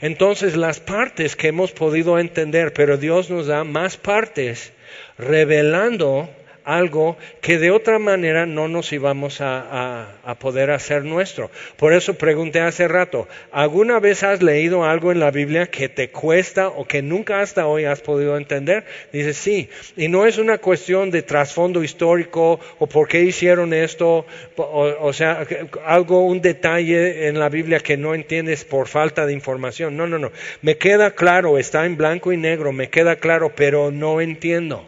Entonces 0.00 0.56
las 0.56 0.78
partes 0.78 1.34
que 1.34 1.48
hemos 1.48 1.72
podido 1.72 2.20
entender, 2.20 2.72
pero 2.72 2.96
Dios 2.96 3.28
nos 3.28 3.48
da 3.48 3.64
más 3.64 3.96
partes 3.96 4.72
revelando 5.18 6.28
algo 6.64 7.16
que 7.40 7.58
de 7.58 7.70
otra 7.70 7.98
manera 7.98 8.46
no 8.46 8.68
nos 8.68 8.92
íbamos 8.92 9.40
a, 9.40 10.16
poder 10.38 10.70
hacer 10.70 11.04
nuestro. 11.04 11.50
Por 11.76 11.92
eso 11.92 12.14
pregunté 12.14 12.60
hace 12.60 12.88
rato, 12.88 13.28
¿alguna 13.52 14.00
vez 14.00 14.22
has 14.22 14.42
leído 14.42 14.84
algo 14.84 15.12
en 15.12 15.20
la 15.20 15.30
Biblia 15.30 15.66
que 15.66 15.88
te 15.88 16.10
cuesta 16.10 16.68
o 16.68 16.86
que 16.86 17.02
nunca 17.02 17.40
hasta 17.40 17.66
hoy 17.66 17.84
has 17.84 18.00
podido 18.00 18.36
entender? 18.36 18.84
Dice, 19.12 19.34
sí, 19.34 19.68
y 19.96 20.08
no 20.08 20.26
es 20.26 20.38
una 20.38 20.58
cuestión 20.58 21.10
de 21.10 21.22
trasfondo 21.22 21.82
histórico 21.82 22.60
o 22.78 22.86
por 22.86 23.08
qué 23.08 23.22
hicieron 23.22 23.74
esto, 23.74 24.24
o 24.56 25.12
sea, 25.12 25.46
algo, 25.84 26.24
un 26.24 26.40
detalle 26.40 27.28
en 27.28 27.38
la 27.38 27.48
Biblia 27.48 27.80
que 27.80 27.96
no 27.96 28.14
entiendes 28.14 28.64
por 28.64 28.88
falta 28.88 29.26
de 29.26 29.32
información. 29.32 29.96
No, 29.96 30.06
no, 30.06 30.18
no, 30.18 30.30
me 30.62 30.76
queda 30.76 31.12
claro, 31.12 31.58
está 31.58 31.86
en 31.86 31.96
blanco 31.96 32.32
y 32.32 32.36
negro, 32.36 32.72
me 32.72 32.88
queda 32.88 33.16
claro, 33.16 33.52
pero 33.54 33.90
no 33.90 34.20
entiendo. 34.20 34.86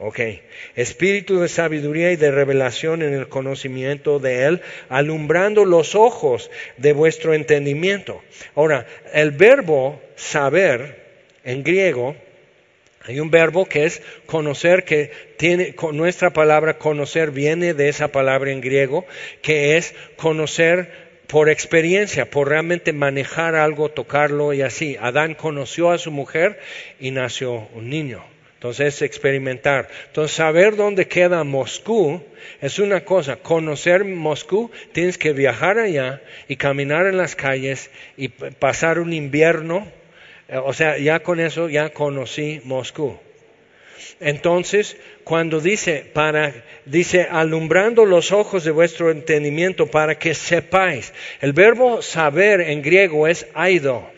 Ok. 0.00 0.20
Espíritu 0.76 1.40
de 1.40 1.48
sabiduría 1.48 2.12
y 2.12 2.16
de 2.16 2.30
revelación 2.30 3.02
en 3.02 3.14
el 3.14 3.28
conocimiento 3.28 4.20
de 4.20 4.44
Él, 4.44 4.60
alumbrando 4.88 5.64
los 5.64 5.96
ojos 5.96 6.50
de 6.76 6.92
vuestro 6.92 7.34
entendimiento. 7.34 8.22
Ahora, 8.54 8.86
el 9.12 9.32
verbo 9.32 10.00
saber 10.14 11.04
en 11.42 11.64
griego, 11.64 12.14
hay 13.06 13.18
un 13.18 13.30
verbo 13.30 13.66
que 13.66 13.86
es 13.86 14.00
conocer, 14.26 14.84
que 14.84 15.10
tiene, 15.36 15.74
nuestra 15.92 16.30
palabra 16.30 16.78
conocer 16.78 17.32
viene 17.32 17.74
de 17.74 17.88
esa 17.88 18.08
palabra 18.08 18.52
en 18.52 18.60
griego, 18.60 19.04
que 19.42 19.76
es 19.76 19.94
conocer 20.16 21.08
por 21.26 21.48
experiencia, 21.48 22.30
por 22.30 22.48
realmente 22.48 22.92
manejar 22.92 23.56
algo, 23.56 23.88
tocarlo 23.88 24.52
y 24.52 24.62
así. 24.62 24.96
Adán 25.00 25.34
conoció 25.34 25.90
a 25.90 25.98
su 25.98 26.12
mujer 26.12 26.60
y 27.00 27.10
nació 27.10 27.68
un 27.74 27.90
niño. 27.90 28.37
Entonces, 28.58 29.02
experimentar. 29.02 29.88
Entonces, 30.08 30.36
saber 30.36 30.74
dónde 30.74 31.06
queda 31.06 31.44
Moscú 31.44 32.20
es 32.60 32.80
una 32.80 33.04
cosa. 33.04 33.36
Conocer 33.36 34.04
Moscú, 34.04 34.72
tienes 34.90 35.16
que 35.16 35.32
viajar 35.32 35.78
allá 35.78 36.20
y 36.48 36.56
caminar 36.56 37.06
en 37.06 37.18
las 37.18 37.36
calles 37.36 37.88
y 38.16 38.26
pasar 38.26 38.98
un 38.98 39.12
invierno. 39.12 39.86
Eh, 40.48 40.56
o 40.56 40.72
sea, 40.72 40.98
ya 40.98 41.20
con 41.20 41.38
eso 41.38 41.68
ya 41.68 41.90
conocí 41.90 42.60
Moscú. 42.64 43.16
Entonces, 44.18 44.96
cuando 45.22 45.60
dice, 45.60 46.04
para, 46.12 46.52
dice, 46.84 47.28
alumbrando 47.30 48.06
los 48.06 48.32
ojos 48.32 48.64
de 48.64 48.72
vuestro 48.72 49.12
entendimiento 49.12 49.86
para 49.86 50.18
que 50.18 50.34
sepáis. 50.34 51.12
El 51.40 51.52
verbo 51.52 52.02
saber 52.02 52.60
en 52.60 52.82
griego 52.82 53.28
es 53.28 53.46
aido. 53.54 54.10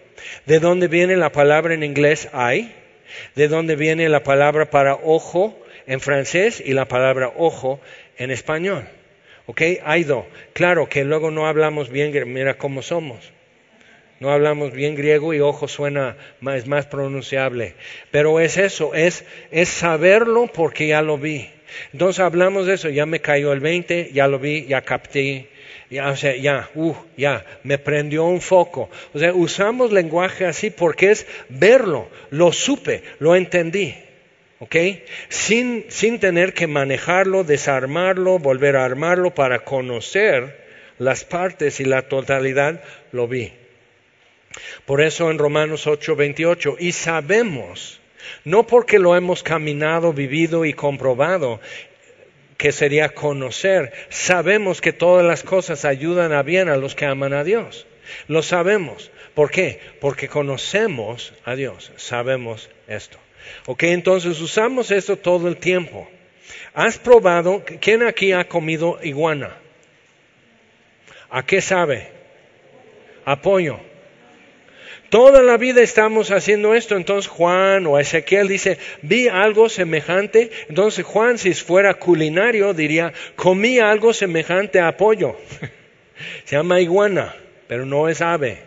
¿De 0.46 0.60
dónde 0.60 0.88
viene 0.88 1.18
la 1.18 1.30
palabra 1.30 1.74
en 1.74 1.82
inglés 1.82 2.30
hay? 2.32 2.79
De 3.34 3.48
dónde 3.48 3.76
viene 3.76 4.08
la 4.08 4.22
palabra 4.22 4.70
para 4.70 4.94
ojo 4.94 5.58
en 5.86 6.00
francés 6.00 6.62
y 6.64 6.72
la 6.72 6.86
palabra 6.86 7.32
ojo 7.36 7.80
en 8.16 8.30
español. 8.30 8.88
¿Ok? 9.46 9.62
Aido. 9.84 10.26
Claro 10.52 10.88
que 10.88 11.04
luego 11.04 11.30
no 11.30 11.46
hablamos 11.46 11.90
bien, 11.90 12.12
mira 12.32 12.58
cómo 12.58 12.82
somos. 12.82 13.32
No 14.20 14.30
hablamos 14.30 14.72
bien 14.72 14.96
griego 14.96 15.32
y 15.32 15.40
ojo 15.40 15.66
suena 15.66 16.16
más, 16.40 16.66
más 16.66 16.86
pronunciable. 16.86 17.74
Pero 18.10 18.38
es 18.38 18.58
eso, 18.58 18.94
es, 18.94 19.24
es 19.50 19.70
saberlo 19.70 20.46
porque 20.46 20.88
ya 20.88 21.00
lo 21.00 21.16
vi. 21.16 21.48
Entonces 21.92 22.20
hablamos 22.20 22.66
de 22.66 22.74
eso, 22.74 22.90
ya 22.90 23.06
me 23.06 23.20
cayó 23.20 23.52
el 23.52 23.60
20, 23.60 24.10
ya 24.12 24.28
lo 24.28 24.38
vi, 24.38 24.66
ya 24.66 24.82
capté, 24.82 25.48
ya, 25.90 26.08
o 26.10 26.16
sea, 26.16 26.36
ya, 26.36 26.70
uh, 26.74 26.94
ya, 27.16 27.44
me 27.62 27.78
prendió 27.78 28.24
un 28.24 28.40
foco. 28.40 28.90
O 29.12 29.18
sea, 29.18 29.32
usamos 29.34 29.92
lenguaje 29.92 30.46
así 30.46 30.70
porque 30.70 31.10
es 31.10 31.26
verlo, 31.48 32.08
lo 32.30 32.52
supe, 32.52 33.02
lo 33.18 33.36
entendí. 33.36 33.94
¿Ok? 34.60 34.76
Sin, 35.30 35.86
sin 35.88 36.20
tener 36.20 36.52
que 36.52 36.66
manejarlo, 36.66 37.44
desarmarlo, 37.44 38.38
volver 38.38 38.76
a 38.76 38.84
armarlo 38.84 39.34
para 39.34 39.60
conocer 39.60 40.60
las 40.98 41.24
partes 41.24 41.80
y 41.80 41.86
la 41.86 42.02
totalidad, 42.02 42.82
lo 43.10 43.26
vi. 43.26 43.52
Por 44.84 45.00
eso 45.00 45.30
en 45.30 45.38
Romanos 45.38 45.86
8:28, 45.86 46.76
y 46.78 46.92
sabemos, 46.92 48.00
no 48.44 48.66
porque 48.66 48.98
lo 48.98 49.16
hemos 49.16 49.42
caminado, 49.42 50.12
vivido 50.12 50.64
y 50.64 50.74
comprobado, 50.74 51.60
que 52.60 52.72
sería 52.72 53.08
conocer. 53.08 53.90
Sabemos 54.10 54.82
que 54.82 54.92
todas 54.92 55.24
las 55.24 55.42
cosas 55.42 55.86
ayudan 55.86 56.34
a 56.34 56.42
bien 56.42 56.68
a 56.68 56.76
los 56.76 56.94
que 56.94 57.06
aman 57.06 57.32
a 57.32 57.42
Dios. 57.42 57.86
Lo 58.28 58.42
sabemos. 58.42 59.10
¿Por 59.32 59.50
qué? 59.50 59.80
Porque 59.98 60.28
conocemos 60.28 61.32
a 61.46 61.54
Dios. 61.54 61.90
Sabemos 61.96 62.68
esto. 62.86 63.16
Ok, 63.64 63.84
entonces 63.84 64.38
usamos 64.42 64.90
esto 64.90 65.16
todo 65.16 65.48
el 65.48 65.56
tiempo. 65.56 66.06
¿Has 66.74 66.98
probado? 66.98 67.64
¿Quién 67.80 68.02
aquí 68.02 68.32
ha 68.32 68.46
comido 68.46 68.98
iguana? 69.02 69.56
¿A 71.30 71.46
qué 71.46 71.62
sabe? 71.62 72.12
Apoyo. 73.24 73.80
Toda 75.10 75.42
la 75.42 75.56
vida 75.56 75.82
estamos 75.82 76.30
haciendo 76.30 76.74
esto. 76.74 76.96
Entonces 76.96 77.28
Juan 77.28 77.86
o 77.86 77.98
Ezequiel 77.98 78.46
dice, 78.46 78.78
vi 79.02 79.26
algo 79.26 79.68
semejante. 79.68 80.50
Entonces 80.68 81.04
Juan, 81.04 81.36
si 81.36 81.52
fuera 81.52 81.94
culinario, 81.94 82.72
diría, 82.72 83.12
comí 83.34 83.80
algo 83.80 84.14
semejante 84.14 84.80
a 84.80 84.96
pollo. 84.96 85.36
Se 86.44 86.56
llama 86.56 86.80
iguana, 86.80 87.34
pero 87.66 87.84
no 87.86 88.08
es 88.08 88.20
ave. 88.20 88.58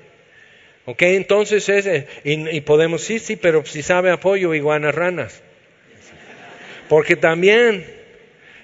¿Ok? 0.86 1.02
Entonces 1.04 1.70
es, 1.70 1.86
eh, 1.86 2.08
y, 2.26 2.60
podemos, 2.62 3.04
sí, 3.04 3.20
sí, 3.20 3.38
pero 3.38 3.66
si 3.66 3.82
sabe 3.82 4.12
a 4.12 4.20
pollo, 4.20 4.54
iguanas 4.54 4.94
ranas. 4.94 5.42
Porque 6.90 7.16
también 7.16 7.86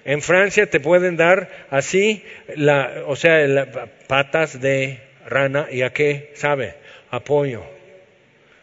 en 0.03 0.21
Francia 0.21 0.69
te 0.69 0.81
pueden 0.81 1.15
dar 1.15 1.49
así, 1.69 2.25
la, 2.55 3.03
o 3.07 3.15
sea, 3.15 3.87
patas 4.07 4.59
de 4.59 4.99
rana, 5.25 5.67
¿y 5.71 5.83
a 5.83 5.93
qué 5.93 6.31
sabe? 6.35 6.75
Apoyo. 7.11 7.63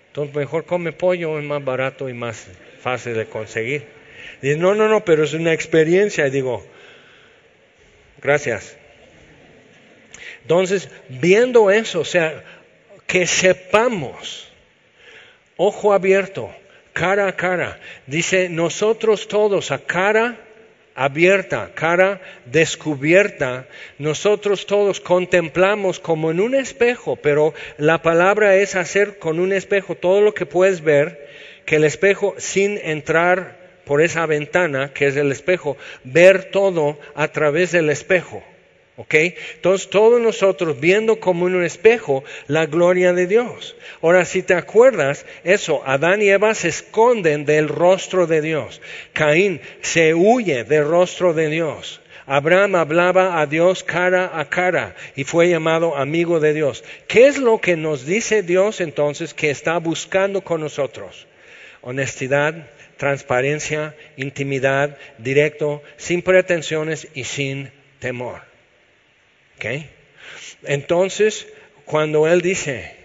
Entonces 0.09 0.34
mejor 0.34 0.64
come 0.64 0.92
pollo, 0.92 1.38
es 1.38 1.44
más 1.44 1.64
barato 1.64 2.09
y 2.09 2.14
más 2.14 2.47
fácil 2.80 3.14
de 3.14 3.26
conseguir. 3.26 3.86
Dice, 4.40 4.57
no, 4.57 4.74
no, 4.74 4.88
no, 4.88 5.05
pero 5.05 5.24
es 5.24 5.34
una 5.34 5.53
experiencia. 5.53 6.26
Y 6.26 6.30
digo, 6.30 6.64
gracias. 8.22 8.76
Entonces, 10.42 10.88
viendo 11.09 11.70
eso, 11.70 12.01
o 12.01 12.05
sea, 12.05 12.44
que 13.07 13.26
sepamos, 13.26 14.49
ojo 15.57 15.92
abierto, 15.92 16.51
cara 16.92 17.28
a 17.28 17.36
cara, 17.36 17.80
dice, 18.07 18.49
nosotros 18.49 19.28
todos 19.28 19.70
a 19.70 19.78
cara 19.78 20.45
abierta, 20.97 21.70
cara 21.74 22.22
descubierta, 22.47 23.68
nosotros 23.99 24.66
todos 24.66 24.99
contemplamos 25.01 26.01
como 26.01 26.30
en 26.30 26.40
un 26.40 26.55
espejo, 26.55 27.16
pero 27.16 27.53
la 27.76 28.01
palabra 28.03 28.57
es 28.57 28.74
hacer 28.74 29.18
con 29.18 29.38
un 29.38 29.53
espejo 29.53 29.94
todo 29.94 30.22
lo 30.22 30.32
que 30.34 30.47
puedes 30.47 30.80
ver, 30.80 31.28
que 31.66 31.76
el 31.76 31.84
espejo 31.84 32.34
sin 32.38 32.78
entrar 32.78 33.59
por 33.84 34.01
esa 34.01 34.24
ventana 34.24 34.92
que 34.94 35.07
es 35.07 35.16
el 35.16 35.30
espejo, 35.30 35.76
ver 36.03 36.44
todo 36.51 36.99
a 37.14 37.28
través 37.28 37.72
del 37.72 37.90
espejo. 37.90 38.42
¿Ok? 38.97 39.14
Entonces 39.55 39.90
todos 39.90 40.20
nosotros 40.20 40.80
viendo 40.80 41.20
como 41.20 41.49
en 41.49 41.57
un 41.57 41.64
espejo 41.64 42.24
la 42.47 42.64
gloria 42.64 43.12
de 43.12 43.26
Dios. 43.26 43.76
Ahora, 44.01 44.24
si 44.24 44.42
te 44.42 44.55
acuerdas, 44.55 45.26
eso, 45.44 45.82
Adán 45.84 46.22
y 46.22 46.28
Eva 46.30 46.55
se 46.55 46.68
esconden 46.68 47.44
del 47.44 47.68
rostro 47.68 48.26
de 48.26 48.40
Dios. 48.40 48.80
Caín 49.12 49.61
se 49.82 50.14
huye 50.14 50.64
del 50.64 50.88
rostro 50.88 51.34
de 51.34 51.49
Dios. 51.49 52.01
Abraham 52.26 52.74
hablaba 52.74 53.40
a 53.40 53.47
Dios 53.47 53.84
cara 53.84 54.30
a 54.34 54.49
cara 54.49 54.97
y 55.14 55.24
fue 55.24 55.49
llamado 55.49 55.97
amigo 55.97 56.40
de 56.40 56.55
Dios. 56.55 56.82
¿Qué 57.07 57.28
es 57.28 57.38
lo 57.38 57.61
que 57.61 57.76
nos 57.76 58.05
dice 58.05 58.42
Dios 58.42 58.80
entonces 58.80 59.32
que 59.32 59.51
está 59.51 59.78
buscando 59.78 60.40
con 60.40 60.61
nosotros? 60.61 61.26
Honestidad, 61.82 62.68
transparencia, 62.97 63.94
intimidad, 64.16 64.99
directo, 65.18 65.82
sin 65.99 66.22
pretensiones 66.22 67.07
y 67.14 67.24
sin 67.24 67.70
temor. 68.01 68.56
¿Okay? 69.57 69.89
Entonces, 70.65 71.47
cuando 71.85 72.27
Él 72.27 72.41
dice, 72.41 72.97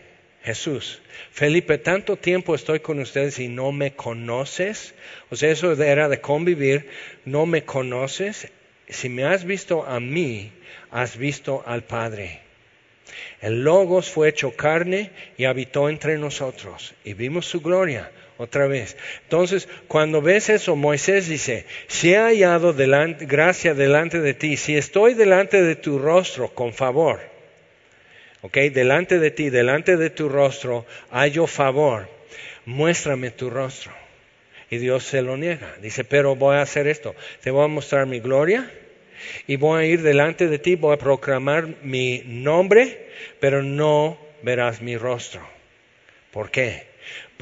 Jesús, 0.44 1.02
Felipe, 1.32 1.78
tanto 1.78 2.18
tiempo 2.18 2.56
estoy 2.56 2.80
con 2.80 3.00
ustedes 3.00 3.40
y 3.40 3.48
no 3.48 3.72
me 3.72 3.94
conoces, 3.94 4.94
o 5.30 5.36
sea, 5.36 5.52
eso 5.52 5.72
era 5.74 6.10
de 6.10 6.20
convivir, 6.20 6.90
no 7.26 7.46
me 7.46 7.64
conoces, 7.64 8.52
si 8.88 9.08
me 9.10 9.24
has 9.24 9.46
visto 9.46 9.86
a 9.86 10.00
mí, 10.00 10.52
has 10.90 11.18
visto 11.18 11.64
al 11.66 11.84
Padre. 11.84 12.42
El 13.40 13.64
Logos 13.64 14.10
fue 14.10 14.30
hecho 14.30 14.56
carne 14.56 15.12
y 15.38 15.46
habitó 15.46 15.90
entre 15.90 16.18
nosotros 16.18 16.94
y 17.04 17.14
vimos 17.14 17.46
su 17.46 17.62
gloria 17.62 18.12
otra 18.42 18.68
vez. 18.68 18.98
Entonces, 19.24 19.68
cuando 19.88 20.22
ves 20.22 20.50
eso, 20.50 20.76
Moisés 20.76 21.28
dice, 21.28 21.66
si 21.88 22.14
he 22.14 22.18
hallado 22.18 22.74
gracia 22.74 23.74
delante 23.74 24.20
de 24.20 24.34
ti, 24.34 24.58
si 24.58 24.76
estoy 24.76 25.14
delante 25.14 25.62
de 25.62 25.76
tu 25.76 26.00
rostro 26.00 26.50
con 26.50 26.74
favor, 26.74 27.20
ok, 28.42 28.58
delante 28.74 29.20
de 29.20 29.32
ti, 29.32 29.50
delante 29.50 29.98
de 29.98 30.10
tu 30.10 30.28
rostro, 30.28 30.86
hallo 31.12 31.48
favor, 31.48 32.10
muéstrame 32.66 33.32
tu 33.32 33.50
rostro. 33.50 33.92
Y 34.70 34.78
Dios 34.78 35.04
se 35.04 35.22
lo 35.22 35.36
niega. 35.38 35.76
Dice, 35.82 36.04
pero 36.04 36.36
voy 36.36 36.56
a 36.56 36.62
hacer 36.62 36.88
esto, 36.88 37.14
te 37.42 37.52
voy 37.52 37.66
a 37.66 37.68
mostrar 37.68 38.06
mi 38.06 38.20
gloria 38.22 38.72
y 39.46 39.58
voy 39.58 39.84
a 39.84 39.86
ir 39.86 40.02
delante 40.02 40.48
de 40.48 40.60
ti, 40.60 40.76
voy 40.76 40.96
a 40.96 40.98
proclamar 40.98 41.68
mi 41.84 42.24
nombre, 42.26 43.10
pero 43.40 43.62
no 43.62 44.18
verás 44.42 44.82
mi 44.82 44.98
rostro. 44.98 45.42
¿Por 46.32 46.50
qué? 46.50 46.91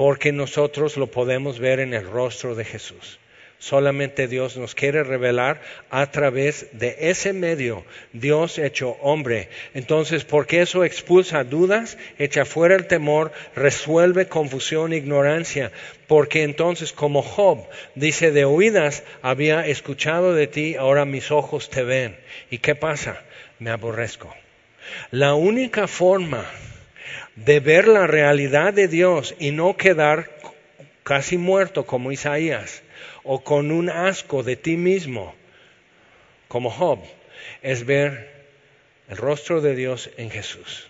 Porque 0.00 0.32
nosotros 0.32 0.96
lo 0.96 1.08
podemos 1.08 1.58
ver 1.58 1.78
en 1.78 1.92
el 1.92 2.06
rostro 2.06 2.54
de 2.54 2.64
Jesús. 2.64 3.18
Solamente 3.58 4.28
Dios 4.28 4.56
nos 4.56 4.74
quiere 4.74 5.04
revelar 5.04 5.60
a 5.90 6.10
través 6.10 6.68
de 6.72 6.96
ese 7.10 7.34
medio, 7.34 7.84
Dios 8.14 8.56
hecho 8.56 8.96
hombre. 9.02 9.50
Entonces, 9.74 10.24
porque 10.24 10.62
eso 10.62 10.84
expulsa 10.84 11.44
dudas, 11.44 11.98
echa 12.18 12.46
fuera 12.46 12.76
el 12.76 12.86
temor, 12.86 13.30
resuelve 13.54 14.26
confusión 14.26 14.94
e 14.94 14.96
ignorancia. 14.96 15.70
Porque 16.06 16.44
entonces, 16.44 16.94
como 16.94 17.20
Job 17.20 17.68
dice, 17.94 18.30
de 18.30 18.46
oídas 18.46 19.02
había 19.20 19.66
escuchado 19.66 20.32
de 20.32 20.46
ti, 20.46 20.76
ahora 20.76 21.04
mis 21.04 21.30
ojos 21.30 21.68
te 21.68 21.82
ven. 21.82 22.16
¿Y 22.50 22.56
qué 22.56 22.74
pasa? 22.74 23.22
Me 23.58 23.68
aborrezco. 23.68 24.34
La 25.10 25.34
única 25.34 25.86
forma 25.86 26.46
de 27.44 27.60
ver 27.60 27.88
la 27.88 28.06
realidad 28.06 28.74
de 28.74 28.86
Dios 28.86 29.34
y 29.38 29.50
no 29.50 29.76
quedar 29.76 30.30
casi 31.02 31.38
muerto 31.38 31.86
como 31.86 32.12
Isaías 32.12 32.82
o 33.22 33.42
con 33.42 33.70
un 33.70 33.88
asco 33.88 34.42
de 34.42 34.56
ti 34.56 34.76
mismo, 34.76 35.34
como 36.48 36.70
Job, 36.70 37.00
es 37.62 37.86
ver 37.86 38.44
el 39.08 39.16
rostro 39.16 39.60
de 39.60 39.74
Dios 39.74 40.10
en 40.18 40.30
Jesús. 40.30 40.88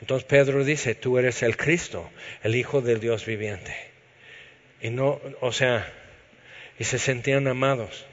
Entonces 0.00 0.26
Pedro 0.26 0.64
dice, 0.64 0.94
tú 0.94 1.18
eres 1.18 1.42
el 1.42 1.56
Cristo, 1.56 2.10
el 2.42 2.54
Hijo 2.54 2.80
del 2.80 3.00
Dios 3.00 3.26
viviente. 3.26 3.74
Y 4.80 4.90
no, 4.90 5.20
o 5.40 5.52
sea, 5.52 5.92
y 6.78 6.84
se 6.84 6.98
sentían 6.98 7.46
amados. 7.48 8.06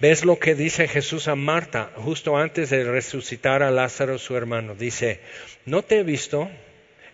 ¿Ves 0.00 0.24
lo 0.24 0.38
que 0.38 0.54
dice 0.54 0.88
Jesús 0.88 1.28
a 1.28 1.34
Marta 1.34 1.92
justo 1.96 2.36
antes 2.36 2.70
de 2.70 2.84
resucitar 2.84 3.62
a 3.62 3.70
Lázaro, 3.70 4.18
su 4.18 4.36
hermano? 4.36 4.74
Dice, 4.74 5.20
no 5.64 5.82
te 5.82 5.98
he 5.98 6.02
visto. 6.02 6.50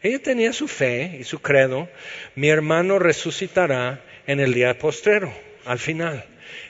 Ella 0.03 0.21
tenía 0.21 0.53
su 0.53 0.69
fe 0.69 1.19
y 1.21 1.25
su 1.25 1.41
credo. 1.41 1.89
Mi 2.35 2.49
hermano 2.49 2.99
resucitará 2.99 4.03
en 4.27 4.41
el 4.41 4.55
día 4.55 4.79
postrero, 4.79 5.33
al 5.65 5.79
final. 5.79 6.25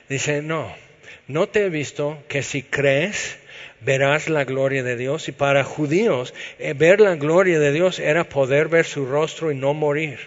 Dice, 0.08 0.42
no, 0.42 0.74
no 1.26 1.48
te 1.48 1.64
he 1.64 1.68
visto 1.70 2.22
que 2.28 2.42
si 2.42 2.62
crees 2.62 3.38
verás 3.80 4.28
la 4.28 4.44
gloria 4.44 4.82
de 4.82 4.96
Dios. 4.96 5.28
Y 5.28 5.32
para 5.32 5.64
judíos, 5.64 6.34
eh, 6.58 6.74
ver 6.74 7.00
la 7.00 7.16
gloria 7.16 7.58
de 7.58 7.72
Dios 7.72 7.98
era 7.98 8.24
poder 8.24 8.68
ver 8.68 8.84
su 8.84 9.06
rostro 9.06 9.50
y 9.50 9.54
no 9.54 9.74
morir. 9.74 10.18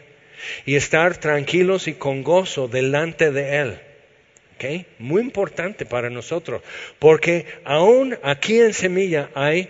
Y 0.66 0.76
estar 0.76 1.18
tranquilos 1.18 1.88
y 1.88 1.94
con 1.94 2.24
gozo 2.24 2.68
delante 2.68 3.32
de 3.32 3.58
Él. 3.58 3.80
¿Okay? 4.56 4.86
Muy 5.00 5.22
importante 5.22 5.86
para 5.86 6.10
nosotros, 6.10 6.62
porque 7.00 7.46
aún 7.66 8.18
aquí 8.24 8.60
en 8.60 8.74
Semilla 8.74 9.30
hay 9.36 9.70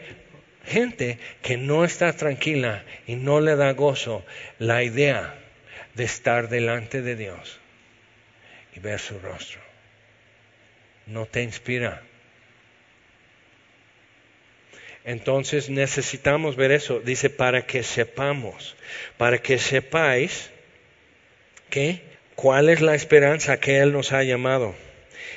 gente 0.66 1.20
que 1.42 1.58
no 1.58 1.86
está 1.86 2.14
tranquila 2.14 2.84
y 3.08 3.16
no 3.16 3.42
le 3.42 3.56
da 3.56 3.72
gozo 3.74 4.24
la 4.60 4.84
idea 4.84 5.36
de 5.96 6.04
estar 6.04 6.50
delante 6.50 7.02
de 7.02 7.16
Dios 7.16 7.60
y 8.76 8.80
ver 8.80 9.00
su 9.00 9.20
rostro. 9.20 9.60
No 11.08 11.26
te 11.26 11.44
inspira. 11.44 12.02
Entonces 15.04 15.70
necesitamos 15.70 16.56
ver 16.56 16.72
eso. 16.72 17.00
Dice, 17.00 17.30
para 17.30 17.66
que 17.66 17.84
sepamos, 17.84 18.76
para 19.18 19.38
que 19.38 19.60
sepáis 19.60 20.50
que 21.70 22.02
cuál 22.36 22.70
es 22.70 22.82
la 22.82 22.96
esperanza 22.96 23.58
que 23.58 23.80
Él 23.80 23.94
nos 23.94 24.12
ha 24.12 24.24
llamado 24.24 24.76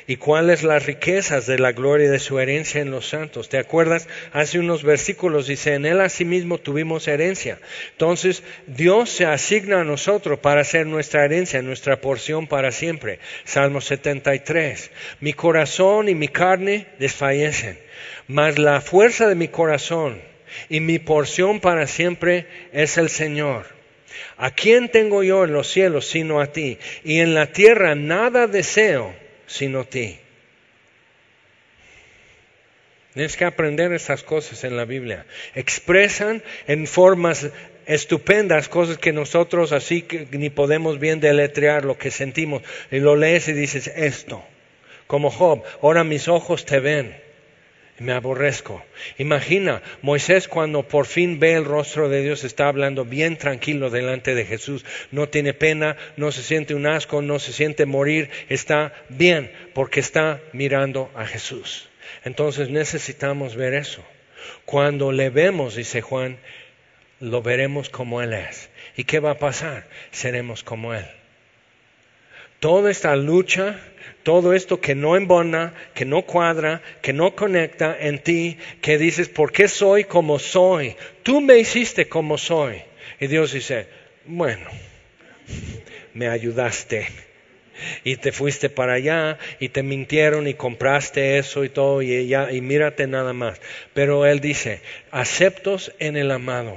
y 0.08 0.16
cuáles 0.16 0.62
las 0.62 0.86
riquezas 0.86 1.46
de 1.46 1.58
la 1.58 1.72
gloria 1.72 2.10
de 2.10 2.18
su 2.18 2.38
herencia 2.38 2.80
en 2.80 2.90
los 2.90 3.10
santos. 3.10 3.50
¿Te 3.50 3.58
acuerdas? 3.58 4.08
Hace 4.32 4.58
unos 4.58 4.82
versículos 4.82 5.46
dice, 5.46 5.74
en 5.74 5.84
él 5.84 6.00
asimismo 6.00 6.56
tuvimos 6.56 7.06
herencia. 7.06 7.58
Entonces, 7.92 8.42
Dios 8.66 9.10
se 9.10 9.26
asigna 9.26 9.82
a 9.82 9.84
nosotros 9.84 10.38
para 10.38 10.64
ser 10.64 10.86
nuestra 10.86 11.26
herencia, 11.26 11.60
nuestra 11.60 12.00
porción 12.00 12.46
para 12.46 12.72
siempre. 12.72 13.18
Salmo 13.44 13.82
73. 13.82 14.90
Mi 15.20 15.34
corazón 15.34 16.08
y 16.08 16.14
mi 16.14 16.28
carne 16.28 16.86
desfallecen, 16.98 17.78
mas 18.28 18.58
la 18.58 18.80
fuerza 18.80 19.28
de 19.28 19.34
mi 19.34 19.48
corazón 19.48 20.22
y 20.70 20.80
mi 20.80 20.98
porción 20.98 21.60
para 21.60 21.86
siempre 21.86 22.46
es 22.72 22.96
el 22.96 23.10
Señor. 23.10 23.77
¿A 24.36 24.50
quién 24.50 24.88
tengo 24.90 25.22
yo 25.22 25.44
en 25.44 25.52
los 25.52 25.68
cielos 25.68 26.06
sino 26.06 26.40
a 26.40 26.52
ti? 26.52 26.78
Y 27.04 27.20
en 27.20 27.34
la 27.34 27.46
tierra 27.46 27.94
nada 27.94 28.46
deseo 28.46 29.14
sino 29.46 29.84
ti. 29.84 30.18
Tienes 33.14 33.36
que 33.36 33.44
aprender 33.44 33.92
estas 33.92 34.22
cosas 34.22 34.62
en 34.64 34.76
la 34.76 34.84
Biblia. 34.84 35.26
Expresan 35.54 36.42
en 36.66 36.86
formas 36.86 37.50
estupendas 37.86 38.68
cosas 38.68 38.98
que 38.98 39.12
nosotros 39.12 39.72
así 39.72 40.02
que 40.02 40.28
ni 40.30 40.50
podemos 40.50 41.00
bien 41.00 41.18
deletrear 41.18 41.84
lo 41.84 41.98
que 41.98 42.10
sentimos. 42.10 42.62
Y 42.90 43.00
lo 43.00 43.16
lees 43.16 43.48
y 43.48 43.54
dices 43.54 43.88
esto. 43.88 44.44
Como 45.06 45.30
Job, 45.30 45.64
ahora 45.82 46.04
mis 46.04 46.28
ojos 46.28 46.64
te 46.64 46.80
ven 46.80 47.27
me 47.98 48.12
aborrezco. 48.12 48.84
Imagina, 49.18 49.82
Moisés 50.02 50.48
cuando 50.48 50.86
por 50.86 51.06
fin 51.06 51.40
ve 51.40 51.54
el 51.54 51.64
rostro 51.64 52.08
de 52.08 52.22
Dios 52.22 52.44
está 52.44 52.68
hablando 52.68 53.04
bien 53.04 53.36
tranquilo 53.36 53.90
delante 53.90 54.34
de 54.34 54.44
Jesús, 54.44 54.84
no 55.10 55.28
tiene 55.28 55.54
pena, 55.54 55.96
no 56.16 56.32
se 56.32 56.42
siente 56.42 56.74
un 56.74 56.86
asco, 56.86 57.22
no 57.22 57.38
se 57.38 57.52
siente 57.52 57.86
morir, 57.86 58.30
está 58.48 58.92
bien 59.08 59.50
porque 59.74 60.00
está 60.00 60.40
mirando 60.52 61.10
a 61.14 61.26
Jesús. 61.26 61.88
Entonces 62.24 62.70
necesitamos 62.70 63.56
ver 63.56 63.74
eso. 63.74 64.04
Cuando 64.64 65.12
le 65.12 65.30
vemos, 65.30 65.74
dice 65.74 66.00
Juan, 66.00 66.38
lo 67.20 67.42
veremos 67.42 67.90
como 67.90 68.22
Él 68.22 68.32
es. 68.32 68.70
¿Y 68.96 69.04
qué 69.04 69.20
va 69.20 69.32
a 69.32 69.38
pasar? 69.38 69.86
Seremos 70.10 70.62
como 70.62 70.94
Él. 70.94 71.06
Toda 72.60 72.90
esta 72.90 73.14
lucha 73.14 73.78
todo 74.22 74.52
esto 74.52 74.80
que 74.80 74.94
no 74.94 75.16
embona, 75.16 75.74
que 75.94 76.04
no 76.04 76.22
cuadra, 76.22 76.82
que 77.02 77.12
no 77.12 77.34
conecta 77.34 77.96
en 77.98 78.18
ti, 78.18 78.58
que 78.80 78.98
dices, 78.98 79.28
¿por 79.28 79.52
qué 79.52 79.68
soy 79.68 80.04
como 80.04 80.38
soy? 80.38 80.96
Tú 81.22 81.40
me 81.40 81.58
hiciste 81.58 82.08
como 82.08 82.36
soy. 82.38 82.82
Y 83.20 83.26
Dios 83.26 83.52
dice, 83.52 83.86
bueno, 84.26 84.68
me 86.14 86.28
ayudaste. 86.28 87.08
Y 88.02 88.16
te 88.16 88.32
fuiste 88.32 88.68
para 88.70 88.94
allá 88.94 89.38
y 89.60 89.68
te 89.68 89.84
mintieron 89.84 90.48
y 90.48 90.54
compraste 90.54 91.38
eso 91.38 91.62
y 91.64 91.68
todo 91.68 92.02
y, 92.02 92.26
ya, 92.26 92.50
y 92.50 92.60
mírate 92.60 93.06
nada 93.06 93.32
más. 93.32 93.60
Pero 93.94 94.26
Él 94.26 94.40
dice, 94.40 94.82
aceptos 95.12 95.92
en 96.00 96.16
el 96.16 96.30
amado. 96.32 96.76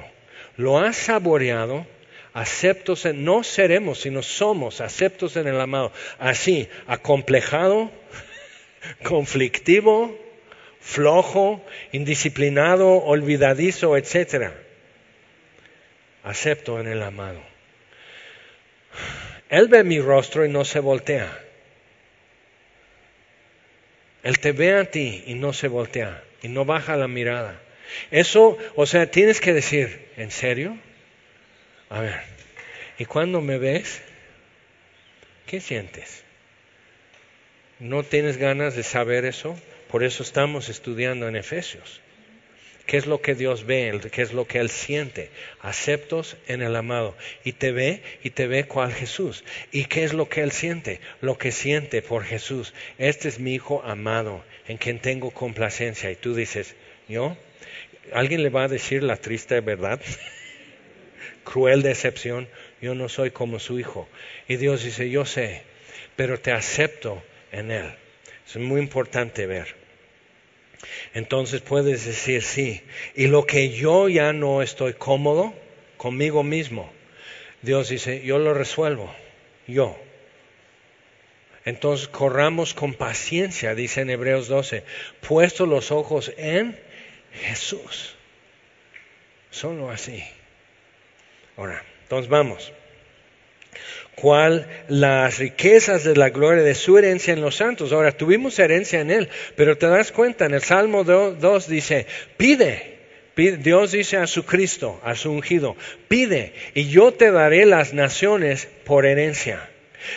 Lo 0.58 0.78
has 0.78 0.98
saboreado, 0.98 1.88
aceptos, 2.34 3.06
en, 3.06 3.24
no 3.24 3.44
seremos, 3.44 4.02
sino 4.02 4.24
somos 4.24 4.82
aceptos 4.82 5.36
en 5.36 5.48
el 5.48 5.60
amado. 5.60 5.92
Así, 6.20 6.70
acomplejado, 6.88 7.92
conflictivo, 9.04 10.18
flojo, 10.80 11.64
indisciplinado, 11.92 13.04
olvidadizo, 13.04 13.98
etc. 13.98 14.52
Acepto 16.24 16.80
en 16.80 16.88
el 16.88 17.02
amado. 17.02 17.42
Él 19.50 19.68
ve 19.68 19.84
mi 19.84 20.00
rostro 20.00 20.46
y 20.46 20.50
no 20.50 20.64
se 20.66 20.80
voltea. 20.80 21.38
Él 24.24 24.40
te 24.40 24.52
ve 24.52 24.76
a 24.76 24.86
ti 24.86 25.24
y 25.28 25.34
no 25.34 25.52
se 25.52 25.68
voltea 25.68 26.24
y 26.42 26.48
no 26.48 26.66
baja 26.66 26.96
la 26.96 27.08
mirada. 27.08 27.60
Eso, 28.12 28.58
o 28.76 28.86
sea, 28.86 29.10
tienes 29.10 29.42
que 29.42 29.54
decir, 29.54 30.08
¿en 30.16 30.32
serio? 30.32 30.78
A 31.92 32.00
ver, 32.00 32.22
¿y 32.98 33.04
cuando 33.04 33.42
me 33.42 33.58
ves? 33.58 34.02
¿Qué 35.46 35.60
sientes? 35.60 36.24
¿No 37.80 38.04
tienes 38.04 38.38
ganas 38.38 38.78
de 38.78 38.84
saber 38.84 39.26
eso? 39.26 39.60
Por 39.90 40.06
eso 40.06 40.24
estamos 40.24 40.70
estudiando 40.70 41.28
en 41.28 41.36
Efesios. 41.36 42.00
¿Qué 42.86 42.96
es 42.96 43.08
lo 43.08 43.22
que 43.22 43.36
Dios 43.36 43.66
ve? 43.66 44.00
¿Qué 44.10 44.22
es 44.22 44.32
lo 44.32 44.48
que 44.48 44.60
Él 44.60 44.70
siente? 44.70 45.32
Aceptos 45.60 46.38
en 46.48 46.62
el 46.62 46.78
amado. 46.78 47.18
Y 47.44 47.54
te 47.54 47.74
ve 47.74 48.02
y 48.24 48.30
te 48.30 48.48
ve 48.48 48.64
cual 48.64 48.94
Jesús. 48.94 49.44
¿Y 49.74 49.86
qué 49.86 50.06
es 50.06 50.14
lo 50.14 50.30
que 50.30 50.44
Él 50.44 50.54
siente? 50.54 51.02
Lo 51.20 51.38
que 51.38 51.52
siente 51.52 52.02
por 52.02 52.24
Jesús. 52.24 52.74
Este 53.00 53.28
es 53.28 53.38
mi 53.38 53.54
Hijo 53.54 53.84
amado, 53.84 54.46
en 54.70 54.78
quien 54.78 55.00
tengo 55.00 55.32
complacencia. 55.32 56.10
Y 56.10 56.16
tú 56.16 56.36
dices, 56.36 56.74
¿yo? 57.10 57.36
¿Alguien 58.14 58.44
le 58.44 58.50
va 58.50 58.64
a 58.64 58.70
decir 58.70 59.04
la 59.04 59.18
triste 59.18 59.60
verdad? 59.60 60.00
Cruel 61.44 61.82
decepción. 61.82 62.48
Yo 62.82 62.96
no 62.96 63.10
soy 63.10 63.32
como 63.32 63.60
su 63.60 63.80
Hijo. 63.80 64.08
Y 64.48 64.58
Dios 64.58 64.84
dice, 64.84 65.10
yo 65.10 65.26
sé, 65.26 65.64
pero 66.16 66.40
te 66.40 66.52
acepto 66.52 67.22
en 67.52 67.72
Él. 67.72 67.94
Es 68.48 68.58
muy 68.58 68.82
importante 68.82 69.46
ver. 69.46 69.76
Entonces 71.14 71.62
puedes 71.62 72.06
decir 72.06 72.42
sí. 72.42 72.82
Y 73.16 73.28
lo 73.28 73.46
que 73.46 73.70
yo 73.70 74.10
ya 74.10 74.34
no 74.34 74.62
estoy 74.62 74.94
cómodo 74.94 75.54
conmigo 75.98 76.44
mismo, 76.44 76.92
Dios 77.62 77.90
dice, 77.90 78.24
yo 78.24 78.40
lo 78.40 78.54
resuelvo, 78.54 79.14
yo. 79.68 79.98
Entonces 81.64 82.08
corramos 82.08 82.74
con 82.74 82.96
paciencia, 82.96 83.76
dice 83.76 84.02
en 84.02 84.10
Hebreos 84.10 84.48
12, 84.48 84.84
puesto 85.28 85.68
los 85.68 85.92
ojos 85.92 86.34
en 86.38 86.80
Jesús. 87.34 88.16
Solo 89.52 89.92
así. 89.92 90.24
Ahora, 91.62 91.84
entonces 92.02 92.28
vamos 92.28 92.74
cuál 94.16 94.68
las 94.88 95.38
riquezas 95.38 96.04
de 96.04 96.16
la 96.16 96.32
gloria 96.32 96.64
de 96.64 96.74
su 96.74 96.98
herencia 96.98 97.34
en 97.34 97.42
los 97.42 97.58
santos. 97.58 97.94
Ahora, 97.94 98.12
tuvimos 98.12 98.58
herencia 98.58 99.00
en 99.00 99.12
Él, 99.12 99.30
pero 99.56 99.78
te 99.78 99.86
das 99.86 100.12
cuenta, 100.12 100.48
en 100.48 100.56
el 100.56 100.64
Salmo 100.64 101.04
2 101.04 101.68
dice, 101.68 102.08
pide. 102.36 102.98
Dios 103.36 103.92
dice 103.92 104.18
a 104.18 104.26
su 104.26 104.44
Cristo, 104.44 105.00
a 105.04 105.14
su 105.14 105.32
ungido, 105.32 105.76
pide 106.08 106.54
y 106.74 106.90
yo 106.90 107.14
te 107.14 107.32
daré 107.32 107.68
las 107.68 107.94
naciones 107.94 108.68
por 108.84 109.06
herencia. 109.06 109.70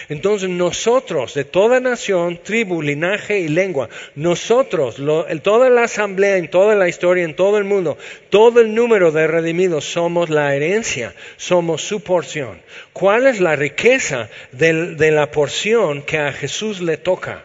Entonces 0.09 0.49
nosotros, 0.49 1.35
de 1.35 1.45
toda 1.45 1.80
nación, 1.80 2.41
tribu, 2.43 2.82
linaje 2.82 3.41
y 3.41 3.49
lengua, 3.49 3.89
nosotros, 4.14 4.97
en 5.28 5.41
toda 5.41 5.70
la 5.70 5.85
asamblea, 5.85 6.37
en 6.37 6.49
toda 6.49 6.74
la 6.74 6.89
historia, 6.89 7.24
en 7.24 7.37
todo 7.37 7.59
el 7.59 7.64
mundo, 7.64 7.99
todo 8.30 8.61
el 8.61 8.74
número 8.74 9.12
de 9.12 9.26
redimidos 9.26 9.85
somos 9.85 10.30
la 10.30 10.55
herencia, 10.55 11.14
somos 11.37 11.82
su 11.82 12.01
porción. 12.01 12.61
¿Cuál 12.93 13.26
es 13.26 13.41
la 13.41 13.57
riqueza 13.57 14.28
de 14.53 15.11
la 15.11 15.30
porción 15.30 16.03
que 16.03 16.18
a 16.18 16.32
Jesús 16.32 16.80
le 16.80 16.97
toca? 16.97 17.45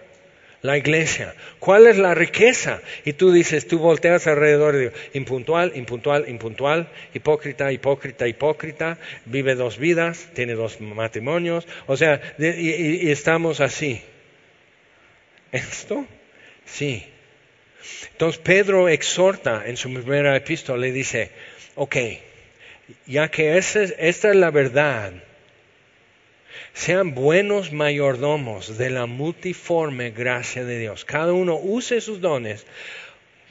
La 0.61 0.77
iglesia. 0.77 1.33
¿Cuál 1.59 1.87
es 1.87 1.97
la 1.97 2.13
riqueza? 2.15 2.81
Y 3.05 3.13
tú 3.13 3.31
dices, 3.31 3.67
tú 3.67 3.79
volteas 3.79 4.27
alrededor 4.27 4.75
y 4.75 4.79
digo, 4.79 4.91
impuntual, 5.13 5.71
impuntual, 5.75 6.27
impuntual, 6.27 6.89
hipócrita, 7.13 7.71
hipócrita, 7.71 8.27
hipócrita, 8.27 8.97
vive 9.25 9.55
dos 9.55 9.77
vidas, 9.77 10.29
tiene 10.33 10.55
dos 10.55 10.81
matrimonios, 10.81 11.67
o 11.87 11.95
sea, 11.95 12.21
y, 12.37 13.09
estamos 13.09 13.61
así. 13.61 14.01
¿Esto? 15.51 16.05
Sí. 16.65 17.05
Entonces 18.11 18.41
Pedro 18.41 18.89
exhorta 18.89 19.63
en 19.65 19.77
su 19.77 19.91
primera 19.93 20.35
epístola, 20.35 20.81
le 20.81 20.91
dice, 20.91 21.31
ok, 21.75 21.95
ya 23.07 23.29
que 23.29 23.57
esta 23.57 23.83
es 23.83 24.23
la 24.23 24.51
verdad, 24.51 25.13
sean 26.73 27.13
buenos 27.13 27.71
mayordomos 27.71 28.77
de 28.77 28.89
la 28.89 29.05
multiforme 29.05 30.11
gracia 30.11 30.65
de 30.65 30.79
Dios. 30.79 31.05
Cada 31.05 31.33
uno 31.33 31.55
use 31.55 32.01
sus 32.01 32.21
dones 32.21 32.65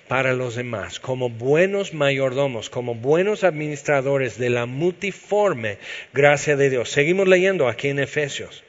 para 0.09 0.33
los 0.33 0.55
demás, 0.55 1.01
como 1.01 1.29
buenos 1.29 1.93
mayordomos, 1.93 2.71
como 2.71 2.95
buenos 2.95 3.45
administradores 3.45 4.39
de 4.39 4.51
la 4.51 4.67
multiforme 4.67 5.79
gracia 6.13 6.57
de 6.57 6.71
Dios. 6.71 6.91
Seguimos 6.91 7.29
leyendo 7.29 7.69
aquí 7.69 7.89
en 7.89 7.99
Efesios 7.99 8.65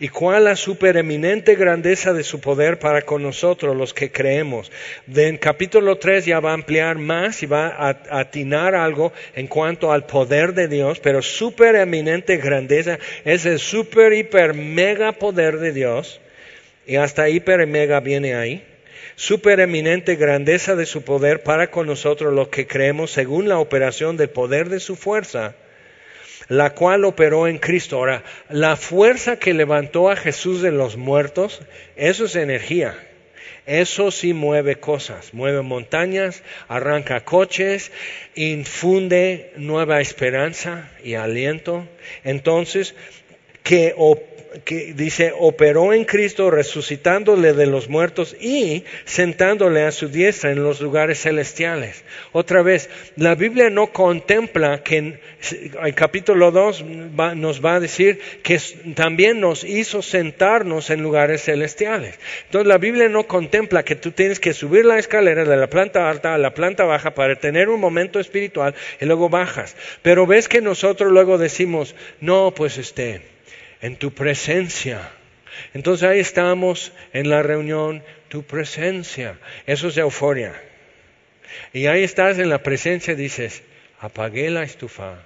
y 0.00 0.08
cuál 0.08 0.44
la 0.44 0.56
supereminente 0.56 1.54
grandeza 1.54 2.12
de 2.12 2.24
su 2.24 2.40
poder 2.40 2.78
para 2.78 3.02
con 3.02 3.22
nosotros 3.22 3.76
los 3.76 3.94
que 3.94 4.10
creemos. 4.10 4.70
en 5.14 5.38
capítulo 5.38 5.96
3 5.96 6.26
ya 6.26 6.40
va 6.40 6.50
a 6.50 6.54
ampliar 6.54 6.98
más 6.98 7.42
y 7.42 7.46
va 7.46 7.68
a 7.68 8.20
atinar 8.20 8.74
algo 8.74 9.12
en 9.34 9.46
cuanto 9.46 9.92
al 9.92 10.06
poder 10.06 10.54
de 10.54 10.68
Dios, 10.68 11.00
pero 11.00 11.22
supereminente 11.22 12.36
grandeza 12.36 12.98
es 13.24 13.46
el 13.46 13.58
super, 13.58 14.12
hiper, 14.12 14.54
mega 14.54 15.12
poder 15.12 15.58
de 15.58 15.72
Dios. 15.72 16.20
Y 16.86 16.96
hasta 16.96 17.28
hiper 17.28 17.62
y 17.62 17.66
mega 17.66 18.00
viene 18.00 18.34
ahí 18.34 18.62
supereminente 19.16 20.16
grandeza 20.16 20.74
de 20.74 20.86
su 20.86 21.02
poder 21.02 21.44
para 21.44 21.70
con 21.70 21.86
nosotros 21.86 22.32
los 22.34 22.48
que 22.48 22.66
creemos 22.66 23.12
según 23.12 23.48
la 23.48 23.58
operación 23.58 24.16
del 24.16 24.28
poder 24.28 24.68
de 24.68 24.80
su 24.80 24.96
fuerza 24.96 25.54
la 26.48 26.70
cual 26.70 27.04
operó 27.04 27.46
en 27.48 27.58
Cristo. 27.58 27.96
Ahora, 27.96 28.22
la 28.48 28.76
fuerza 28.76 29.38
que 29.38 29.54
levantó 29.54 30.10
a 30.10 30.16
Jesús 30.16 30.62
de 30.62 30.72
los 30.72 30.96
muertos, 30.96 31.62
eso 31.96 32.24
es 32.24 32.36
energía. 32.36 32.96
Eso 33.66 34.10
sí 34.10 34.34
mueve 34.34 34.76
cosas, 34.76 35.32
mueve 35.32 35.62
montañas, 35.62 36.42
arranca 36.68 37.24
coches, 37.24 37.92
infunde 38.34 39.52
nueva 39.56 40.02
esperanza 40.02 40.90
y 41.02 41.14
aliento. 41.14 41.88
Entonces, 42.24 42.94
que 43.64 43.94
dice, 44.94 45.32
operó 45.36 45.92
en 45.92 46.04
Cristo 46.04 46.50
resucitándole 46.50 47.54
de 47.54 47.66
los 47.66 47.88
muertos 47.88 48.36
y 48.38 48.84
sentándole 49.04 49.82
a 49.82 49.90
su 49.90 50.08
diestra 50.08 50.52
en 50.52 50.62
los 50.62 50.80
lugares 50.80 51.22
celestiales. 51.22 52.04
Otra 52.32 52.62
vez, 52.62 52.88
la 53.16 53.34
Biblia 53.34 53.70
no 53.70 53.88
contempla 53.88 54.82
que 54.82 55.18
el 55.82 55.94
capítulo 55.94 56.50
2 56.50 56.84
nos 57.36 57.64
va 57.64 57.76
a 57.76 57.80
decir 57.80 58.20
que 58.42 58.60
también 58.94 59.40
nos 59.40 59.64
hizo 59.64 60.02
sentarnos 60.02 60.90
en 60.90 61.02
lugares 61.02 61.42
celestiales. 61.42 62.18
Entonces 62.44 62.68
la 62.68 62.78
Biblia 62.78 63.08
no 63.08 63.26
contempla 63.26 63.82
que 63.82 63.96
tú 63.96 64.12
tienes 64.12 64.40
que 64.40 64.52
subir 64.52 64.84
la 64.84 64.98
escalera 64.98 65.44
de 65.44 65.56
la 65.56 65.68
planta 65.68 66.08
alta 66.08 66.34
a 66.34 66.38
la 66.38 66.54
planta 66.54 66.84
baja 66.84 67.14
para 67.14 67.36
tener 67.36 67.70
un 67.70 67.80
momento 67.80 68.20
espiritual 68.20 68.74
y 69.00 69.06
luego 69.06 69.30
bajas. 69.30 69.74
Pero 70.02 70.26
ves 70.26 70.48
que 70.48 70.60
nosotros 70.60 71.10
luego 71.10 71.38
decimos, 71.38 71.94
no, 72.20 72.52
pues 72.54 72.78
este, 72.78 73.33
en 73.84 73.96
tu 73.96 74.14
presencia. 74.14 75.10
Entonces 75.74 76.08
ahí 76.08 76.18
estamos 76.18 76.90
en 77.12 77.28
la 77.28 77.42
reunión, 77.42 78.02
tu 78.28 78.42
presencia. 78.42 79.38
Eso 79.66 79.88
es 79.88 79.98
euforia. 79.98 80.54
Y 81.74 81.84
ahí 81.84 82.02
estás 82.02 82.38
en 82.38 82.48
la 82.48 82.62
presencia 82.62 83.14
dices, 83.14 83.62
apagué 84.00 84.48
la 84.48 84.62
estufa. 84.62 85.18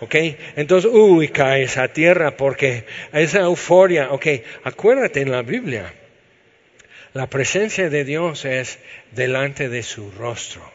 ¿Ok? 0.00 0.14
Entonces, 0.56 0.90
uy, 0.92 1.28
caes 1.28 1.78
a 1.78 1.88
tierra 1.88 2.36
porque 2.36 2.84
esa 3.14 3.40
euforia. 3.40 4.10
¿Ok? 4.10 4.26
Acuérdate 4.64 5.22
en 5.22 5.30
la 5.30 5.40
Biblia, 5.40 5.90
la 7.14 7.30
presencia 7.30 7.88
de 7.88 8.04
Dios 8.04 8.44
es 8.44 8.78
delante 9.12 9.70
de 9.70 9.82
su 9.82 10.10
rostro. 10.10 10.73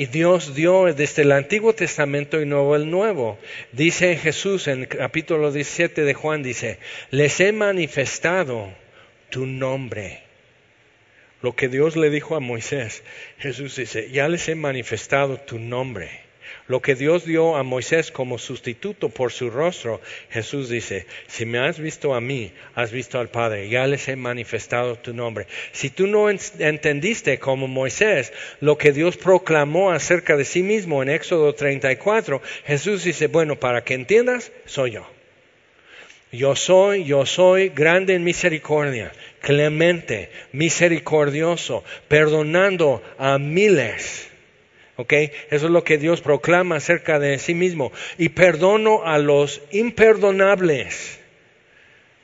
Y 0.00 0.06
Dios 0.06 0.54
dio 0.54 0.84
desde 0.94 1.22
el 1.22 1.32
Antiguo 1.32 1.72
Testamento 1.72 2.40
y 2.40 2.46
Nuevo 2.46 2.76
el 2.76 2.88
Nuevo. 2.88 3.36
Dice 3.72 4.16
Jesús 4.16 4.68
en 4.68 4.82
el 4.82 4.88
capítulo 4.88 5.50
17 5.50 6.04
de 6.04 6.14
Juan, 6.14 6.44
dice, 6.44 6.78
les 7.10 7.40
he 7.40 7.50
manifestado 7.50 8.72
tu 9.28 9.44
nombre. 9.44 10.22
Lo 11.42 11.56
que 11.56 11.68
Dios 11.68 11.96
le 11.96 12.10
dijo 12.10 12.36
a 12.36 12.40
Moisés, 12.40 13.02
Jesús 13.38 13.74
dice, 13.74 14.08
ya 14.12 14.28
les 14.28 14.48
he 14.48 14.54
manifestado 14.54 15.36
tu 15.36 15.58
nombre. 15.58 16.27
Lo 16.66 16.82
que 16.82 16.94
Dios 16.94 17.24
dio 17.24 17.56
a 17.56 17.62
Moisés 17.62 18.10
como 18.10 18.38
sustituto 18.38 19.08
por 19.08 19.32
su 19.32 19.50
rostro, 19.50 20.00
Jesús 20.30 20.68
dice, 20.68 21.06
si 21.26 21.46
me 21.46 21.58
has 21.58 21.78
visto 21.78 22.14
a 22.14 22.20
mí, 22.20 22.52
has 22.74 22.92
visto 22.92 23.18
al 23.18 23.28
Padre, 23.28 23.68
ya 23.68 23.86
les 23.86 24.06
he 24.08 24.16
manifestado 24.16 24.96
tu 24.96 25.14
nombre. 25.14 25.46
Si 25.72 25.90
tú 25.90 26.06
no 26.06 26.28
entendiste 26.30 27.38
como 27.38 27.68
Moisés 27.68 28.32
lo 28.60 28.76
que 28.76 28.92
Dios 28.92 29.16
proclamó 29.16 29.90
acerca 29.90 30.36
de 30.36 30.44
sí 30.44 30.62
mismo 30.62 31.02
en 31.02 31.08
Éxodo 31.08 31.54
34, 31.54 32.42
Jesús 32.66 33.04
dice, 33.04 33.28
bueno, 33.28 33.56
para 33.56 33.82
que 33.82 33.94
entiendas, 33.94 34.52
soy 34.66 34.92
yo. 34.92 35.06
Yo 36.30 36.54
soy, 36.56 37.04
yo 37.04 37.24
soy 37.24 37.70
grande 37.70 38.14
en 38.14 38.22
misericordia, 38.22 39.12
clemente, 39.40 40.30
misericordioso, 40.52 41.84
perdonando 42.08 43.02
a 43.16 43.38
miles 43.38 44.27
eso 44.98 45.66
es 45.66 45.70
lo 45.70 45.84
que 45.84 45.96
Dios 45.96 46.20
proclama 46.20 46.76
acerca 46.76 47.20
de 47.20 47.38
sí 47.38 47.54
mismo. 47.54 47.92
Y 48.16 48.30
perdono 48.30 49.04
a 49.04 49.18
los 49.18 49.62
imperdonables. 49.70 51.18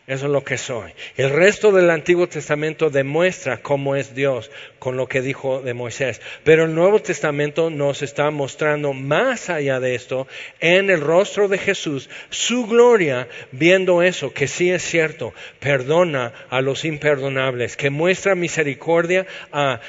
Eso 0.07 0.27
es 0.27 0.33
lo 0.33 0.45
que 0.45 0.59
soy. 0.59 0.93
El 1.17 1.31
resto 1.31 1.73
del 1.73 1.89
Antiguo 1.89 2.29
Testamento 2.29 2.91
demuestra 2.91 3.63
cómo 3.63 3.97
es 3.97 4.15
Dios 4.15 4.51
con 4.79 4.99
lo 4.99 5.09
que 5.09 5.23
dijo 5.23 5.63
de 5.63 5.73
Moisés. 5.73 6.21
Pero 6.43 6.65
el 6.65 6.75
Nuevo 6.75 7.01
Testamento 7.01 7.71
nos 7.71 8.03
está 8.03 8.31
mostrando 8.31 8.93
más 8.93 9.49
allá 9.49 9.81
de 9.81 9.95
esto 9.95 10.27
en 10.61 10.91
el 10.91 11.01
rostro 11.01 11.49
de 11.49 11.57
Jesús, 11.57 12.11
su 12.29 12.67
gloria, 12.67 13.29
viendo 13.51 14.03
eso, 14.03 14.35
que 14.35 14.47
sí 14.47 14.71
es 14.71 14.83
cierto, 14.83 15.33
perdona 15.59 16.35
a 16.51 16.61
los 16.61 16.85
imperdonables, 16.85 17.79
que 17.79 17.89
muestra 17.89 18.35
misericordia 18.35 19.27
a 19.53 19.81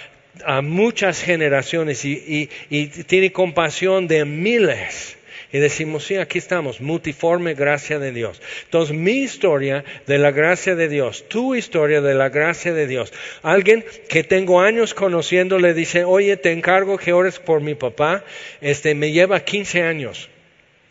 muchas 0.61 1.21
generaciones 1.21 2.05
y, 2.05 2.49
y 2.69 2.87
tiene 2.87 3.31
compasión 3.31 4.07
de 4.07 4.25
miles 4.25 5.17
y 5.55 5.59
decimos, 5.59 6.03
sí, 6.03 6.17
aquí 6.17 6.37
estamos, 6.37 6.81
multiforme 6.81 7.53
gracia 7.53 7.97
de 7.97 8.11
Dios. 8.11 8.41
Entonces, 8.65 8.93
mi 8.93 9.19
historia 9.19 9.85
de 10.05 10.17
la 10.17 10.31
gracia 10.31 10.75
de 10.75 10.89
Dios, 10.89 11.29
tu 11.29 11.55
historia 11.55 12.01
de 12.01 12.13
la 12.13 12.27
gracia 12.27 12.73
de 12.73 12.87
Dios. 12.87 13.13
Alguien 13.41 13.85
que 14.09 14.25
tengo 14.25 14.59
años 14.59 14.93
conociendo 14.93 15.57
le 15.57 15.73
dice, 15.73 16.03
oye, 16.03 16.35
te 16.35 16.51
encargo 16.51 16.97
que 16.97 17.13
ores 17.13 17.39
por 17.39 17.61
mi 17.61 17.73
papá, 17.73 18.25
este, 18.59 18.95
me 18.95 19.13
lleva 19.13 19.39
15 19.39 19.83
años. 19.83 20.29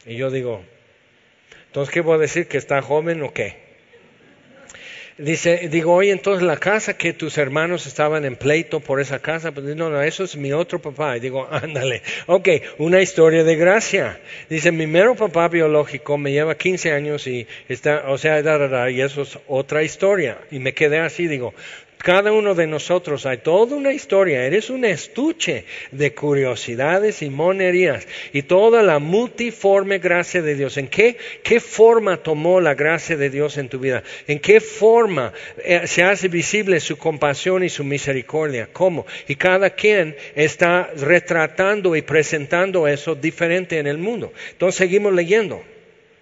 Y 0.07 0.17
yo 0.17 0.31
digo, 0.31 0.63
entonces, 1.67 1.93
¿qué 1.93 2.01
voy 2.01 2.15
a 2.15 2.21
decir? 2.21 2.47
¿Que 2.49 2.57
está 2.57 2.81
joven 2.81 3.23
o 3.23 3.35
qué? 3.35 3.64
Dice, 5.17 5.69
digo, 5.71 5.95
oye, 5.95 6.11
entonces 6.11 6.43
la 6.43 6.57
casa 6.57 6.97
que 6.97 7.12
tus 7.12 7.39
hermanos 7.39 7.87
estaban 7.87 8.25
en 8.25 8.35
pleito 8.35 8.81
por 8.81 9.01
esa 9.01 9.21
casa, 9.21 9.53
pues 9.53 9.65
no, 9.77 9.89
no, 9.89 10.03
eso 10.03 10.25
es 10.25 10.35
mi 10.35 10.53
otro 10.53 10.81
papá. 10.81 11.17
Y 11.17 11.21
digo, 11.21 11.47
ándale, 11.53 12.03
ok, 12.27 12.49
una 12.79 13.01
historia 13.01 13.45
de 13.45 13.55
gracia. 13.55 14.21
Dice, 14.51 14.73
mi 14.73 14.89
mero 14.89 15.15
papá 15.15 15.47
biológico 15.47 16.19
me 16.19 16.33
lleva 16.33 16.57
15 16.57 16.93
años 16.93 17.29
y 17.29 17.47
está, 17.69 18.11
o 18.11 18.19
sea, 18.19 18.41
y 18.91 19.01
eso 19.01 19.23
es 19.23 19.39
otra 19.47 19.85
historia. 19.85 20.39
Y 20.51 20.59
me 20.59 20.75
quedé 20.75 20.99
así, 20.99 21.29
digo, 21.29 21.55
cada 22.05 22.33
uno 22.33 22.55
de 22.55 22.67
nosotros 22.67 23.25
hay 23.25 23.39
toda 23.39 23.75
una 23.77 23.91
historia, 23.91 24.45
eres 24.45 24.69
un 24.69 24.85
estuche 24.85 25.65
de 25.91 26.13
curiosidades 26.13 27.23
y 27.23 27.31
monerías 27.31 28.07
y 28.35 28.43
toda 28.43 28.83
la 28.83 28.99
multiforme 28.99 30.01
gracia 30.01 30.43
de 30.43 30.55
Dios. 30.55 30.77
¿En 30.77 30.89
qué, 30.89 31.17
qué 31.43 31.61
forma 31.61 32.19
tomó 32.19 32.61
la 32.61 32.75
gracia 32.75 33.17
de 33.17 33.31
Dios 33.31 33.57
en 33.57 33.71
tu 33.71 33.79
vida? 33.79 34.03
¿En 34.27 34.39
qué 34.39 34.61
forma 34.61 35.33
eh, 35.65 35.87
se 35.87 36.03
hace 36.03 36.29
visible 36.29 36.79
su 36.81 36.99
compasión 36.99 37.65
y 37.65 37.71
su 37.71 37.85
misericordia? 37.85 38.69
¿Cómo? 38.71 39.07
Y 39.27 39.37
cada 39.37 39.71
quien 39.71 40.15
está 40.35 40.91
retratando 40.99 41.97
y 41.97 42.03
presentando 42.03 42.87
eso 42.87 43.15
diferente 43.15 43.79
en 43.79 43.87
el 43.87 43.97
mundo. 43.97 44.31
Entonces 44.53 44.77
seguimos 44.77 45.15
leyendo. 45.15 45.65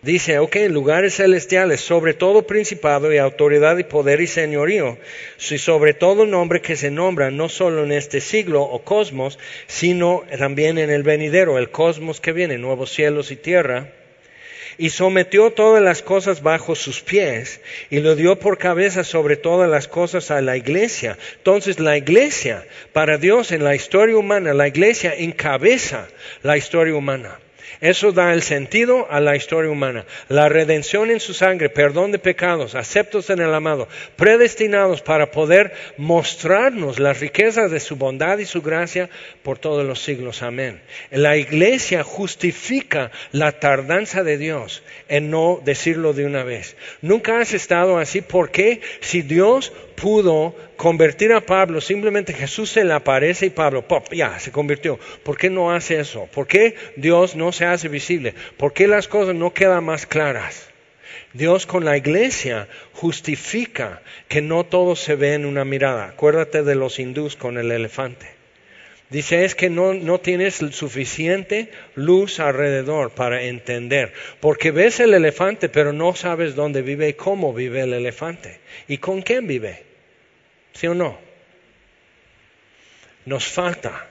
Dice, 0.02 0.40
ok, 0.40 0.56
lugares 0.68 1.14
celestiales, 1.14 1.80
sobre 1.80 2.12
todo 2.12 2.44
principado 2.44 3.12
y 3.12 3.18
autoridad 3.18 3.78
y 3.78 3.84
poder 3.84 4.20
y 4.20 4.26
señorío, 4.26 4.98
y 5.38 5.58
sobre 5.58 5.94
todo 5.94 6.26
nombre 6.26 6.60
que 6.60 6.74
se 6.74 6.90
nombra 6.90 7.30
no 7.30 7.48
solo 7.48 7.84
en 7.84 7.92
este 7.92 8.20
siglo 8.20 8.62
o 8.62 8.82
cosmos, 8.82 9.38
sino 9.68 10.24
también 10.36 10.78
en 10.78 10.90
el 10.90 11.04
venidero, 11.04 11.56
el 11.56 11.70
cosmos 11.70 12.20
que 12.20 12.32
viene, 12.32 12.58
nuevos 12.58 12.90
cielos 12.90 13.30
y 13.30 13.36
tierra, 13.36 13.92
y 14.76 14.90
sometió 14.90 15.52
todas 15.52 15.80
las 15.80 16.02
cosas 16.02 16.42
bajo 16.42 16.74
sus 16.74 17.00
pies 17.00 17.60
y 17.88 18.00
lo 18.00 18.16
dio 18.16 18.40
por 18.40 18.58
cabeza 18.58 19.04
sobre 19.04 19.36
todas 19.36 19.70
las 19.70 19.86
cosas 19.86 20.32
a 20.32 20.40
la 20.40 20.56
iglesia. 20.56 21.16
Entonces 21.36 21.78
la 21.78 21.96
iglesia, 21.96 22.66
para 22.92 23.18
Dios 23.18 23.52
en 23.52 23.62
la 23.62 23.76
historia 23.76 24.16
humana, 24.16 24.52
la 24.52 24.66
iglesia 24.66 25.14
encabeza 25.16 26.08
la 26.42 26.56
historia 26.56 26.96
humana. 26.96 27.38
Eso 27.80 28.12
da 28.12 28.32
el 28.32 28.42
sentido 28.42 29.06
a 29.10 29.20
la 29.20 29.36
historia 29.36 29.70
humana. 29.70 30.04
La 30.28 30.48
redención 30.48 31.10
en 31.10 31.20
su 31.20 31.34
sangre, 31.34 31.68
perdón 31.68 32.12
de 32.12 32.18
pecados, 32.18 32.74
aceptos 32.74 33.30
en 33.30 33.40
el 33.40 33.54
amado, 33.54 33.88
predestinados 34.16 35.02
para 35.02 35.30
poder 35.30 35.72
mostrarnos 35.96 36.98
las 36.98 37.20
riquezas 37.20 37.70
de 37.70 37.80
su 37.80 37.96
bondad 37.96 38.38
y 38.38 38.44
su 38.44 38.62
gracia 38.62 39.10
por 39.42 39.58
todos 39.58 39.84
los 39.84 40.00
siglos. 40.00 40.42
Amén. 40.42 40.80
La 41.10 41.36
iglesia 41.36 42.02
justifica 42.02 43.10
la 43.32 43.52
tardanza 43.52 44.22
de 44.22 44.38
Dios 44.38 44.82
en 45.08 45.30
no 45.30 45.60
decirlo 45.64 46.12
de 46.12 46.26
una 46.26 46.44
vez. 46.44 46.76
Nunca 47.00 47.40
has 47.40 47.52
estado 47.52 47.98
así. 47.98 48.20
¿Por 48.20 48.50
qué? 48.50 48.80
Si 49.00 49.22
Dios 49.22 49.72
pudo 49.96 50.54
convertir 50.76 51.32
a 51.32 51.40
Pablo, 51.40 51.80
simplemente 51.80 52.32
Jesús 52.32 52.70
se 52.70 52.84
le 52.84 52.92
aparece 52.92 53.46
y 53.46 53.50
Pablo, 53.50 53.86
pop, 53.86 54.12
ya, 54.12 54.38
se 54.38 54.52
convirtió. 54.52 54.98
¿Por 55.22 55.36
qué 55.36 55.50
no 55.50 55.72
hace 55.72 56.00
eso? 56.00 56.28
¿Por 56.32 56.46
qué 56.46 56.74
Dios 56.96 57.36
no 57.36 57.52
se 57.52 57.64
hace 57.64 57.88
visible? 57.88 58.34
¿Por 58.56 58.72
qué 58.72 58.86
las 58.86 59.08
cosas 59.08 59.34
no 59.34 59.52
quedan 59.52 59.84
más 59.84 60.06
claras? 60.06 60.68
Dios 61.32 61.66
con 61.66 61.84
la 61.84 61.96
iglesia 61.96 62.68
justifica 62.92 64.02
que 64.28 64.42
no 64.42 64.64
todo 64.64 64.96
se 64.96 65.14
ve 65.16 65.34
en 65.34 65.46
una 65.46 65.64
mirada. 65.64 66.06
Acuérdate 66.06 66.62
de 66.62 66.74
los 66.74 66.98
hindús 66.98 67.36
con 67.36 67.56
el 67.56 67.72
elefante. 67.72 68.26
Dice, 69.08 69.44
es 69.44 69.54
que 69.54 69.68
no, 69.68 69.92
no, 69.92 70.20
tienes 70.20 70.56
suficiente 70.70 71.70
luz 71.94 72.40
alrededor 72.40 73.10
para 73.10 73.42
entender, 73.42 74.14
porque 74.40 74.70
ves 74.70 75.00
el 75.00 75.12
elefante, 75.12 75.68
pero 75.68 75.92
no 75.92 76.14
sabes 76.14 76.54
dónde 76.54 76.80
vive 76.80 77.10
y 77.10 77.12
cómo 77.12 77.52
vive 77.52 77.82
el 77.82 77.92
elefante 77.92 78.60
y 78.88 78.96
con 78.98 79.20
quién 79.20 79.46
vive. 79.46 79.91
¿Sí 80.72 80.86
o 80.86 80.94
no? 80.94 81.18
Nos 83.24 83.46
falta. 83.46 84.08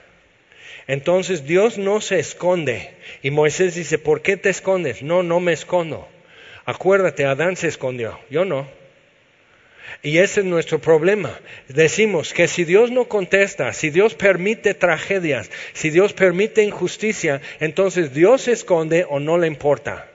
Entonces 0.86 1.46
Dios 1.46 1.78
no 1.78 2.00
se 2.00 2.18
esconde. 2.18 2.90
Y 3.22 3.30
Moisés 3.30 3.74
dice, 3.74 3.98
¿por 3.98 4.22
qué 4.22 4.36
te 4.36 4.50
escondes? 4.50 5.02
No, 5.02 5.22
no 5.22 5.40
me 5.40 5.52
escondo. 5.52 6.08
Acuérdate, 6.64 7.24
Adán 7.24 7.56
se 7.56 7.68
escondió, 7.68 8.18
yo 8.30 8.44
no. 8.44 8.68
Y 10.02 10.18
ese 10.18 10.40
es 10.40 10.46
nuestro 10.46 10.80
problema. 10.80 11.40
Decimos 11.68 12.32
que 12.32 12.48
si 12.48 12.64
Dios 12.64 12.90
no 12.90 13.06
contesta, 13.06 13.72
si 13.72 13.90
Dios 13.90 14.14
permite 14.14 14.74
tragedias, 14.74 15.50
si 15.74 15.90
Dios 15.90 16.12
permite 16.12 16.62
injusticia, 16.62 17.40
entonces 17.60 18.14
Dios 18.14 18.42
se 18.42 18.52
esconde 18.52 19.04
o 19.08 19.20
no 19.20 19.38
le 19.38 19.46
importa. 19.46 20.11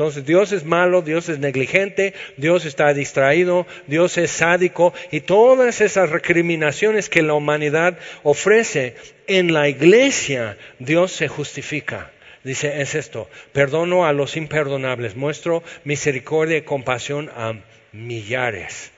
Entonces 0.00 0.24
Dios 0.24 0.50
es 0.52 0.64
malo, 0.64 1.02
Dios 1.02 1.28
es 1.28 1.40
negligente, 1.40 2.14
Dios 2.38 2.64
está 2.64 2.94
distraído, 2.94 3.66
Dios 3.86 4.16
es 4.16 4.30
sádico 4.30 4.94
y 5.10 5.20
todas 5.20 5.82
esas 5.82 6.08
recriminaciones 6.08 7.10
que 7.10 7.20
la 7.20 7.34
humanidad 7.34 7.98
ofrece 8.22 8.96
en 9.26 9.52
la 9.52 9.68
iglesia, 9.68 10.56
Dios 10.78 11.12
se 11.12 11.28
justifica. 11.28 12.10
Dice, 12.44 12.80
es 12.80 12.94
esto, 12.94 13.28
perdono 13.52 14.06
a 14.06 14.14
los 14.14 14.38
imperdonables, 14.38 15.16
muestro 15.16 15.62
misericordia 15.84 16.56
y 16.56 16.62
compasión 16.62 17.30
a 17.36 17.60
millares. 17.92 18.92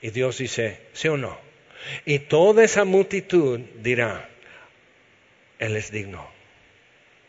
Y 0.00 0.10
Dios 0.10 0.38
dice, 0.38 0.80
sí 0.94 1.06
o 1.06 1.16
no. 1.16 1.38
Y 2.04 2.18
toda 2.18 2.64
esa 2.64 2.84
multitud 2.84 3.60
dirá, 3.76 4.28
Él 5.60 5.76
es 5.76 5.92
digno, 5.92 6.28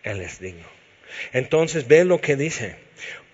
Él 0.01 0.21
es 0.21 0.39
digno. 0.39 0.72
Entonces 1.32 1.88
ve 1.88 2.05
lo 2.05 2.22
que 2.22 2.36
dice. 2.36 2.76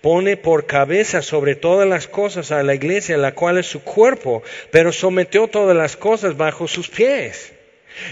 Pone 0.00 0.36
por 0.36 0.66
cabeza 0.66 1.20
sobre 1.20 1.54
todas 1.54 1.86
las 1.86 2.08
cosas 2.08 2.52
a 2.52 2.62
la 2.62 2.74
iglesia, 2.74 3.18
la 3.18 3.34
cual 3.34 3.58
es 3.58 3.66
su 3.66 3.82
cuerpo, 3.82 4.42
pero 4.70 4.92
sometió 4.92 5.48
todas 5.48 5.76
las 5.76 5.96
cosas 5.96 6.36
bajo 6.36 6.66
sus 6.66 6.88
pies. 6.88 7.52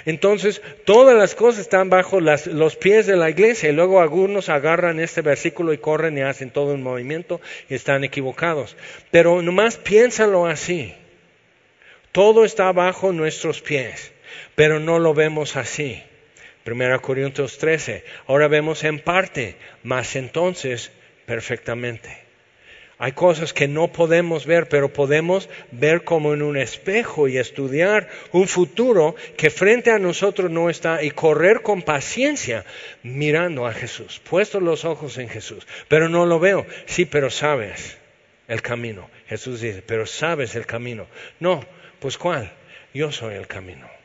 Entonces, 0.05 0.61
todas 0.85 1.16
las 1.16 1.35
cosas 1.35 1.61
están 1.61 1.89
bajo 1.89 2.21
los 2.21 2.77
pies 2.77 3.07
de 3.07 3.16
la 3.16 3.31
iglesia 3.31 3.71
y 3.71 3.73
luego 3.73 4.01
algunos 4.01 4.49
agarran 4.49 5.01
este 5.01 5.23
versículo 5.23 5.73
y 5.73 5.79
corren 5.79 6.19
y 6.19 6.23
hacen 6.23 6.51
todo 6.51 6.75
un 6.75 6.83
movimiento 6.83 7.41
y 7.69 7.75
están 7.75 8.05
equivocados. 8.05 8.77
Pero 9.11 9.41
nomás 9.41 9.77
piénsalo 9.77 10.47
así. 10.47 10.95
Todo 12.12 12.45
está 12.45 12.73
bajo 12.73 13.12
nuestros 13.12 13.61
pies, 13.61 14.12
pero 14.55 14.81
no 14.81 14.99
lo 14.99 15.14
vemos 15.14 15.57
así. 15.57 16.03
1 16.73 17.03
Corintios 17.03 17.59
13. 17.59 18.05
Ahora 18.27 18.49
vemos 18.49 18.85
en 18.85 19.01
parte, 19.01 19.57
más 19.83 20.16
entonces 20.16 20.93
perfectamente. 21.27 22.29
Hay 23.01 23.12
cosas 23.12 23.53
que 23.53 23.69
no 23.69 23.93
podemos 23.93 24.45
ver, 24.45 24.69
pero 24.69 24.93
podemos 24.93 25.49
ver 25.71 26.03
como 26.03 26.35
en 26.35 26.43
un 26.43 26.57
espejo 26.57 27.29
y 27.29 27.39
estudiar 27.39 28.09
un 28.33 28.49
futuro 28.49 29.14
que 29.37 29.51
frente 29.51 29.93
a 29.93 30.01
nosotros 30.01 30.51
no 30.51 30.69
está 30.69 31.05
y 31.05 31.12
correr 31.12 31.62
con 31.62 31.83
paciencia 31.83 32.64
mirando 33.05 33.69
a 33.69 33.73
Jesús, 33.73 34.21
puestos 34.29 34.62
los 34.62 34.85
ojos 34.85 35.16
en 35.19 35.29
Jesús. 35.29 35.64
Pero 35.87 36.09
no 36.09 36.27
lo 36.27 36.41
veo. 36.41 36.66
Sí, 36.87 37.05
pero 37.05 37.31
sabes 37.31 37.97
el 38.49 38.62
camino. 38.62 39.09
Jesús 39.29 39.61
dice, 39.61 39.81
pero 39.87 40.05
sabes 40.05 40.57
el 40.57 40.66
camino. 40.66 41.07
No, 41.39 41.64
pues 42.01 42.19
¿cuál? 42.19 42.53
Yo 42.93 43.12
soy 43.12 43.37
el 43.37 43.47
camino. 43.47 43.97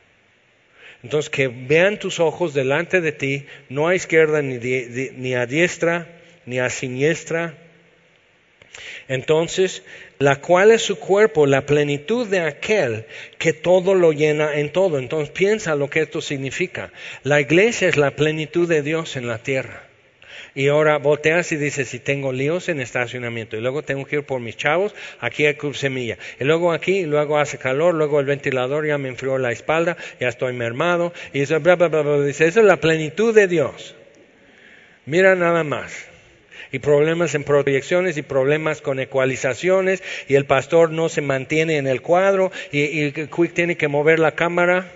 Entonces, 1.04 1.30
que 1.30 1.50
vean 1.50 2.00
tus 2.00 2.20
ojos 2.20 2.54
delante 2.54 3.02
de 3.02 3.12
ti, 3.12 3.46
no 3.70 3.88
a 3.88 3.96
izquierda 3.96 4.42
ni, 4.42 4.58
ni 4.58 5.36
a 5.36 5.46
diestra, 5.46 6.08
ni 6.46 6.60
a 6.60 6.70
siniestra. 6.70 7.56
Entonces, 9.08 9.84
la 10.18 10.38
cual 10.38 10.72
es 10.72 10.82
su 10.82 10.98
cuerpo, 10.98 11.46
la 11.46 11.66
plenitud 11.66 12.28
de 12.28 12.40
aquel 12.40 13.06
que 13.38 13.52
todo 13.52 13.94
lo 13.96 14.14
llena 14.14 14.56
en 14.56 14.72
todo. 14.72 14.98
Entonces, 14.98 15.30
piensa 15.30 15.76
lo 15.76 15.90
que 15.90 16.02
esto 16.02 16.22
significa. 16.22 16.92
La 17.24 17.42
iglesia 17.42 17.90
es 17.90 17.98
la 17.98 18.12
plenitud 18.12 18.68
de 18.68 18.82
Dios 18.82 19.18
en 19.18 19.28
la 19.28 19.40
tierra. 19.40 19.93
Y 20.56 20.68
ahora 20.68 20.98
volteas 20.98 21.52
y 21.52 21.56
dices, 21.56 21.90
si 21.90 21.98
tengo 21.98 22.32
líos 22.32 22.70
en 22.70 22.80
estacionamiento, 22.80 23.58
y 23.58 23.62
luego 23.62 23.82
tengo 23.82 24.06
que 24.06 24.18
ir 24.18 24.24
por 24.24 24.40
mis 24.40 24.56
chavos, 24.56 24.94
aquí 25.20 25.48
hay 25.48 25.56
Cruz 25.56 25.80
Semilla. 25.80 26.20
Y 26.40 26.44
luego 26.44 26.72
aquí, 26.72 27.06
luego 27.06 27.40
hace 27.40 27.58
calor, 27.58 27.96
luego 27.96 28.20
el 28.20 28.28
ventilador 28.28 28.86
ya 28.86 29.00
me 29.00 29.10
enfrió 29.10 29.40
la 29.40 29.52
espalda, 29.52 29.98
ya 30.20 30.28
estoy 30.28 30.54
mermado, 30.54 31.12
y 31.34 31.42
eso, 31.42 31.60
bla, 31.60 31.76
bla, 31.76 31.88
bla, 31.88 32.02
bla. 32.02 32.22
Dice, 32.22 32.46
esa 32.46 32.60
es 32.60 32.66
la 32.68 32.78
plenitud 32.78 33.34
de 33.34 33.48
Dios. 33.48 33.96
Mira 35.08 35.36
nada 35.36 35.64
más. 35.64 36.06
Y 36.72 36.80
problemas 36.80 37.34
en 37.34 37.44
proyecciones 37.44 38.18
y 38.18 38.22
problemas 38.22 38.82
con 38.82 39.00
ecualizaciones, 39.00 40.04
y 40.28 40.36
el 40.36 40.46
pastor 40.46 40.92
no 40.92 41.10
se 41.10 41.22
mantiene 41.22 41.78
en 41.78 41.88
el 41.88 42.02
cuadro, 42.02 42.52
y, 42.72 42.82
y 42.82 43.12
Quick 43.12 43.54
tiene 43.54 43.76
que 43.76 43.88
mover 43.88 44.20
la 44.20 44.34
cámara. 44.34 44.92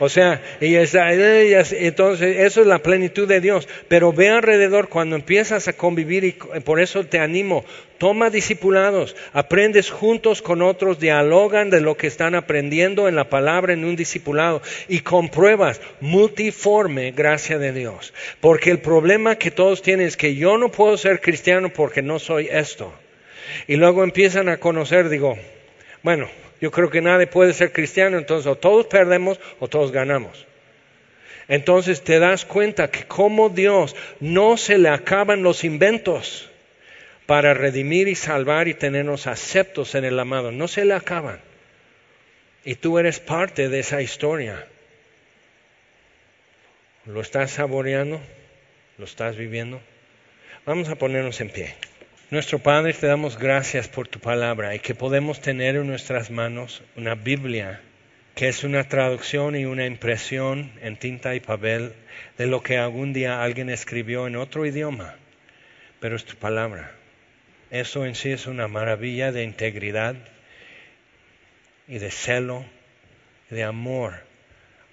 O 0.00 0.08
sea, 0.08 0.42
y 0.60 0.74
entonces 0.74 2.36
eso 2.38 2.60
es 2.60 2.66
la 2.66 2.80
plenitud 2.80 3.28
de 3.28 3.40
Dios. 3.40 3.68
Pero 3.88 4.12
ve 4.12 4.28
alrededor 4.28 4.88
cuando 4.88 5.16
empiezas 5.16 5.68
a 5.68 5.72
convivir 5.72 6.24
y 6.24 6.32
por 6.32 6.80
eso 6.80 7.04
te 7.04 7.18
animo. 7.18 7.64
Toma 7.98 8.28
discipulados, 8.28 9.14
aprendes 9.32 9.90
juntos 9.90 10.42
con 10.42 10.62
otros, 10.62 10.98
dialogan 10.98 11.70
de 11.70 11.80
lo 11.80 11.96
que 11.96 12.08
están 12.08 12.34
aprendiendo 12.34 13.08
en 13.08 13.14
la 13.14 13.30
palabra 13.30 13.72
en 13.72 13.84
un 13.84 13.94
discipulado 13.94 14.62
y 14.88 15.00
compruebas 15.00 15.80
multiforme 16.00 17.12
gracia 17.12 17.58
de 17.58 17.72
Dios. 17.72 18.12
Porque 18.40 18.70
el 18.70 18.80
problema 18.80 19.36
que 19.36 19.52
todos 19.52 19.80
tienen 19.80 20.08
es 20.08 20.16
que 20.16 20.34
yo 20.34 20.58
no 20.58 20.70
puedo 20.70 20.96
ser 20.96 21.20
cristiano 21.20 21.68
porque 21.68 22.02
no 22.02 22.18
soy 22.18 22.48
esto. 22.50 22.92
Y 23.68 23.76
luego 23.76 24.02
empiezan 24.02 24.48
a 24.48 24.58
conocer, 24.58 25.08
digo, 25.08 25.38
bueno, 26.02 26.28
yo 26.64 26.70
creo 26.70 26.88
que 26.88 27.02
nadie 27.02 27.26
puede 27.26 27.52
ser 27.52 27.72
cristiano, 27.72 28.16
entonces 28.16 28.46
o 28.46 28.56
todos 28.56 28.86
perdemos 28.86 29.38
o 29.60 29.68
todos 29.68 29.92
ganamos. 29.92 30.46
Entonces 31.46 32.02
te 32.02 32.18
das 32.18 32.46
cuenta 32.46 32.90
que 32.90 33.04
como 33.04 33.50
Dios 33.50 33.94
no 34.18 34.56
se 34.56 34.78
le 34.78 34.88
acaban 34.88 35.42
los 35.42 35.62
inventos 35.62 36.50
para 37.26 37.52
redimir 37.52 38.08
y 38.08 38.14
salvar 38.14 38.66
y 38.66 38.72
tenernos 38.72 39.26
aceptos 39.26 39.94
en 39.94 40.06
el 40.06 40.18
amado, 40.18 40.52
no 40.52 40.66
se 40.66 40.86
le 40.86 40.94
acaban. 40.94 41.38
Y 42.64 42.76
tú 42.76 42.98
eres 42.98 43.20
parte 43.20 43.68
de 43.68 43.80
esa 43.80 44.00
historia. 44.00 44.66
¿Lo 47.04 47.20
estás 47.20 47.50
saboreando? 47.50 48.22
¿Lo 48.96 49.04
estás 49.04 49.36
viviendo? 49.36 49.82
Vamos 50.64 50.88
a 50.88 50.94
ponernos 50.94 51.38
en 51.42 51.50
pie. 51.50 51.74
Nuestro 52.34 52.58
Padre, 52.58 52.92
te 52.94 53.06
damos 53.06 53.38
gracias 53.38 53.86
por 53.86 54.08
tu 54.08 54.18
palabra 54.18 54.74
y 54.74 54.80
que 54.80 54.96
podemos 54.96 55.40
tener 55.40 55.76
en 55.76 55.86
nuestras 55.86 56.32
manos 56.32 56.82
una 56.96 57.14
Biblia 57.14 57.80
que 58.34 58.48
es 58.48 58.64
una 58.64 58.82
traducción 58.88 59.54
y 59.54 59.66
una 59.66 59.86
impresión 59.86 60.72
en 60.82 60.96
tinta 60.96 61.36
y 61.36 61.38
papel 61.38 61.92
de 62.36 62.46
lo 62.48 62.60
que 62.60 62.76
algún 62.76 63.12
día 63.12 63.40
alguien 63.40 63.70
escribió 63.70 64.26
en 64.26 64.34
otro 64.34 64.66
idioma, 64.66 65.14
pero 66.00 66.16
es 66.16 66.24
tu 66.24 66.34
palabra. 66.34 66.90
Eso 67.70 68.04
en 68.04 68.16
sí 68.16 68.32
es 68.32 68.48
una 68.48 68.66
maravilla 68.66 69.30
de 69.30 69.44
integridad 69.44 70.16
y 71.86 71.98
de 71.98 72.10
celo, 72.10 72.66
de 73.48 73.62
amor 73.62 74.24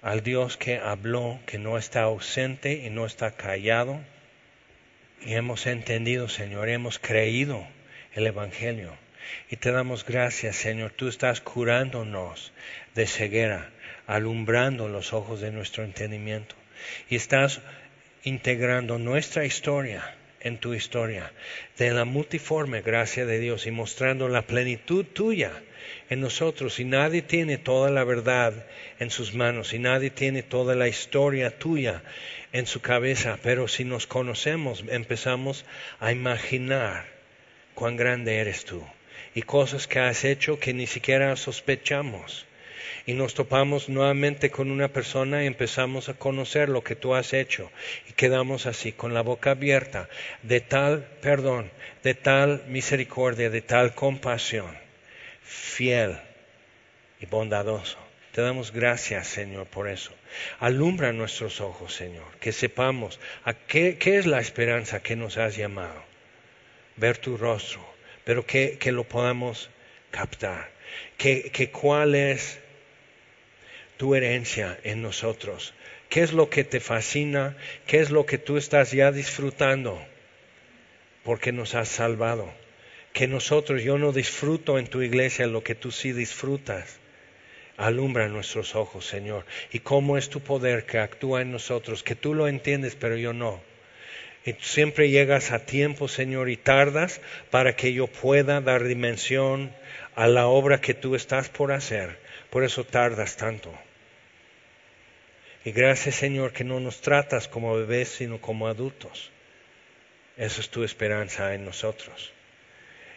al 0.00 0.22
Dios 0.22 0.56
que 0.56 0.78
habló, 0.78 1.40
que 1.46 1.58
no 1.58 1.76
está 1.76 2.02
ausente 2.02 2.74
y 2.74 2.90
no 2.90 3.04
está 3.04 3.32
callado 3.32 3.98
y 5.24 5.34
hemos 5.34 5.66
entendido, 5.66 6.28
Señor, 6.28 6.68
hemos 6.68 6.98
creído 6.98 7.66
el 8.14 8.26
Evangelio. 8.26 8.96
Y 9.50 9.56
te 9.56 9.70
damos 9.70 10.04
gracias, 10.04 10.56
Señor. 10.56 10.92
Tú 10.92 11.08
estás 11.08 11.40
curándonos 11.40 12.52
de 12.94 13.06
ceguera, 13.06 13.70
alumbrando 14.06 14.88
los 14.88 15.12
ojos 15.12 15.40
de 15.40 15.52
nuestro 15.52 15.84
entendimiento. 15.84 16.54
Y 17.08 17.16
estás 17.16 17.60
integrando 18.24 18.98
nuestra 18.98 19.44
historia 19.44 20.02
en 20.42 20.58
tu 20.58 20.74
historia, 20.74 21.32
de 21.78 21.90
la 21.92 22.04
multiforme 22.04 22.82
gracia 22.82 23.26
de 23.26 23.38
Dios 23.38 23.66
y 23.66 23.70
mostrando 23.70 24.28
la 24.28 24.42
plenitud 24.42 25.04
tuya 25.04 25.52
en 26.10 26.20
nosotros. 26.20 26.78
Y 26.80 26.84
nadie 26.84 27.22
tiene 27.22 27.58
toda 27.58 27.90
la 27.90 28.04
verdad 28.04 28.66
en 28.98 29.10
sus 29.10 29.34
manos 29.34 29.72
y 29.72 29.78
nadie 29.78 30.10
tiene 30.10 30.42
toda 30.42 30.74
la 30.74 30.88
historia 30.88 31.58
tuya 31.58 32.02
en 32.52 32.66
su 32.66 32.80
cabeza, 32.80 33.38
pero 33.42 33.68
si 33.68 33.84
nos 33.84 34.06
conocemos 34.06 34.84
empezamos 34.88 35.64
a 36.00 36.12
imaginar 36.12 37.06
cuán 37.74 37.96
grande 37.96 38.36
eres 38.36 38.64
tú 38.64 38.84
y 39.34 39.42
cosas 39.42 39.86
que 39.86 40.00
has 40.00 40.24
hecho 40.24 40.58
que 40.58 40.74
ni 40.74 40.86
siquiera 40.86 41.34
sospechamos. 41.36 42.46
Y 43.06 43.14
nos 43.14 43.34
topamos 43.34 43.88
nuevamente 43.88 44.50
con 44.50 44.70
una 44.70 44.88
persona 44.88 45.42
y 45.42 45.46
empezamos 45.46 46.08
a 46.08 46.14
conocer 46.14 46.68
lo 46.68 46.82
que 46.82 46.96
tú 46.96 47.14
has 47.14 47.32
hecho. 47.32 47.70
Y 48.08 48.12
quedamos 48.12 48.66
así, 48.66 48.92
con 48.92 49.14
la 49.14 49.22
boca 49.22 49.52
abierta, 49.52 50.08
de 50.42 50.60
tal 50.60 51.04
perdón, 51.20 51.70
de 52.02 52.14
tal 52.14 52.64
misericordia, 52.68 53.50
de 53.50 53.62
tal 53.62 53.94
compasión, 53.94 54.76
fiel 55.42 56.18
y 57.20 57.26
bondadoso. 57.26 57.98
Te 58.32 58.40
damos 58.40 58.72
gracias, 58.72 59.26
Señor, 59.28 59.66
por 59.66 59.88
eso. 59.88 60.10
Alumbra 60.58 61.12
nuestros 61.12 61.60
ojos, 61.60 61.94
Señor, 61.94 62.38
que 62.40 62.52
sepamos 62.52 63.20
a 63.44 63.52
qué, 63.52 63.98
es 64.00 64.26
la 64.26 64.40
esperanza 64.40 65.02
que 65.02 65.16
nos 65.16 65.36
has 65.36 65.54
llamado. 65.54 66.02
Ver 66.96 67.18
tu 67.18 67.36
rostro, 67.36 67.84
pero 68.24 68.46
que, 68.46 68.78
lo 68.86 69.04
podamos 69.04 69.68
captar. 70.10 70.70
Que, 71.18 71.50
que 71.50 71.70
cuál 71.70 72.14
es 72.14 72.58
tu 74.02 74.16
herencia 74.16 74.80
en 74.82 75.00
nosotros. 75.00 75.74
¿Qué 76.08 76.22
es 76.22 76.32
lo 76.32 76.50
que 76.50 76.64
te 76.64 76.80
fascina? 76.80 77.56
¿Qué 77.86 78.00
es 78.00 78.10
lo 78.10 78.26
que 78.26 78.36
tú 78.36 78.56
estás 78.56 78.90
ya 78.90 79.12
disfrutando? 79.12 79.96
Porque 81.22 81.52
nos 81.52 81.76
has 81.76 81.86
salvado. 81.86 82.52
Que 83.12 83.28
nosotros, 83.28 83.84
yo 83.84 83.98
no 83.98 84.10
disfruto 84.10 84.80
en 84.80 84.88
tu 84.88 85.02
iglesia 85.02 85.46
lo 85.46 85.62
que 85.62 85.76
tú 85.76 85.92
sí 85.92 86.10
disfrutas 86.10 86.98
Alumbra 87.76 88.26
nuestros 88.26 88.74
ojos, 88.74 89.06
Señor. 89.06 89.46
Y 89.72 89.78
cómo 89.78 90.18
es 90.18 90.28
tu 90.28 90.40
poder 90.40 90.84
que 90.84 90.98
actúa 90.98 91.40
en 91.40 91.52
nosotros, 91.52 92.02
que 92.02 92.16
tú 92.16 92.34
lo 92.34 92.48
entiendes, 92.48 92.96
pero 92.96 93.16
yo 93.16 93.32
no. 93.32 93.62
Y 94.44 94.54
siempre 94.60 95.10
llegas 95.10 95.52
a 95.52 95.64
tiempo, 95.64 96.08
Señor, 96.08 96.50
y 96.50 96.56
tardas 96.56 97.20
para 97.52 97.76
que 97.76 97.92
yo 97.92 98.08
pueda 98.08 98.60
dar 98.60 98.82
dimensión 98.82 99.72
a 100.16 100.26
la 100.26 100.48
obra 100.48 100.80
que 100.80 100.92
tú 100.92 101.14
estás 101.14 101.50
por 101.50 101.70
hacer. 101.70 102.18
Por 102.50 102.64
eso 102.64 102.82
tardas 102.82 103.36
tanto. 103.36 103.72
Y 105.64 105.72
gracias, 105.72 106.16
Señor, 106.16 106.52
que 106.52 106.64
no 106.64 106.80
nos 106.80 107.00
tratas 107.00 107.46
como 107.46 107.76
bebés, 107.76 108.08
sino 108.08 108.40
como 108.40 108.66
adultos. 108.66 109.30
Esa 110.36 110.60
es 110.60 110.70
tu 110.70 110.82
esperanza 110.82 111.54
en 111.54 111.64
nosotros. 111.64 112.32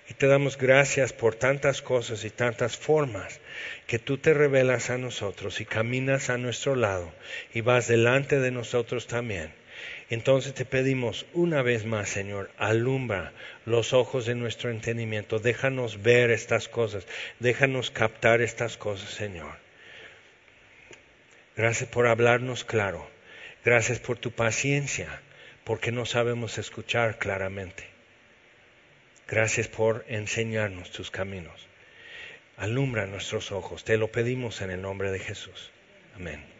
Y 0.07 0.13
te 0.13 0.27
damos 0.27 0.57
gracias 0.57 1.13
por 1.13 1.33
tantas 1.33 1.81
cosas 1.81 2.23
y 2.23 2.29
tantas 2.29 2.77
formas 2.77 3.39
que 3.87 3.97
tú 3.97 4.19
te 4.19 4.35
revelas 4.35 4.91
a 4.91 4.99
nosotros 4.99 5.59
y 5.61 5.65
caminas 5.65 6.29
a 6.29 6.37
nuestro 6.37 6.75
lado 6.75 7.11
y 7.53 7.61
vas 7.61 7.87
delante 7.87 8.39
de 8.39 8.51
nosotros 8.51 9.07
también. 9.07 9.51
Entonces 10.11 10.53
te 10.53 10.65
pedimos 10.65 11.25
una 11.33 11.63
vez 11.63 11.85
más, 11.85 12.09
Señor, 12.09 12.51
alumbra 12.57 13.33
los 13.65 13.93
ojos 13.93 14.27
de 14.27 14.35
nuestro 14.35 14.69
entendimiento, 14.69 15.39
déjanos 15.39 16.03
ver 16.03 16.29
estas 16.29 16.67
cosas, 16.67 17.07
déjanos 17.39 17.89
captar 17.89 18.41
estas 18.41 18.77
cosas, 18.77 19.09
Señor. 19.09 19.64
Gracias 21.55 21.89
por 21.89 22.07
hablarnos 22.07 22.65
claro, 22.65 23.07
gracias 23.63 23.99
por 23.99 24.17
tu 24.17 24.31
paciencia, 24.31 25.21
porque 25.63 25.91
no 25.91 26.05
sabemos 26.05 26.57
escuchar 26.57 27.17
claramente. 27.17 27.85
Gracias 29.27 29.67
por 29.67 30.05
enseñarnos 30.07 30.91
tus 30.91 31.11
caminos. 31.11 31.67
Alumbra 32.57 33.05
nuestros 33.05 33.51
ojos. 33.51 33.83
Te 33.83 33.97
lo 33.97 34.11
pedimos 34.11 34.61
en 34.61 34.71
el 34.71 34.81
nombre 34.81 35.11
de 35.11 35.19
Jesús. 35.19 35.71
Amén. 36.15 36.54